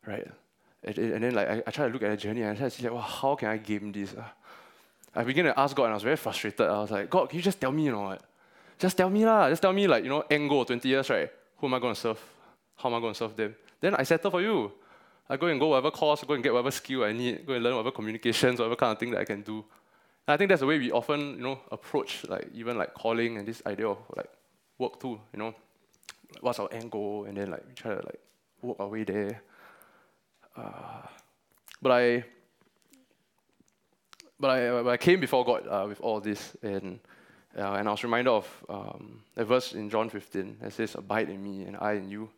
right? 0.06 0.26
And, 0.82 0.96
and 0.96 1.24
then 1.24 1.34
like 1.34 1.46
I, 1.46 1.62
I 1.66 1.70
try 1.70 1.88
to 1.88 1.92
look 1.92 2.02
at 2.04 2.08
the 2.08 2.16
journey 2.16 2.40
and 2.40 2.52
I 2.52 2.54
try 2.54 2.70
to 2.70 2.70
see 2.70 2.84
like, 2.84 2.92
well, 2.94 3.02
how 3.02 3.34
can 3.34 3.50
I 3.50 3.58
game 3.58 3.92
this? 3.92 4.14
Uh? 4.14 4.24
I 5.14 5.24
began 5.24 5.44
to 5.44 5.60
ask 5.60 5.76
God 5.76 5.84
and 5.84 5.92
I 5.92 5.96
was 5.96 6.04
very 6.04 6.16
frustrated. 6.16 6.62
I 6.62 6.80
was 6.80 6.90
like, 6.90 7.10
God, 7.10 7.28
can 7.28 7.36
you 7.36 7.42
just 7.42 7.60
tell 7.60 7.70
me, 7.70 7.84
you 7.84 7.92
know 7.92 8.00
what? 8.00 8.22
Just 8.78 8.96
tell 8.96 9.10
me 9.10 9.26
lah. 9.26 9.50
Just 9.50 9.60
tell 9.60 9.74
me 9.74 9.86
like, 9.86 10.04
you 10.04 10.08
know, 10.08 10.24
end 10.30 10.48
goal, 10.48 10.64
20 10.64 10.88
years, 10.88 11.10
right? 11.10 11.30
Who 11.58 11.66
am 11.66 11.74
I 11.74 11.78
going 11.78 11.94
to 11.94 12.00
serve? 12.00 12.20
How 12.76 12.88
am 12.88 12.94
I 12.94 13.00
going 13.00 13.14
to 13.14 13.18
serve 13.18 13.36
them? 13.36 13.54
Then 13.80 13.94
I 13.94 14.02
settle 14.02 14.30
for 14.30 14.40
you. 14.40 14.72
I 15.28 15.36
go 15.36 15.46
and 15.46 15.58
go 15.58 15.68
whatever 15.68 15.90
course, 15.90 16.22
go 16.24 16.34
and 16.34 16.42
get 16.42 16.52
whatever 16.52 16.70
skill 16.70 17.04
I 17.04 17.12
need, 17.12 17.46
go 17.46 17.54
and 17.54 17.64
learn 17.64 17.74
whatever 17.74 17.90
communications, 17.90 18.58
whatever 18.58 18.76
kind 18.76 18.92
of 18.92 18.98
thing 18.98 19.10
that 19.10 19.20
I 19.20 19.24
can 19.24 19.42
do. 19.42 19.64
And 20.26 20.34
I 20.34 20.36
think 20.36 20.50
that's 20.50 20.60
the 20.60 20.66
way 20.66 20.78
we 20.78 20.92
often, 20.92 21.36
you 21.36 21.42
know, 21.42 21.60
approach 21.70 22.24
like 22.28 22.48
even 22.54 22.78
like 22.78 22.94
calling 22.94 23.38
and 23.38 23.46
this 23.46 23.62
idea 23.66 23.88
of 23.88 23.98
like 24.16 24.30
work 24.78 25.00
too, 25.00 25.20
you 25.32 25.38
know. 25.38 25.54
What's 26.40 26.58
our 26.58 26.68
end 26.72 26.90
goal? 26.90 27.24
And 27.24 27.36
then 27.36 27.50
like 27.50 27.64
we 27.66 27.74
try 27.74 27.94
to 27.94 28.02
like 28.04 28.20
work 28.62 28.80
our 28.80 28.88
way 28.88 29.04
there. 29.04 29.42
Uh, 30.56 31.02
but 31.82 31.92
I 31.92 32.24
but 34.38 34.50
I, 34.50 34.82
but 34.82 34.90
I 34.90 34.96
came 34.96 35.20
before 35.20 35.44
God 35.44 35.66
uh, 35.66 35.86
with 35.88 36.00
all 36.00 36.20
this, 36.20 36.56
and 36.62 37.00
uh, 37.58 37.72
and 37.74 37.88
I 37.88 37.90
was 37.90 38.02
reminded 38.02 38.30
of 38.30 38.64
um, 38.68 39.22
a 39.36 39.44
verse 39.44 39.72
in 39.72 39.88
John 39.88 40.10
15 40.10 40.58
that 40.60 40.72
says, 40.72 40.94
"Abide 40.94 41.30
in 41.30 41.42
me, 41.42 41.64
and 41.64 41.76
I 41.76 41.92
in 41.92 42.10
you." 42.10 42.30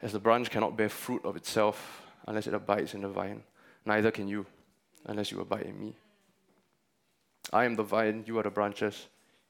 As 0.00 0.12
the 0.12 0.20
branch 0.20 0.50
cannot 0.50 0.76
bear 0.76 0.88
fruit 0.88 1.24
of 1.24 1.36
itself 1.36 2.02
unless 2.26 2.46
it 2.46 2.54
abides 2.54 2.94
in 2.94 3.00
the 3.00 3.08
vine, 3.08 3.42
neither 3.86 4.10
can 4.10 4.28
you 4.28 4.46
unless 5.06 5.30
you 5.30 5.40
abide 5.40 5.62
in 5.62 5.78
me. 5.78 5.94
I 7.52 7.64
am 7.64 7.76
the 7.76 7.82
vine, 7.82 8.24
you 8.26 8.38
are 8.38 8.42
the 8.42 8.50
branches. 8.50 9.06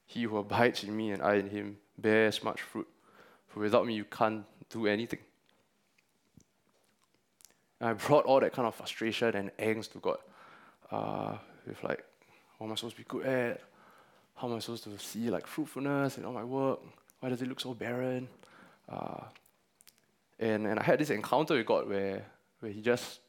He 0.07 0.23
who 0.23 0.37
abides 0.37 0.85
in 0.85 0.97
me 0.97 1.13
and 1.13 1.23
I 1.23 1.35
in 1.35 1.49
him 1.49 1.79
bears 1.99 2.43
much 2.43 2.61
fruit, 2.61 2.89
for 3.49 3.61
without 3.61 3.87
me 3.87 3.95
you 3.95 4.05
can't 4.05 4.45
do 4.71 4.87
anything. 4.87 5.21
And 7.81 7.91
I 7.91 7.93
brought 7.95 8.25
all 8.25 8.41
that 8.41 8.53
kind 8.53 8.67
of 8.67 8.75
frustration 8.75 9.35
and 9.35 9.57
angst 9.59 9.93
to 9.93 9.99
God 9.99 10.19
uh, 10.91 11.37
with 11.67 11.83
like, 11.83 12.05
what 12.59 12.67
am 12.67 12.73
I 12.73 12.75
supposed 12.77 12.97
to 12.97 13.03
be 13.03 13.07
good 13.09 13.27
at? 13.27 13.61
How 14.37 14.49
am 14.49 14.57
I 14.57 14.59
supposed 14.59 14.85
to 14.85 14.99
see 14.99 15.31
like 15.31 15.47
fruitfulness 15.47 16.19
in 16.19 16.25
all 16.25 16.33
my 16.33 16.45
work? 16.45 16.81
Why 17.21 17.29
does 17.29 17.43
it 17.43 17.49
look 17.49 17.61
so 17.61 17.75
barren? 17.75 18.29
Uh, 18.89 19.23
and, 20.39 20.67
and 20.67 20.79
I 20.79 20.83
had 20.83 20.99
this 20.99 21.11
encounter 21.11 21.55
with 21.55 21.67
God 21.67 21.89
where, 21.89 22.25
where 22.61 22.73
he 22.73 22.83
just 22.83 23.21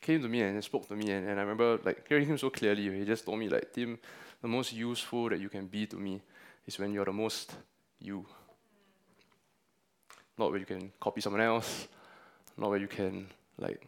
came 0.00 0.22
to 0.22 0.28
me 0.28 0.42
and 0.42 0.62
spoke 0.62 0.86
to 0.88 0.94
me 0.94 1.10
and, 1.10 1.28
and 1.28 1.38
I 1.40 1.42
remember 1.42 1.78
like 1.84 2.06
hearing 2.08 2.26
him 2.26 2.38
so 2.38 2.50
clearly 2.50 2.82
he 2.96 3.04
just 3.04 3.24
told 3.24 3.38
me 3.38 3.48
like 3.48 3.72
Tim 3.72 3.98
the 4.40 4.46
most 4.46 4.72
useful 4.72 5.28
that 5.30 5.40
you 5.40 5.48
can 5.48 5.66
be 5.66 5.86
to 5.86 5.96
me 5.96 6.20
is 6.66 6.78
when 6.78 6.92
you're 6.92 7.04
the 7.06 7.12
most 7.12 7.52
you 7.98 8.24
not 10.38 10.50
where 10.50 10.60
you 10.60 10.66
can 10.66 10.92
copy 11.00 11.20
someone 11.20 11.40
else 11.40 11.88
not 12.56 12.70
where 12.70 12.78
you 12.78 12.86
can 12.86 13.26
like 13.58 13.86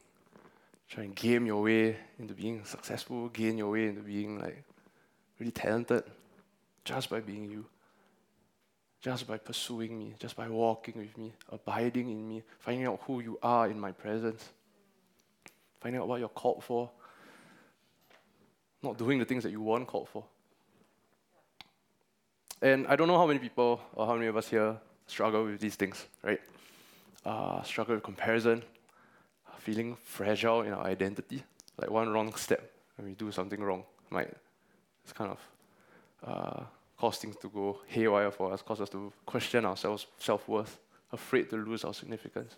try 0.88 1.04
and 1.04 1.14
game 1.14 1.46
your 1.46 1.62
way 1.62 1.96
into 2.18 2.34
being 2.34 2.64
successful, 2.64 3.28
gain 3.28 3.58
your 3.58 3.70
way 3.70 3.88
into 3.88 4.00
being 4.00 4.38
like 4.38 4.64
really 5.38 5.52
talented 5.52 6.02
just 6.88 7.11
by 7.11 7.20
being 7.20 7.51
you. 7.51 7.66
Just 9.01 9.27
by 9.29 9.37
pursuing 9.37 9.96
me, 9.98 10.14
just 10.18 10.35
by 10.35 10.48
walking 10.48 10.94
with 10.96 11.16
me, 11.18 11.33
abiding 11.53 12.09
in 12.11 12.29
me, 12.29 12.42
finding 12.59 12.87
out 12.87 12.98
who 13.07 13.20
you 13.20 13.38
are 13.42 13.68
in 13.68 13.79
my 13.79 13.92
presence, 13.92 14.48
finding 15.81 16.01
out 16.01 16.09
what 16.09 16.18
you're 16.18 16.29
called 16.31 16.64
for, 16.64 16.90
not 18.83 18.98
doing 18.98 19.18
the 19.18 19.24
things 19.24 19.44
that 19.44 19.51
you 19.51 19.61
weren't 19.61 19.87
called 19.87 20.09
for. 20.09 20.24
And 22.61 22.87
I 22.88 22.96
don't 22.96 23.07
know 23.07 23.18
how 23.18 23.27
many 23.27 23.38
people 23.38 23.81
or 23.94 24.07
how 24.07 24.14
many 24.14 24.27
of 24.27 24.37
us 24.37 24.48
here 24.48 24.77
struggle 25.07 25.44
with 25.44 25.61
these 25.61 25.77
things, 25.77 26.07
right? 26.24 26.40
Uh, 27.24 27.62
struggle 27.62 27.94
with 27.94 28.03
comparison, 28.03 28.64
feeling 29.59 29.96
fragile 30.03 30.62
in 30.62 30.72
our 30.72 30.87
identity. 30.87 31.44
Like 31.77 31.90
one 31.90 32.09
wrong 32.09 32.35
step. 32.35 32.72
When 32.96 33.07
we 33.07 33.14
do 33.14 33.31
something 33.31 33.61
wrong. 33.61 33.85
Might. 34.11 34.33
It's 35.05 35.12
kind 35.12 35.31
of 35.31 35.38
uh, 36.27 36.64
cause 36.98 37.18
things 37.18 37.37
to 37.37 37.48
go 37.48 37.78
haywire 37.87 38.30
for 38.30 38.52
us, 38.52 38.62
cause 38.62 38.80
us 38.80 38.90
to 38.90 39.12
question 39.24 39.64
our 39.64 39.76
self 39.76 40.48
worth, 40.48 40.78
afraid 41.12 41.48
to 41.50 41.56
lose 41.56 41.84
our 41.84 41.94
significance. 41.94 42.56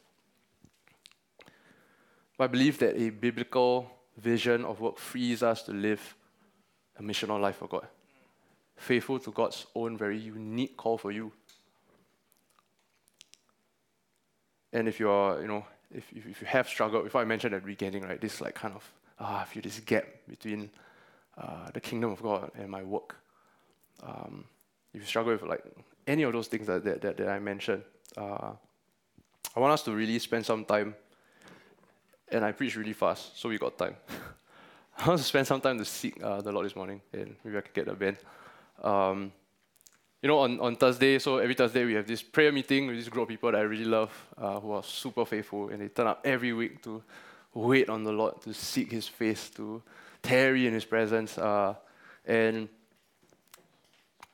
But 2.37 2.45
I 2.45 2.47
believe 2.47 2.79
that 2.79 2.97
a 2.97 3.11
biblical 3.11 3.91
vision 4.17 4.65
of 4.65 4.81
work 4.81 4.99
frees 4.99 5.43
us 5.43 5.63
to 5.65 5.73
live 5.73 6.17
a 6.99 7.03
missional 7.03 7.41
life 7.41 7.57
for 7.57 7.69
God, 7.69 7.87
faithful 8.77 9.19
to 9.19 9.31
God's 9.31 9.67
own 9.75 9.97
very 9.97 10.19
unique 10.19 10.77
call 10.77 10.97
for 10.97 11.13
you. 11.13 11.33
And 14.73 14.89
if 14.89 15.01
you 15.01 15.11
are, 15.11 15.41
you 15.41 15.49
know, 15.49 15.67
if, 15.93 16.11
if, 16.15 16.27
if 16.27 16.41
you 16.41 16.47
have 16.47 16.69
struggled, 16.69 17.05
before 17.05 17.21
I 17.21 17.25
mentioned 17.25 17.55
at 17.55 17.63
the 17.63 17.67
beginning, 17.67 18.05
right, 18.05 18.21
this 18.21 18.41
like 18.41 18.55
kind 18.55 18.75
of, 18.75 18.91
ah, 19.19 19.43
I 19.43 19.45
feel 19.45 19.63
this 19.63 19.81
gap 19.81 20.05
between 20.29 20.71
uh, 21.37 21.71
the 21.73 21.81
kingdom 21.81 22.13
of 22.13 22.23
God 22.23 22.53
and 22.57 22.71
my 22.71 22.83
work. 22.83 23.17
Um, 24.03 24.45
if 24.93 25.01
you 25.01 25.07
struggle 25.07 25.33
with 25.33 25.43
like 25.43 25.65
any 26.07 26.23
of 26.23 26.33
those 26.33 26.49
things 26.49 26.67
that, 26.67 26.85
that, 26.85 27.01
that, 27.03 27.17
that 27.17 27.29
I 27.29 27.39
mentioned, 27.39 27.83
uh, 28.17 28.53
I 29.55 29.61
want 29.61 29.73
us 29.73 29.83
to 29.83 29.93
really 29.93 30.19
spend 30.19 30.47
some 30.47 30.65
time, 30.65 30.95
and 32.29 32.45
I 32.45 32.53
preach 32.53 32.77
really 32.77 32.93
fast, 32.93 33.39
so 33.39 33.49
we 33.49 33.59
got 33.59 33.77
time. 33.77 33.97
I 34.99 35.09
want 35.09 35.19
to 35.19 35.25
spend 35.25 35.47
some 35.47 35.61
time 35.61 35.79
to 35.79 35.85
seek 35.85 36.23
uh, 36.23 36.41
the 36.41 36.53
Lord 36.53 36.67
this 36.67 36.77
morning, 36.77 37.01
and 37.13 37.35
maybe 37.45 37.59
I 37.59 37.61
can 37.63 37.73
get 37.75 37.89
a 37.89 37.95
band. 37.95 38.17
Um, 38.83 39.33
you 40.23 40.29
know, 40.29 40.39
on, 40.41 40.61
on 40.61 40.77
Thursday, 40.77 41.19
so 41.19 41.39
every 41.39 41.55
Thursday 41.55 41.85
we 41.85 41.95
have 41.95 42.07
this 42.07 42.23
prayer 42.23 42.53
meeting 42.53 42.87
with 42.87 42.97
this 42.97 43.09
group 43.09 43.23
of 43.23 43.29
people 43.29 43.51
that 43.51 43.59
I 43.59 43.63
really 43.63 43.87
love, 43.87 44.13
uh, 44.37 44.61
who 44.61 44.73
are 44.73 44.83
super 44.83 45.25
faithful, 45.25 45.71
and 45.71 45.81
they 45.81 45.89
turn 45.89 46.07
up 46.07 46.21
every 46.25 46.53
week 46.53 46.83
to 46.83 47.03
wait 47.55 47.89
on 47.89 48.05
the 48.05 48.13
Lord, 48.13 48.41
to 48.43 48.53
seek 48.53 48.93
His 48.93 49.09
face, 49.09 49.49
to 49.51 49.83
tarry 50.23 50.67
in 50.67 50.75
His 50.75 50.85
presence. 50.85 51.39
Uh, 51.39 51.75
and 52.27 52.69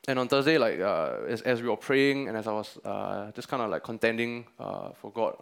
and 0.09 0.19
on 0.19 0.29
Thursday, 0.29 0.59
like 0.59 0.81
uh, 0.81 1.17
as, 1.29 1.43
as 1.43 1.63
we 1.63 1.69
were 1.69 1.77
praying, 1.77 2.29
and 2.29 2.37
as 2.37 2.47
I 2.47 2.53
was 2.53 2.79
uh, 2.85 3.33
just 3.33 3.49
kind 3.49 3.63
of 3.63 3.71
like 3.71 3.83
contending 3.83 4.47
uh, 4.59 4.91
for 4.91 5.11
God 5.11 5.37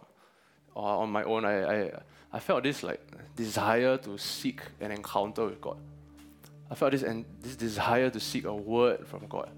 uh, 0.75 0.99
on 0.99 1.11
my 1.11 1.23
own, 1.23 1.45
I, 1.45 1.83
I 1.83 1.91
I 2.33 2.39
felt 2.39 2.63
this 2.63 2.83
like 2.83 3.01
desire 3.35 3.97
to 3.99 4.17
seek 4.17 4.61
an 4.81 4.91
encounter 4.91 5.45
with 5.45 5.61
God. 5.61 5.77
I 6.69 6.75
felt 6.75 6.91
this 6.91 7.03
and 7.03 7.25
this 7.41 7.55
desire 7.55 8.09
to 8.09 8.19
seek 8.19 8.45
a 8.45 8.53
word 8.53 9.07
from 9.07 9.27
God. 9.27 9.49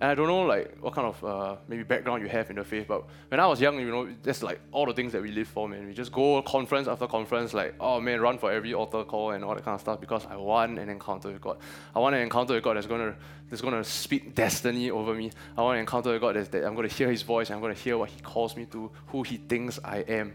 And 0.00 0.10
I 0.10 0.14
don't 0.14 0.26
know 0.26 0.42
like 0.42 0.76
what 0.80 0.92
kind 0.92 1.06
of 1.06 1.24
uh, 1.24 1.56
maybe 1.68 1.82
background 1.82 2.22
you 2.22 2.28
have 2.28 2.50
in 2.50 2.56
the 2.56 2.64
faith, 2.64 2.86
but 2.86 3.04
when 3.28 3.40
I 3.40 3.46
was 3.46 3.60
young, 3.60 3.78
you 3.80 3.90
know, 3.90 4.08
that's 4.22 4.42
like 4.42 4.60
all 4.70 4.84
the 4.84 4.92
things 4.92 5.12
that 5.12 5.22
we 5.22 5.30
live 5.30 5.48
for, 5.48 5.68
man. 5.68 5.86
We 5.86 5.94
just 5.94 6.12
go 6.12 6.42
conference 6.42 6.86
after 6.86 7.06
conference, 7.06 7.54
like, 7.54 7.74
oh 7.80 7.98
man, 8.00 8.20
run 8.20 8.36
for 8.38 8.52
every 8.52 8.74
altar 8.74 9.04
call 9.04 9.30
and 9.30 9.42
all 9.42 9.54
that 9.54 9.64
kind 9.64 9.74
of 9.74 9.80
stuff 9.80 10.00
because 10.00 10.26
I 10.26 10.36
want 10.36 10.78
an 10.78 10.90
encounter 10.90 11.32
with 11.32 11.40
God. 11.40 11.58
I 11.94 11.98
want 11.98 12.14
an 12.14 12.20
encounter 12.20 12.54
with 12.54 12.62
God 12.62 12.76
that's 12.76 12.86
gonna 12.86 13.16
that's 13.48 13.62
gonna 13.62 13.84
speak 13.84 14.34
destiny 14.34 14.90
over 14.90 15.14
me. 15.14 15.32
I 15.56 15.62
want 15.62 15.76
an 15.76 15.80
encounter 15.80 16.12
with 16.12 16.20
God 16.20 16.36
that's, 16.36 16.48
that 16.48 16.64
I'm 16.64 16.74
gonna 16.74 16.88
hear 16.88 17.10
His 17.10 17.22
voice. 17.22 17.50
I'm 17.50 17.60
gonna 17.60 17.74
hear 17.74 17.96
what 17.96 18.10
He 18.10 18.20
calls 18.20 18.54
me 18.54 18.66
to, 18.66 18.90
who 19.06 19.22
He 19.22 19.38
thinks 19.38 19.78
I 19.82 19.98
am. 20.00 20.34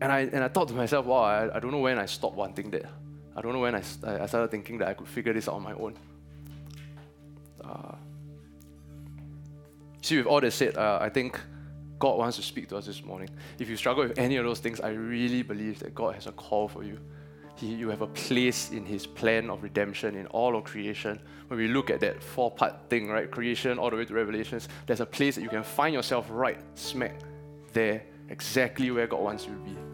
And 0.00 0.10
I 0.10 0.20
and 0.20 0.42
I 0.42 0.48
thought 0.48 0.66
to 0.68 0.74
myself, 0.74 1.06
wow, 1.06 1.22
I, 1.22 1.56
I 1.56 1.60
don't 1.60 1.70
know 1.70 1.78
when 1.78 2.00
I 2.00 2.06
stopped 2.06 2.36
wanting 2.36 2.70
that. 2.72 2.86
I 3.36 3.40
don't 3.40 3.52
know 3.52 3.60
when 3.60 3.76
I, 3.76 3.82
I 4.04 4.26
started 4.26 4.50
thinking 4.50 4.78
that 4.78 4.88
I 4.88 4.94
could 4.94 5.08
figure 5.08 5.32
this 5.32 5.48
out 5.48 5.54
on 5.54 5.62
my 5.62 5.72
own. 5.74 5.96
Uh, 7.64 7.96
see, 10.00 10.18
with 10.18 10.26
all 10.26 10.40
that 10.40 10.52
said, 10.52 10.76
uh, 10.76 10.98
I 11.00 11.08
think 11.08 11.40
God 11.98 12.18
wants 12.18 12.36
to 12.36 12.42
speak 12.42 12.68
to 12.68 12.76
us 12.76 12.86
this 12.86 13.04
morning. 13.04 13.30
If 13.58 13.68
you 13.68 13.76
struggle 13.76 14.02
with 14.02 14.18
any 14.18 14.36
of 14.36 14.44
those 14.44 14.58
things, 14.58 14.80
I 14.80 14.90
really 14.90 15.42
believe 15.42 15.78
that 15.80 15.94
God 15.94 16.14
has 16.14 16.26
a 16.26 16.32
call 16.32 16.68
for 16.68 16.82
you. 16.82 16.98
he, 17.56 17.66
you 17.74 17.88
have 17.90 18.02
a 18.02 18.08
place 18.08 18.70
in 18.70 18.84
His 18.84 19.06
plan 19.06 19.50
of 19.50 19.62
redemption 19.62 20.16
in 20.16 20.26
all 20.28 20.56
of 20.56 20.64
creation. 20.64 21.20
When 21.48 21.58
we 21.58 21.68
look 21.68 21.90
at 21.90 22.00
that 22.00 22.22
four 22.22 22.50
part 22.50 22.88
thing, 22.88 23.08
right, 23.08 23.30
creation 23.30 23.78
all 23.78 23.90
the 23.90 23.96
way 23.96 24.04
to 24.04 24.14
Revelations, 24.14 24.68
there's 24.86 25.00
a 25.00 25.06
place 25.06 25.36
that 25.36 25.42
you 25.42 25.48
can 25.48 25.62
find 25.62 25.94
yourself 25.94 26.26
right 26.30 26.58
smack 26.74 27.20
there, 27.72 28.02
exactly 28.28 28.90
where 28.90 29.06
God 29.06 29.20
wants 29.20 29.46
you 29.46 29.52
to 29.52 29.60
be 29.60 29.91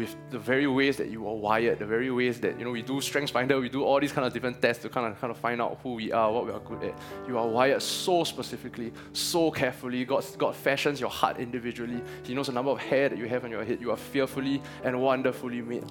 with 0.00 0.16
the 0.30 0.38
very 0.38 0.66
ways 0.66 0.96
that 0.96 1.10
you 1.10 1.28
are 1.28 1.34
wired, 1.34 1.78
the 1.78 1.84
very 1.84 2.10
ways 2.10 2.40
that 2.40 2.58
you 2.58 2.64
know 2.64 2.70
we 2.70 2.80
do 2.80 3.02
strengths 3.02 3.30
finder, 3.30 3.60
we 3.60 3.68
do 3.68 3.82
all 3.84 4.00
these 4.00 4.12
kind 4.12 4.26
of 4.26 4.32
different 4.32 4.62
tests 4.62 4.82
to 4.82 4.88
kind 4.88 5.06
of 5.06 5.20
kind 5.20 5.30
of 5.30 5.36
find 5.36 5.60
out 5.60 5.78
who 5.82 5.92
we 5.94 6.10
are, 6.10 6.32
what 6.32 6.46
we 6.46 6.52
are 6.52 6.60
good 6.60 6.82
at. 6.88 6.94
You 7.28 7.36
are 7.36 7.46
wired 7.46 7.82
so 7.82 8.24
specifically, 8.24 8.92
so 9.12 9.50
carefully. 9.50 10.06
God, 10.06 10.24
God 10.38 10.56
fashions 10.56 11.00
your 11.00 11.10
heart 11.10 11.36
individually. 11.36 12.00
He 12.22 12.34
knows 12.34 12.46
the 12.46 12.54
number 12.54 12.70
of 12.70 12.78
hair 12.78 13.10
that 13.10 13.18
you 13.18 13.28
have 13.28 13.44
on 13.44 13.50
your 13.50 13.62
head. 13.62 13.78
You 13.78 13.90
are 13.90 13.98
fearfully 13.98 14.62
and 14.84 14.98
wonderfully 15.02 15.60
made. 15.60 15.84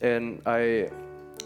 And 0.00 0.40
I 0.46 0.90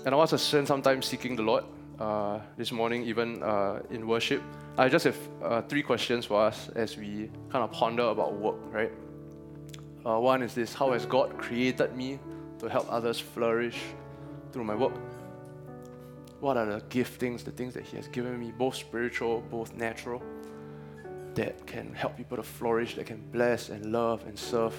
and 0.07 0.15
I 0.15 0.15
was 0.15 0.41
spend 0.41 0.69
some 0.69 0.83
time 0.83 1.03
seeking 1.03 1.35
the 1.35 1.43
Lord 1.43 1.65
uh, 1.99 2.39
this 2.57 2.71
morning, 2.71 3.03
even 3.03 3.43
uh, 3.43 3.81
in 3.91 4.07
worship. 4.07 4.41
I 4.79 4.89
just 4.89 5.05
have 5.05 5.19
uh, 5.43 5.63
three 5.63 5.83
questions 5.83 6.27
for 6.27 6.41
us 6.41 6.69
as 6.77 6.97
we 6.97 7.31
kind 7.51 7.65
of 7.65 7.73
ponder 7.73 8.05
about 8.05 8.35
work, 8.35 8.57
right? 8.73 8.93
Uh, 10.07 10.19
one 10.19 10.43
is 10.43 10.55
this 10.55 10.75
How 10.75 10.93
has 10.93 11.07
God 11.07 11.39
created 11.39 11.97
me 11.97 12.19
to 12.59 12.69
help 12.69 12.87
others 12.91 13.19
flourish 13.19 13.81
through 14.53 14.65
my 14.65 14.75
work? 14.75 14.93
What 16.41 16.59
are 16.59 16.67
the 16.67 16.81
giftings, 16.91 17.43
the 17.43 17.51
things 17.51 17.73
that 17.75 17.85
He 17.85 17.97
has 17.97 18.09
given 18.09 18.39
me, 18.39 18.53
both 18.53 18.75
spiritual, 18.75 19.43
both 19.51 19.75
natural, 19.75 20.23
that 21.35 21.67
can 21.67 21.95
help 21.95 22.17
people 22.17 22.37
to 22.37 22.43
flourish, 22.43 22.97
that 22.97 23.07
can 23.07 23.23
bless 23.33 23.71
and 23.71 23.93
love 23.93 24.25
and 24.27 24.39
serve 24.39 24.75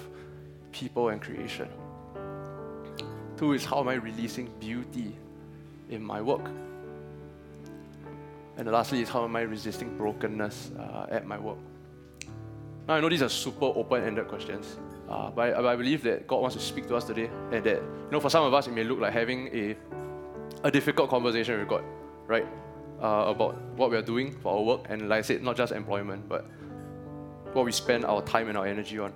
people 0.71 1.09
and 1.09 1.19
creation? 1.19 1.69
Two 3.35 3.53
is 3.53 3.65
how 3.65 3.79
am 3.79 3.87
I 3.87 3.95
releasing 3.95 4.47
beauty 4.59 5.15
in 5.89 6.03
my 6.03 6.21
work? 6.21 6.47
And 8.57 8.71
lastly 8.71 9.01
is 9.01 9.09
how 9.09 9.23
am 9.23 9.35
I 9.35 9.41
resisting 9.41 9.97
brokenness 9.97 10.71
uh, 10.79 11.07
at 11.09 11.25
my 11.25 11.39
work? 11.39 11.57
Now 12.87 12.93
I 12.93 12.99
know 12.99 13.09
these 13.09 13.23
are 13.23 13.29
super 13.29 13.65
open-ended 13.65 14.27
questions, 14.27 14.77
uh, 15.09 15.29
but, 15.29 15.53
I, 15.53 15.61
but 15.61 15.65
I 15.65 15.75
believe 15.75 16.03
that 16.03 16.27
God 16.27 16.41
wants 16.41 16.55
to 16.55 16.61
speak 16.61 16.87
to 16.87 16.95
us 16.95 17.05
today, 17.05 17.29
and 17.51 17.63
that 17.63 17.77
you 17.77 18.11
know, 18.11 18.19
for 18.19 18.29
some 18.29 18.43
of 18.43 18.53
us, 18.53 18.67
it 18.67 18.73
may 18.73 18.83
look 18.83 18.99
like 18.99 19.13
having 19.13 19.47
a 19.53 19.75
a 20.63 20.71
difficult 20.71 21.09
conversation 21.09 21.59
with 21.59 21.67
God, 21.67 21.83
right? 22.25 22.47
Uh, 22.99 23.25
about 23.27 23.61
what 23.75 23.91
we 23.91 23.97
are 23.97 24.01
doing 24.01 24.31
for 24.31 24.55
our 24.57 24.63
work, 24.63 24.85
and 24.89 25.09
like 25.09 25.19
I 25.19 25.21
said, 25.21 25.43
not 25.43 25.57
just 25.57 25.71
employment, 25.71 26.27
but 26.27 26.45
what 27.53 27.65
we 27.65 27.71
spend 27.71 28.03
our 28.05 28.21
time 28.21 28.49
and 28.49 28.57
our 28.57 28.65
energy 28.65 28.97
on. 28.97 29.13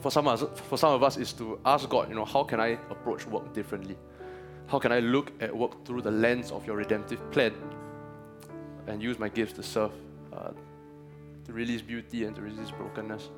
For 0.00 0.10
some 0.10 0.28
of 0.28 0.42
us, 0.42 0.60
for 0.68 0.76
some 0.76 0.92
of 0.92 1.02
us, 1.02 1.16
is 1.16 1.32
to 1.34 1.58
ask 1.64 1.88
God, 1.88 2.08
you 2.08 2.14
know, 2.14 2.24
how 2.24 2.44
can 2.44 2.60
I 2.60 2.78
approach 2.90 3.26
work 3.26 3.54
differently? 3.54 3.96
How 4.66 4.78
can 4.78 4.92
I 4.92 5.00
look 5.00 5.32
at 5.40 5.56
work 5.56 5.84
through 5.84 6.02
the 6.02 6.10
lens 6.10 6.52
of 6.52 6.66
your 6.66 6.76
redemptive 6.76 7.30
plan, 7.30 7.54
and 8.86 9.02
use 9.02 9.18
my 9.18 9.28
gifts 9.28 9.54
to 9.54 9.62
serve, 9.62 9.92
uh, 10.32 10.50
to 11.46 11.52
release 11.52 11.80
beauty 11.80 12.24
and 12.24 12.36
to 12.36 12.42
resist 12.42 12.76
brokenness? 12.76 13.30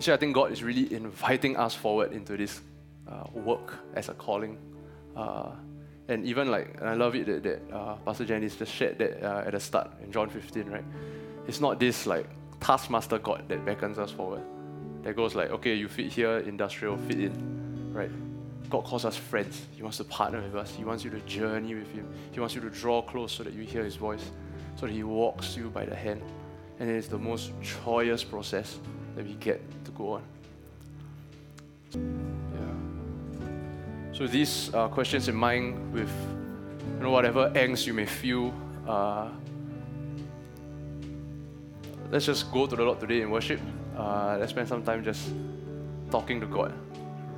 So 0.00 0.12
I 0.12 0.16
think 0.16 0.34
God 0.34 0.50
is 0.52 0.62
really 0.62 0.92
inviting 0.92 1.56
us 1.56 1.74
forward 1.74 2.12
into 2.12 2.36
this 2.36 2.60
uh, 3.08 3.24
work 3.32 3.74
as 3.94 4.08
a 4.08 4.14
calling. 4.14 4.58
Uh, 5.16 5.50
and 6.08 6.26
even 6.26 6.50
like, 6.50 6.74
and 6.80 6.88
I 6.88 6.94
love 6.94 7.14
it 7.14 7.26
that, 7.26 7.42
that 7.44 7.74
uh, 7.74 7.96
Pastor 7.96 8.24
Janice 8.24 8.56
just 8.56 8.72
shared 8.72 8.98
that 8.98 9.22
uh, 9.22 9.44
at 9.46 9.52
the 9.52 9.60
start 9.60 9.92
in 10.02 10.12
John 10.12 10.28
15, 10.28 10.66
right? 10.68 10.84
It's 11.46 11.60
not 11.60 11.78
this 11.78 12.06
like 12.06 12.26
taskmaster 12.60 13.18
God 13.18 13.44
that 13.48 13.64
beckons 13.64 13.98
us 13.98 14.10
forward. 14.10 14.42
That 15.02 15.16
goes 15.16 15.34
like, 15.34 15.50
okay, 15.50 15.74
you 15.74 15.88
fit 15.88 16.12
here, 16.12 16.38
industrial, 16.38 16.96
fit 16.96 17.20
in, 17.20 17.92
right? 17.92 18.10
God 18.70 18.84
calls 18.84 19.04
us 19.04 19.16
friends. 19.16 19.66
He 19.76 19.82
wants 19.82 19.98
to 19.98 20.04
partner 20.04 20.42
with 20.42 20.56
us. 20.56 20.74
He 20.74 20.84
wants 20.84 21.04
you 21.04 21.10
to 21.10 21.20
journey 21.20 21.74
with 21.74 21.90
Him. 21.92 22.12
He 22.32 22.40
wants 22.40 22.54
you 22.54 22.60
to 22.62 22.70
draw 22.70 23.02
close 23.02 23.32
so 23.32 23.42
that 23.44 23.52
you 23.52 23.62
hear 23.62 23.84
His 23.84 23.96
voice, 23.96 24.30
so 24.76 24.86
that 24.86 24.92
He 24.92 25.04
walks 25.04 25.56
you 25.56 25.70
by 25.70 25.84
the 25.84 25.94
hand. 25.94 26.22
And 26.80 26.90
it 26.90 26.96
is 26.96 27.06
the 27.06 27.18
most 27.18 27.52
joyous 27.84 28.24
process 28.24 28.78
that 29.14 29.24
we 29.24 29.34
get 29.34 29.60
to 29.84 29.90
go 29.92 30.12
on. 30.12 30.22
Yeah. 31.92 32.00
So 34.12 34.26
these 34.26 34.72
uh, 34.74 34.88
questions 34.88 35.28
in 35.28 35.34
mind, 35.34 35.92
with 35.92 36.10
you 36.96 37.02
know 37.02 37.10
whatever 37.10 37.50
angst 37.50 37.86
you 37.86 37.94
may 37.94 38.06
feel, 38.06 38.52
uh, 38.86 39.28
let's 42.10 42.26
just 42.26 42.50
go 42.52 42.66
to 42.66 42.76
the 42.76 42.82
Lord 42.82 43.00
today 43.00 43.22
in 43.22 43.30
worship. 43.30 43.60
Uh, 43.96 44.36
let's 44.38 44.50
spend 44.50 44.68
some 44.68 44.82
time 44.82 45.04
just 45.04 45.28
talking 46.10 46.40
to 46.40 46.46
God, 46.46 46.72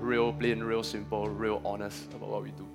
real 0.01 0.33
plain, 0.33 0.63
real 0.63 0.83
simple, 0.83 1.29
real 1.29 1.61
honest 1.65 2.13
about 2.15 2.29
what 2.29 2.43
we 2.43 2.51
do. 2.51 2.67